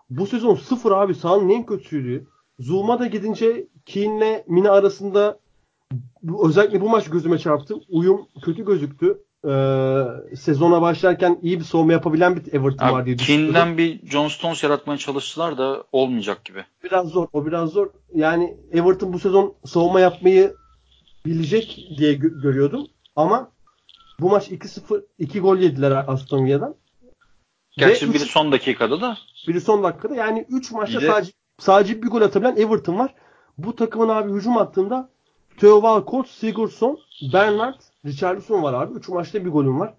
bu 0.10 0.28
sezon 0.28 0.56
sıfır 0.56 0.92
abi 0.92 1.16
sahanın 1.16 1.50
en 1.50 1.66
kötüsüydü. 1.66 2.28
Zuma 2.60 3.00
da 3.00 3.08
gidince 3.08 3.68
Keane'le 3.86 4.44
Mina 4.48 4.72
arasında 4.72 5.40
özellikle 6.44 6.82
bu 6.82 6.90
maç 6.90 7.10
gözüme 7.10 7.38
çarptı. 7.38 7.76
Uyum 7.90 8.28
kötü 8.46 8.66
gözüktü. 8.66 9.22
Ee, 9.48 10.36
sezona 10.36 10.82
başlarken 10.82 11.40
iyi 11.42 11.60
bir 11.60 11.64
savunma 11.66 11.94
yapabilen 11.94 12.36
bir 12.36 12.54
Everton 12.54 12.92
var 12.92 13.06
diye 13.06 13.20
düşünüyorum. 13.20 13.54
Keane'den 13.54 13.78
bir 13.78 14.10
John 14.10 14.28
Stones 14.28 14.64
yaratmaya 14.64 14.98
çalıştılar 14.98 15.58
da 15.58 15.84
olmayacak 15.92 16.46
gibi. 16.46 16.66
Biraz 16.84 17.10
zor. 17.10 17.28
O 17.34 17.46
biraz 17.46 17.70
zor. 17.70 17.88
Yani 18.14 18.58
Everton 18.72 19.14
bu 19.14 19.20
sezon 19.20 19.54
savunma 19.66 20.00
yapmayı 20.00 20.56
bilecek 21.26 21.88
diye 21.98 22.14
gö- 22.14 22.42
görüyordum. 22.42 22.88
Ama 23.16 23.52
bu 24.20 24.30
maç 24.30 24.52
2-0 24.52 25.02
2 25.20 25.40
gol 25.40 25.58
yediler 25.58 26.06
Aston 26.08 26.46
Villa'dan. 26.46 26.76
Gerçi 27.78 28.14
biri 28.14 28.24
üç, 28.24 28.32
son 28.32 28.52
dakikada 28.52 29.02
da. 29.02 29.18
Biri 29.48 29.62
son 29.62 29.84
dakikada. 29.84 30.16
Yani 30.16 30.46
3 30.50 30.72
maçta 30.72 31.02
de... 31.02 31.08
sadece 31.08 31.32
sadece 31.60 32.02
bir 32.02 32.08
gol 32.08 32.22
atabilen 32.22 32.56
Everton 32.56 33.00
var. 33.00 33.14
Bu 33.58 33.76
takımın 33.76 34.10
abi 34.10 34.32
hücum 34.32 34.56
hattında 34.56 35.10
Theo 35.58 35.82
Walcott, 35.82 36.28
Sigurdsson, 36.28 37.00
Bernard, 37.34 37.82
Richarlison 38.06 38.64
var 38.64 38.74
abi. 38.74 38.94
3 38.98 39.10
maçta 39.10 39.46
bir 39.46 39.50
golüm 39.50 39.80
var. 39.80 39.94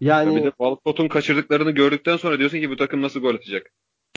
Yani 0.00 0.36
bir 0.36 0.44
de 0.44 0.50
Walcott'un 0.50 1.08
kaçırdıklarını 1.08 1.70
gördükten 1.70 2.16
sonra 2.16 2.38
diyorsun 2.38 2.58
ki 2.58 2.70
bu 2.70 2.76
takım 2.76 3.02
nasıl 3.02 3.20
gol 3.20 3.34
atacak? 3.34 3.72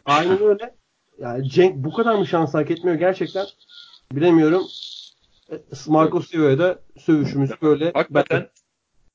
Aynen 0.06 0.44
öyle. 0.44 0.76
Yani 1.20 1.50
Cenk 1.50 1.76
bu 1.76 1.94
kadar 1.94 2.16
mı 2.16 2.28
şans 2.28 2.54
hak 2.54 2.72
etmiyor 2.72 2.98
gerçekten 2.98 3.46
bilemiyorum. 4.12 4.64
E, 5.52 5.56
Marco 5.88 6.22
Silva'ya 6.22 6.60
da 6.60 6.80
sövüşümüz 7.00 7.52
böyle. 7.62 7.92
Hakikaten 7.92 8.40
ben... 8.40 8.50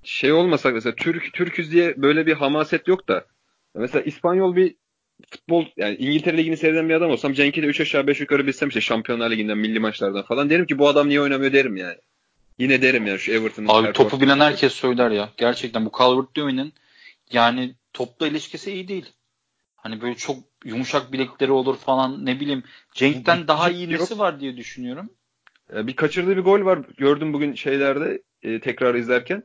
şey 0.03 0.33
olmasak 0.33 0.75
mesela 0.75 0.95
Türk 0.97 1.33
Türküz 1.35 1.73
diye 1.73 2.03
böyle 2.03 2.27
bir 2.27 2.33
hamaset 2.33 2.89
yok 2.89 3.09
da 3.09 3.25
Mesela 3.75 4.03
İspanyol 4.03 4.57
bir 4.57 4.77
futbol 5.31 5.65
yani 5.77 5.97
İngiltere 5.97 6.37
Ligi'ni 6.37 6.57
seyreden 6.57 6.89
bir 6.89 6.95
adam 6.95 7.11
olsam 7.11 7.33
Cenk'i 7.33 7.63
de 7.63 7.67
3 7.67 7.81
aşağı 7.81 8.07
5 8.07 8.21
yukarı 8.21 8.47
bilsem 8.47 8.69
işte 8.69 8.81
Şampiyonlar 8.81 9.31
Ligi'nden 9.31 9.59
milli 9.59 9.81
maçlardan 9.81 10.23
falan 10.23 10.51
derim 10.51 10.67
ki 10.67 10.79
bu 10.79 10.89
adam 10.89 11.09
niye 11.09 11.21
oynamıyor 11.21 11.53
derim 11.53 11.77
yani. 11.77 11.97
Yine 12.59 12.83
derim 12.83 13.07
yani 13.07 13.19
şu 13.19 13.33
Everton'ın. 13.33 13.69
Abi 13.69 13.93
topu 13.93 14.21
bilen 14.21 14.41
herkes 14.41 14.73
söyler 14.73 15.11
ya. 15.11 15.31
Gerçekten 15.37 15.87
bu 15.87 15.91
Calvert-Lewin'in 15.91 16.73
yani 17.33 17.75
topla 17.93 18.27
ilişkisi 18.27 18.73
iyi 18.73 18.89
değil. 18.89 19.13
Hani 19.77 20.01
böyle 20.01 20.15
çok 20.15 20.37
yumuşak 20.65 21.13
bilekleri 21.13 21.53
olur 21.53 21.77
falan 21.77 22.27
ne 22.27 22.41
bileyim. 22.41 22.63
Cenk'ten 22.95 23.49
daha 23.49 23.71
iyi 23.71 23.91
nesi 23.91 24.19
var 24.19 24.41
diye 24.41 24.57
düşünüyorum. 24.57 25.11
Bir 25.73 25.97
kaçırdığı 25.97 26.37
bir 26.37 26.43
gol 26.43 26.65
var. 26.65 26.79
Gördüm 26.97 27.33
bugün 27.33 27.55
şeylerde 27.55 28.23
e, 28.43 28.61
tekrar 28.61 28.95
izlerken. 28.95 29.43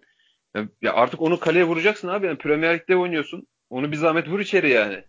Ya 0.81 0.93
artık 0.93 1.21
onu 1.21 1.39
kaleye 1.39 1.65
vuracaksın 1.65 2.07
abi. 2.07 2.25
Yani 2.25 2.37
Premier 2.37 2.75
Lig'de 2.79 2.95
oynuyorsun. 2.95 3.47
Onu 3.69 3.91
bir 3.91 3.97
zahmet 3.97 4.27
vur 4.27 4.39
içeri 4.39 4.69
yani. 4.69 5.03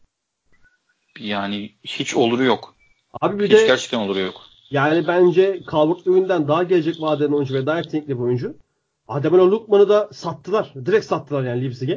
Yani 1.20 1.72
hiç 1.84 2.14
oluru 2.14 2.44
yok. 2.44 2.74
Abi 3.20 3.38
bir 3.38 3.44
hiç 3.44 3.52
de 3.52 3.66
gerçekten 3.66 3.98
oluru 3.98 4.18
yok. 4.18 4.34
Yani 4.70 5.06
bence 5.06 5.60
Calvert-Lewin'den 5.70 6.48
daha 6.48 6.62
gelecek 6.62 7.00
vadeden 7.00 7.32
oyuncu 7.32 7.54
ve 7.54 7.66
daha 7.66 7.76
yetenekli 7.76 8.08
bir 8.18 8.22
oyuncu. 8.22 8.54
Ademola 9.08 9.50
Lukman'ı 9.50 9.88
da 9.88 10.08
sattılar. 10.12 10.72
Direkt 10.86 11.06
sattılar 11.06 11.42
yani 11.42 11.62
Leipzig'e. 11.62 11.96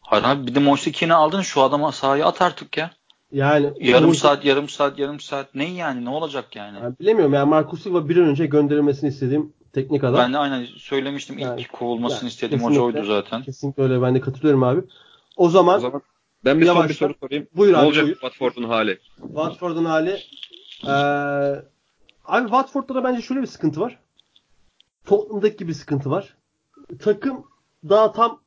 Hayır 0.00 0.24
abi 0.24 0.46
bir 0.46 0.54
de 0.54 0.58
Moisekin'i 0.58 1.14
aldın 1.14 1.40
şu 1.40 1.62
adama 1.62 1.92
sahaya 1.92 2.26
at 2.26 2.42
artık 2.42 2.76
ya. 2.76 2.90
Yani 3.32 3.72
Yarım 3.80 4.04
Umut- 4.10 4.16
saat, 4.16 4.44
yarım 4.44 4.68
saat, 4.68 4.98
yarım 4.98 5.20
saat. 5.20 5.54
Ne 5.54 5.64
yani? 5.72 6.04
Ne 6.04 6.10
olacak 6.10 6.56
yani? 6.56 6.78
Yani 6.78 6.94
bilemiyorum 7.00 7.34
yani 7.34 7.48
Marcus 7.48 7.82
Silva 7.82 8.08
bir 8.08 8.16
an 8.16 8.24
önce 8.24 8.46
gönderilmesini 8.46 9.08
istediğim 9.10 9.52
teknik 9.72 10.04
adam. 10.04 10.18
Ben 10.18 10.32
de 10.32 10.38
aynen 10.38 10.66
söylemiştim. 10.76 11.38
Yani- 11.38 11.60
ilk 11.60 11.72
kovulmasını 11.72 12.18
yani 12.18 12.28
istediğim 12.28 12.64
hoca 12.64 12.80
oydu 12.80 13.04
zaten. 13.04 13.42
Kesinlikle 13.42 13.82
öyle 13.82 14.02
ben 14.02 14.14
de 14.14 14.20
katılıyorum 14.20 14.62
abi. 14.62 14.80
O 15.36 15.48
zaman, 15.48 15.76
O 15.76 15.80
zaman 15.80 16.02
ben 16.44 16.60
bir 16.60 16.66
son 16.66 16.88
bir 16.88 16.94
soru 16.94 17.14
sorayım. 17.20 17.46
Buyur 17.56 17.72
ne 17.72 17.76
abi, 17.76 17.86
olacak 17.86 18.04
buyur. 18.04 18.14
Watford'un 18.14 18.62
hali? 18.62 18.98
Watford'un 19.16 19.84
hali 19.84 20.18
ee, 20.86 20.90
abi 22.24 22.42
Watford'da 22.42 22.94
da 22.94 23.04
bence 23.04 23.22
şöyle 23.22 23.42
bir 23.42 23.46
sıkıntı 23.46 23.80
var. 23.80 23.98
Tottenham'daki 25.06 25.56
gibi 25.56 25.68
bir 25.68 25.74
sıkıntı 25.74 26.10
var. 26.10 26.36
Takım 27.02 27.44
daha 27.88 28.12
tam 28.12 28.40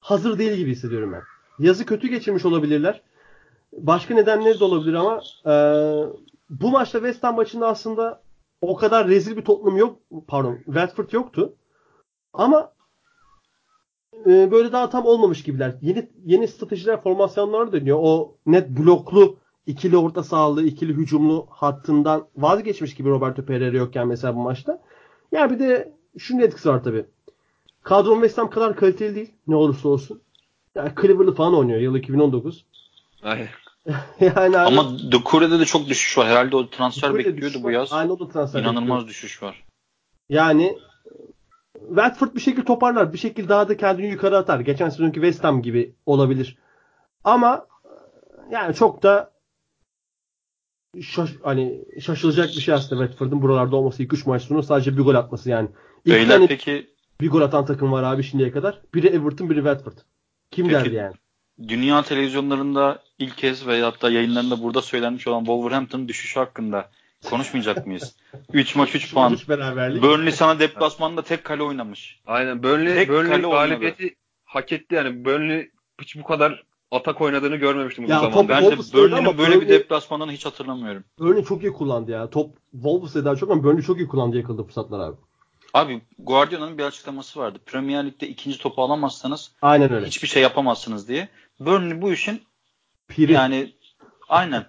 hazır 0.00 0.38
değil 0.38 0.52
gibi 0.52 0.70
hissediyorum 0.70 1.12
ben. 1.12 1.22
Yazı 1.58 1.86
kötü 1.86 2.08
geçirmiş 2.08 2.44
olabilirler. 2.44 3.02
Başka 3.72 4.14
nedenleri 4.14 4.60
de 4.60 4.64
olabilir 4.64 4.94
ama 4.94 5.22
ee, 5.46 6.04
bu 6.50 6.70
maçta 6.70 6.98
West 6.98 7.24
Ham 7.24 7.36
maçında 7.36 7.68
aslında 7.68 8.22
o 8.60 8.76
kadar 8.76 9.08
rezil 9.08 9.36
bir 9.36 9.44
Tottenham 9.44 9.76
yok. 9.76 9.98
Pardon 10.28 10.58
Watford 10.64 11.12
yoktu. 11.12 11.54
Ama 12.32 12.72
e, 14.26 14.50
böyle 14.50 14.72
daha 14.72 14.90
tam 14.90 15.06
olmamış 15.06 15.42
gibiler. 15.42 15.74
Yeni 15.82 16.08
yeni 16.24 16.48
stratejiler, 16.48 17.02
formasyonlar 17.02 17.72
dönüyor. 17.72 17.98
O 18.00 18.34
net 18.46 18.70
bloklu 18.70 19.36
ikili 19.66 19.96
orta 19.96 20.22
sahalı, 20.22 20.62
ikili 20.62 20.92
hücumlu 20.92 21.46
hattından 21.50 22.26
vazgeçmiş 22.36 22.94
gibi 22.94 23.08
Roberto 23.08 23.44
Pereira 23.44 23.76
yokken 23.76 24.06
mesela 24.08 24.36
bu 24.36 24.40
maçta. 24.40 24.82
Ya 25.32 25.50
bir 25.50 25.58
de 25.58 25.92
şunun 26.18 26.40
etkisi 26.40 26.68
var 26.68 26.84
tabii. 26.84 27.04
Kadron 27.82 28.14
West 28.14 28.38
Ham 28.38 28.50
kadar 28.50 28.76
kaliteli 28.76 29.14
değil. 29.14 29.32
Ne 29.46 29.56
olursa 29.56 29.88
olsun. 29.88 30.22
Yani 30.74 30.90
Cleverly 31.02 31.34
falan 31.34 31.54
oynuyor. 31.54 31.80
Yıl 31.80 31.96
2019. 31.96 32.64
Aynen. 33.22 33.48
yani 34.20 34.58
abi- 34.58 34.78
Ama 34.78 34.98
Dukure'de 35.10 35.60
de 35.60 35.64
çok 35.64 35.88
düşüş 35.88 36.18
var. 36.18 36.26
Herhalde 36.26 36.56
o 36.56 36.70
transfer 36.70 37.14
Böyle 37.14 37.28
bekliyordu 37.28 37.58
bu 37.62 37.66
var. 37.66 37.72
yaz. 37.72 37.92
Aynı 37.92 38.12
o 38.12 38.18
da 38.18 38.28
transfer 38.28 38.60
İnanılmaz 38.60 38.82
bekliyor. 38.98 39.08
düşüş 39.08 39.42
var. 39.42 39.64
Yani 40.28 40.78
Watford 41.88 42.34
bir 42.34 42.40
şekilde 42.40 42.64
toparlar. 42.64 43.12
Bir 43.12 43.18
şekilde 43.18 43.48
daha 43.48 43.68
da 43.68 43.76
kendini 43.76 44.06
yukarı 44.06 44.36
atar. 44.36 44.60
Geçen 44.60 44.88
sezonki 44.88 45.14
West 45.14 45.44
Ham 45.44 45.62
gibi 45.62 45.94
olabilir. 46.06 46.58
Ama 47.24 47.66
yani 48.50 48.74
çok 48.74 49.02
da 49.02 49.32
şaş, 51.02 51.30
hani 51.42 51.84
şaşılacak 52.00 52.48
bir 52.48 52.60
şey 52.60 52.74
aslında 52.74 53.06
Watford'un 53.06 53.42
buralarda 53.42 53.76
olması 53.76 54.02
ilk 54.02 54.12
3 54.12 54.26
maç 54.26 54.42
sonu 54.42 54.62
sadece 54.62 54.96
bir 54.96 55.02
gol 55.02 55.14
atması 55.14 55.50
yani. 55.50 55.68
İlk 56.04 56.14
Beyler 56.14 56.28
tane 56.28 56.46
peki 56.46 56.90
bir 57.20 57.30
gol 57.30 57.40
atan 57.40 57.66
takım 57.66 57.92
var 57.92 58.02
abi 58.02 58.22
şimdiye 58.22 58.50
kadar. 58.50 58.80
Biri 58.94 59.06
Everton, 59.06 59.50
biri 59.50 59.58
Watford. 59.58 59.98
Kim 60.50 60.68
Peki. 60.68 60.74
derdi 60.74 60.94
yani? 60.94 61.14
dünya 61.68 62.02
televizyonlarında 62.02 63.02
ilk 63.18 63.36
kez 63.36 63.66
veya 63.66 63.86
hatta 63.86 64.10
yayınlarında 64.10 64.62
burada 64.62 64.82
söylenmiş 64.82 65.26
olan 65.26 65.38
Wolverhampton'ın 65.38 66.08
düşüşü 66.08 66.40
hakkında 66.40 66.90
konuşmayacak 67.24 67.86
mıyız? 67.86 68.16
3 68.52 68.76
maç 68.76 68.94
3 68.94 69.14
puan. 69.14 69.32
Üç 69.32 69.48
beraberlik. 69.48 70.02
Burnley 70.02 70.32
sana 70.32 70.58
deplasmanda 70.60 71.22
tek 71.22 71.44
kale 71.44 71.62
oynamış. 71.62 72.20
Aynen. 72.26 72.62
Burnley, 72.62 72.94
Tek 72.94 73.08
Burnley 73.08 73.30
kale 73.30 73.46
oynadı. 73.46 73.68
galibiyeti 73.68 74.16
hak 74.44 74.72
etti 74.72 74.94
yani. 74.94 75.24
Burnley 75.24 75.70
hiç 76.00 76.16
bu 76.16 76.24
kadar 76.24 76.64
atak 76.90 77.20
oynadığını 77.20 77.56
görmemiştim 77.56 78.04
Ya 78.06 78.20
uzun 78.20 78.30
top- 78.30 78.32
zamandır. 78.48 78.54
Ben 78.54 78.62
de 78.62 78.66
oynadı 78.68 78.92
Burnley'nin 78.94 79.38
böyle 79.38 79.60
bir 79.60 79.66
Burnley- 79.66 79.68
deplasmandan 79.68 80.30
hiç 80.30 80.46
hatırlamıyorum. 80.46 81.04
Burnley 81.18 81.44
çok 81.44 81.62
iyi 81.62 81.72
kullandı 81.72 82.10
ya. 82.10 82.30
Top 82.30 82.50
Wolves'e 82.72 83.24
daha 83.24 83.36
çok 83.36 83.50
ama 83.50 83.64
Burnley 83.64 83.82
çok 83.82 83.98
iyi 83.98 84.08
kullandı 84.08 84.36
yakaladı 84.36 84.64
fırsatlar 84.64 85.00
abi. 85.08 85.16
Abi 85.74 86.02
Guardiola'nın 86.18 86.78
bir 86.78 86.82
açıklaması 86.84 87.40
vardı. 87.40 87.58
Premier 87.66 88.06
Lig'de 88.06 88.28
ikinci 88.28 88.58
topu 88.58 88.82
alamazsanız 88.82 89.52
Aynen 89.62 89.92
öyle. 89.92 90.06
hiçbir 90.06 90.28
şey 90.28 90.42
yapamazsınız 90.42 91.08
diye. 91.08 91.28
Burnley 91.60 92.02
bu 92.02 92.12
işin 92.12 92.42
Piri. 93.08 93.32
yani 93.32 93.72
aynen 94.28 94.64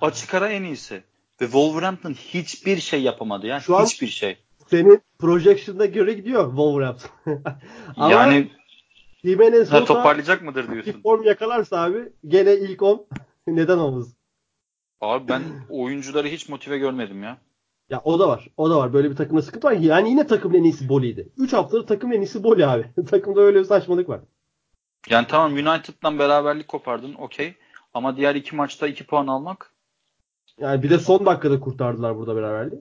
açık 0.00 0.34
ara 0.34 0.48
en 0.48 0.62
iyisi. 0.62 1.02
Ve 1.42 1.46
Wolverhampton 1.46 2.12
hiçbir 2.12 2.76
şey 2.76 3.02
yapamadı 3.02 3.46
ya. 3.46 3.60
Şu 3.60 3.76
an- 3.76 3.84
hiçbir 3.84 4.06
şey. 4.06 4.36
Senin 4.70 5.02
projection'da 5.18 5.86
göre 5.86 6.12
gidiyor 6.12 6.48
Wolverhampton. 6.48 7.10
Ama 7.96 8.12
yani 8.12 8.50
Jimenez 9.24 9.72
ha, 9.72 9.84
toparlayacak 9.84 10.42
mıdır 10.42 10.68
bir 10.70 10.84
diyorsun? 10.84 11.02
form 11.02 11.22
yakalarsa 11.22 11.82
abi 11.82 12.12
gene 12.26 12.54
ilk 12.54 12.82
10 12.82 13.06
neden 13.46 13.78
olmaz? 13.78 14.14
Abi 15.00 15.28
ben 15.28 15.42
oyuncuları 15.68 16.28
hiç 16.28 16.48
motive 16.48 16.78
görmedim 16.78 17.22
ya. 17.22 17.38
Ya 17.90 18.00
o 18.04 18.18
da 18.18 18.28
var. 18.28 18.48
O 18.56 18.70
da 18.70 18.78
var. 18.78 18.92
Böyle 18.92 19.10
bir 19.10 19.16
takımda 19.16 19.42
sıkıntı 19.42 19.66
var. 19.66 19.72
Yani 19.72 20.10
yine 20.10 20.26
takımın 20.26 20.58
en 20.58 20.64
iyisi 20.64 20.88
Boli'ydi. 20.88 21.28
3 21.36 21.52
haftadır 21.52 21.86
takımın 21.86 22.14
en 22.14 22.20
iyisi 22.20 22.44
Boli 22.44 22.66
abi. 22.66 22.84
Takımda 23.10 23.40
öyle 23.40 23.58
bir 23.58 23.64
saçmalık 23.64 24.08
var. 24.08 24.20
Yani 25.08 25.26
tamam 25.28 25.52
United'dan 25.52 26.18
beraberlik 26.18 26.68
kopardın 26.68 27.14
okey. 27.14 27.54
Ama 27.94 28.16
diğer 28.16 28.34
iki 28.34 28.56
maçta 28.56 28.88
iki 28.88 29.04
puan 29.04 29.26
almak 29.26 29.71
Yani 30.62 30.82
bir 30.82 30.90
de 30.90 30.98
son 30.98 31.26
dakikada 31.26 31.60
kurtardılar 31.60 32.16
burada 32.16 32.36
beraberliği. 32.36 32.80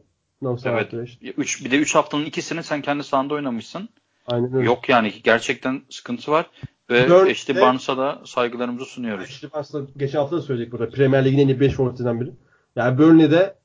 Evet. 1.21 1.37
üç, 1.37 1.65
bir 1.65 1.71
de 1.71 1.77
3 1.77 1.95
haftanın 1.95 2.25
ikisini 2.25 2.63
sen 2.63 2.81
kendi 2.81 3.03
sahanda 3.03 3.33
oynamışsın. 3.33 3.89
Aynen 4.27 4.53
öyle. 4.53 4.65
Yok 4.65 4.89
yani 4.89 5.13
gerçekten 5.23 5.81
sıkıntı 5.89 6.31
var. 6.31 6.49
Ve 6.89 7.09
Dört- 7.09 7.31
Ashley 7.31 7.61
Barnes'a 7.61 7.97
da 7.97 8.21
saygılarımızı 8.25 8.85
sunuyoruz. 8.85 9.29
İşte 9.29 9.47
aslında 9.53 9.89
geçen 9.97 10.19
hafta 10.19 10.37
da 10.37 10.41
söyledik 10.41 10.71
burada. 10.71 10.89
Premier 10.89 11.25
Lig'in 11.25 11.37
en 11.39 11.47
iyi 11.47 11.59
5 11.59 11.73
forvetinden 11.73 12.21
biri. 12.21 12.31
Yani 12.75 12.97
Burnley'de 12.97 13.55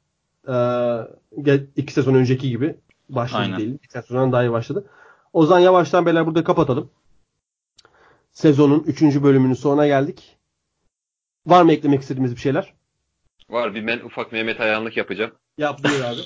e, 1.47 1.61
iki 1.77 1.93
sezon 1.93 2.15
önceki 2.15 2.49
gibi 2.49 2.75
başladı 3.09 3.43
Aynen. 3.43 3.59
değil. 3.59 3.75
İki 3.75 3.93
sezondan 3.93 4.33
daha 4.33 4.43
iyi 4.45 4.53
başladı. 4.53 4.87
O 5.33 5.47
zaman 5.47 5.61
yavaştan 5.61 6.07
beyler 6.07 6.27
burada 6.27 6.45
kapatalım. 6.45 6.91
Sezonun 8.33 8.85
3. 8.87 9.03
bölümünün 9.03 9.55
sonuna 9.55 9.87
geldik. 9.87 10.37
Var 11.47 11.63
mı 11.63 11.73
eklemek 11.73 12.03
istediğimiz 12.03 12.37
bir 12.37 12.41
şeyler? 12.41 12.75
Var 13.51 13.75
bir 13.75 13.87
ben 13.87 13.99
ufak 13.99 14.33
Mehmet 14.33 14.61
Ayağanlık 14.61 14.97
yapacağım. 14.97 15.33
Yap 15.59 15.81
buyur 15.85 16.05
abi. 16.05 16.21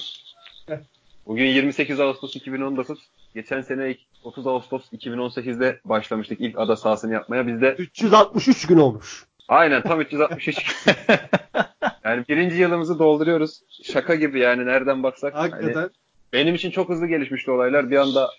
Bugün 1.26 1.46
28 1.46 2.00
Ağustos 2.00 2.36
2019. 2.36 2.98
Geçen 3.34 3.60
sene 3.60 3.90
ilk 3.90 3.98
30 4.24 4.46
Ağustos 4.46 4.92
2018'de 4.92 5.80
başlamıştık 5.84 6.40
ilk 6.40 6.58
ada 6.58 6.76
sahasını 6.76 7.12
yapmaya. 7.12 7.46
Biz 7.46 7.62
de 7.62 7.74
363 7.78 8.66
gün 8.66 8.78
olmuş. 8.78 9.24
aynen 9.48 9.82
tam 9.82 10.00
363. 10.00 10.56
yani 12.04 12.24
birinci 12.28 12.56
yılımızı 12.56 12.98
dolduruyoruz. 12.98 13.60
Şaka 13.82 14.14
gibi 14.14 14.40
yani 14.40 14.66
nereden 14.66 15.02
baksak. 15.02 15.34
Hakikaten. 15.34 15.74
Hani 15.74 15.90
benim 16.32 16.54
için 16.54 16.70
çok 16.70 16.88
hızlı 16.88 17.06
gelişmişti 17.06 17.50
olaylar. 17.50 17.90
Bir 17.90 17.96
anda 17.96 18.30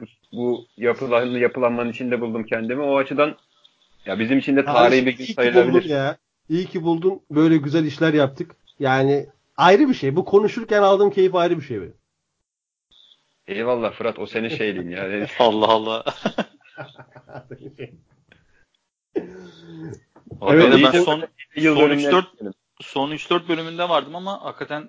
bu, 0.00 0.06
bu 0.32 0.66
yapılan, 0.76 1.26
yapılanmanın 1.26 1.90
içinde 1.90 2.20
buldum 2.20 2.44
kendimi. 2.44 2.82
O 2.82 2.96
açıdan 2.96 3.36
ya 4.06 4.18
bizim 4.18 4.38
için 4.38 4.56
de 4.56 4.64
tarihi 4.64 5.06
bir 5.06 5.16
gün 5.16 5.24
sayılabilir. 5.24 5.84
ya. 5.84 6.16
İyi 6.48 6.66
ki 6.66 6.82
buldun. 6.82 7.20
Böyle 7.30 7.56
güzel 7.56 7.84
işler 7.84 8.14
yaptık. 8.14 8.56
Yani 8.80 9.26
ayrı 9.56 9.88
bir 9.88 9.94
şey. 9.94 10.16
Bu 10.16 10.24
konuşurken 10.24 10.82
aldığım 10.82 11.10
keyif 11.10 11.34
ayrı 11.34 11.56
bir 11.56 11.62
şey 11.64 11.80
benim. 11.80 11.94
Eyvallah 13.46 13.92
Fırat 13.92 14.18
o 14.18 14.26
senin 14.26 14.48
şeyliğin 14.48 14.90
ya. 14.90 15.26
Allah 15.38 15.66
Allah. 15.68 16.04
Evet, 20.50 20.72
ben 20.72 20.78
iyice- 20.78 21.00
son 21.02 21.22
Yıl 21.56 21.74
Son 21.76 21.84
dönümleri 21.90 22.14
3-4 22.14 22.24
diyelim. 22.38 22.54
son 22.80 23.10
3-4 23.10 23.48
bölümünde 23.48 23.88
vardım 23.88 24.16
ama 24.16 24.44
hakikaten 24.44 24.88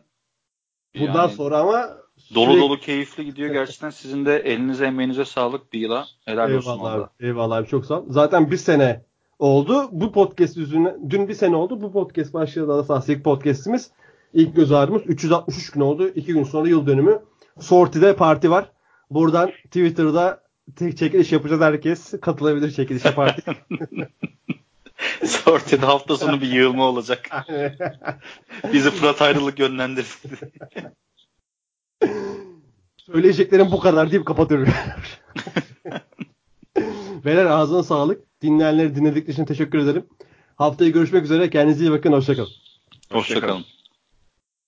Bundan 1.00 1.14
yani 1.28 1.32
sonra 1.32 1.58
ama 1.58 1.90
dolu 2.36 2.46
sürekli- 2.52 2.60
dolu 2.62 2.80
keyifli 2.80 3.26
gidiyor 3.26 3.50
gerçekten. 3.54 3.90
Sizin 3.90 4.26
de 4.26 4.38
elinize 4.40 4.86
emeğinize 4.86 5.26
sağlık 5.26 5.74
bir 5.74 5.80
yıla. 5.80 6.08
Helal 6.26 6.52
olsun 6.52 6.72
Eyvallah 6.72 6.94
valla. 6.94 7.04
abi. 7.20 7.26
Eyvallah 7.26 7.58
abi 7.58 7.68
çok 7.68 7.86
sağ 7.86 8.00
ol. 8.00 8.06
Zaten 8.10 8.52
bir 8.52 8.58
sene 8.58 9.02
oldu. 9.40 9.90
Bu 9.92 10.12
podcast 10.12 10.58
yüzüne 10.58 10.96
dün 11.10 11.28
bir 11.28 11.34
sene 11.34 11.56
oldu. 11.56 11.82
Bu 11.82 11.92
podcast 11.92 12.34
başladı 12.34 12.68
da 12.68 12.84
sahası 12.84 13.14
ilk 13.14 13.24
podcastimiz. 13.24 13.92
İlk 14.34 14.56
göz 14.56 14.72
ağrımız 14.72 15.02
363 15.06 15.72
gün 15.72 15.82
oldu. 15.82 16.08
2 16.08 16.34
gün 16.34 16.44
sonra 16.44 16.70
yıl 16.70 16.88
dönümü. 16.88 17.20
Sorti'de 17.60 18.16
parti 18.16 18.52
var. 18.52 18.72
Buradan 19.10 19.52
Twitter'da 19.52 20.44
tek 20.76 20.98
çekiliş 20.98 21.32
yapacağız 21.32 21.62
herkes. 21.62 22.14
Katılabilir 22.22 22.72
çekilişe 22.72 23.14
parti. 23.14 23.42
Sortede 25.26 25.86
hafta 25.86 26.18
sonu 26.18 26.42
bir 26.42 26.52
yığılma 26.52 26.84
olacak. 26.86 27.30
Bizi 28.74 28.92
Fırat 28.92 29.22
ayrılık 29.22 29.60
yönlendirsin. 29.60 30.32
Söyleyeceklerim 32.98 33.72
bu 33.72 33.80
kadar 33.80 34.12
deyip 34.12 34.26
kapatıyorum. 34.26 34.68
Beyler 37.26 37.46
ağzına 37.46 37.84
sağlık. 37.84 38.42
Dinleyenleri 38.42 38.96
dinledikleri 38.96 39.32
için 39.32 39.46
teşekkür 39.46 39.80
ederim. 39.80 40.06
Haftaya 40.56 40.90
görüşmek 40.90 41.24
üzere. 41.24 41.50
Kendinize 41.50 41.84
iyi 41.86 41.92
bakın. 41.92 42.14
Hoşçakalın. 42.14 42.50
Hoşçakalın. 43.12 43.66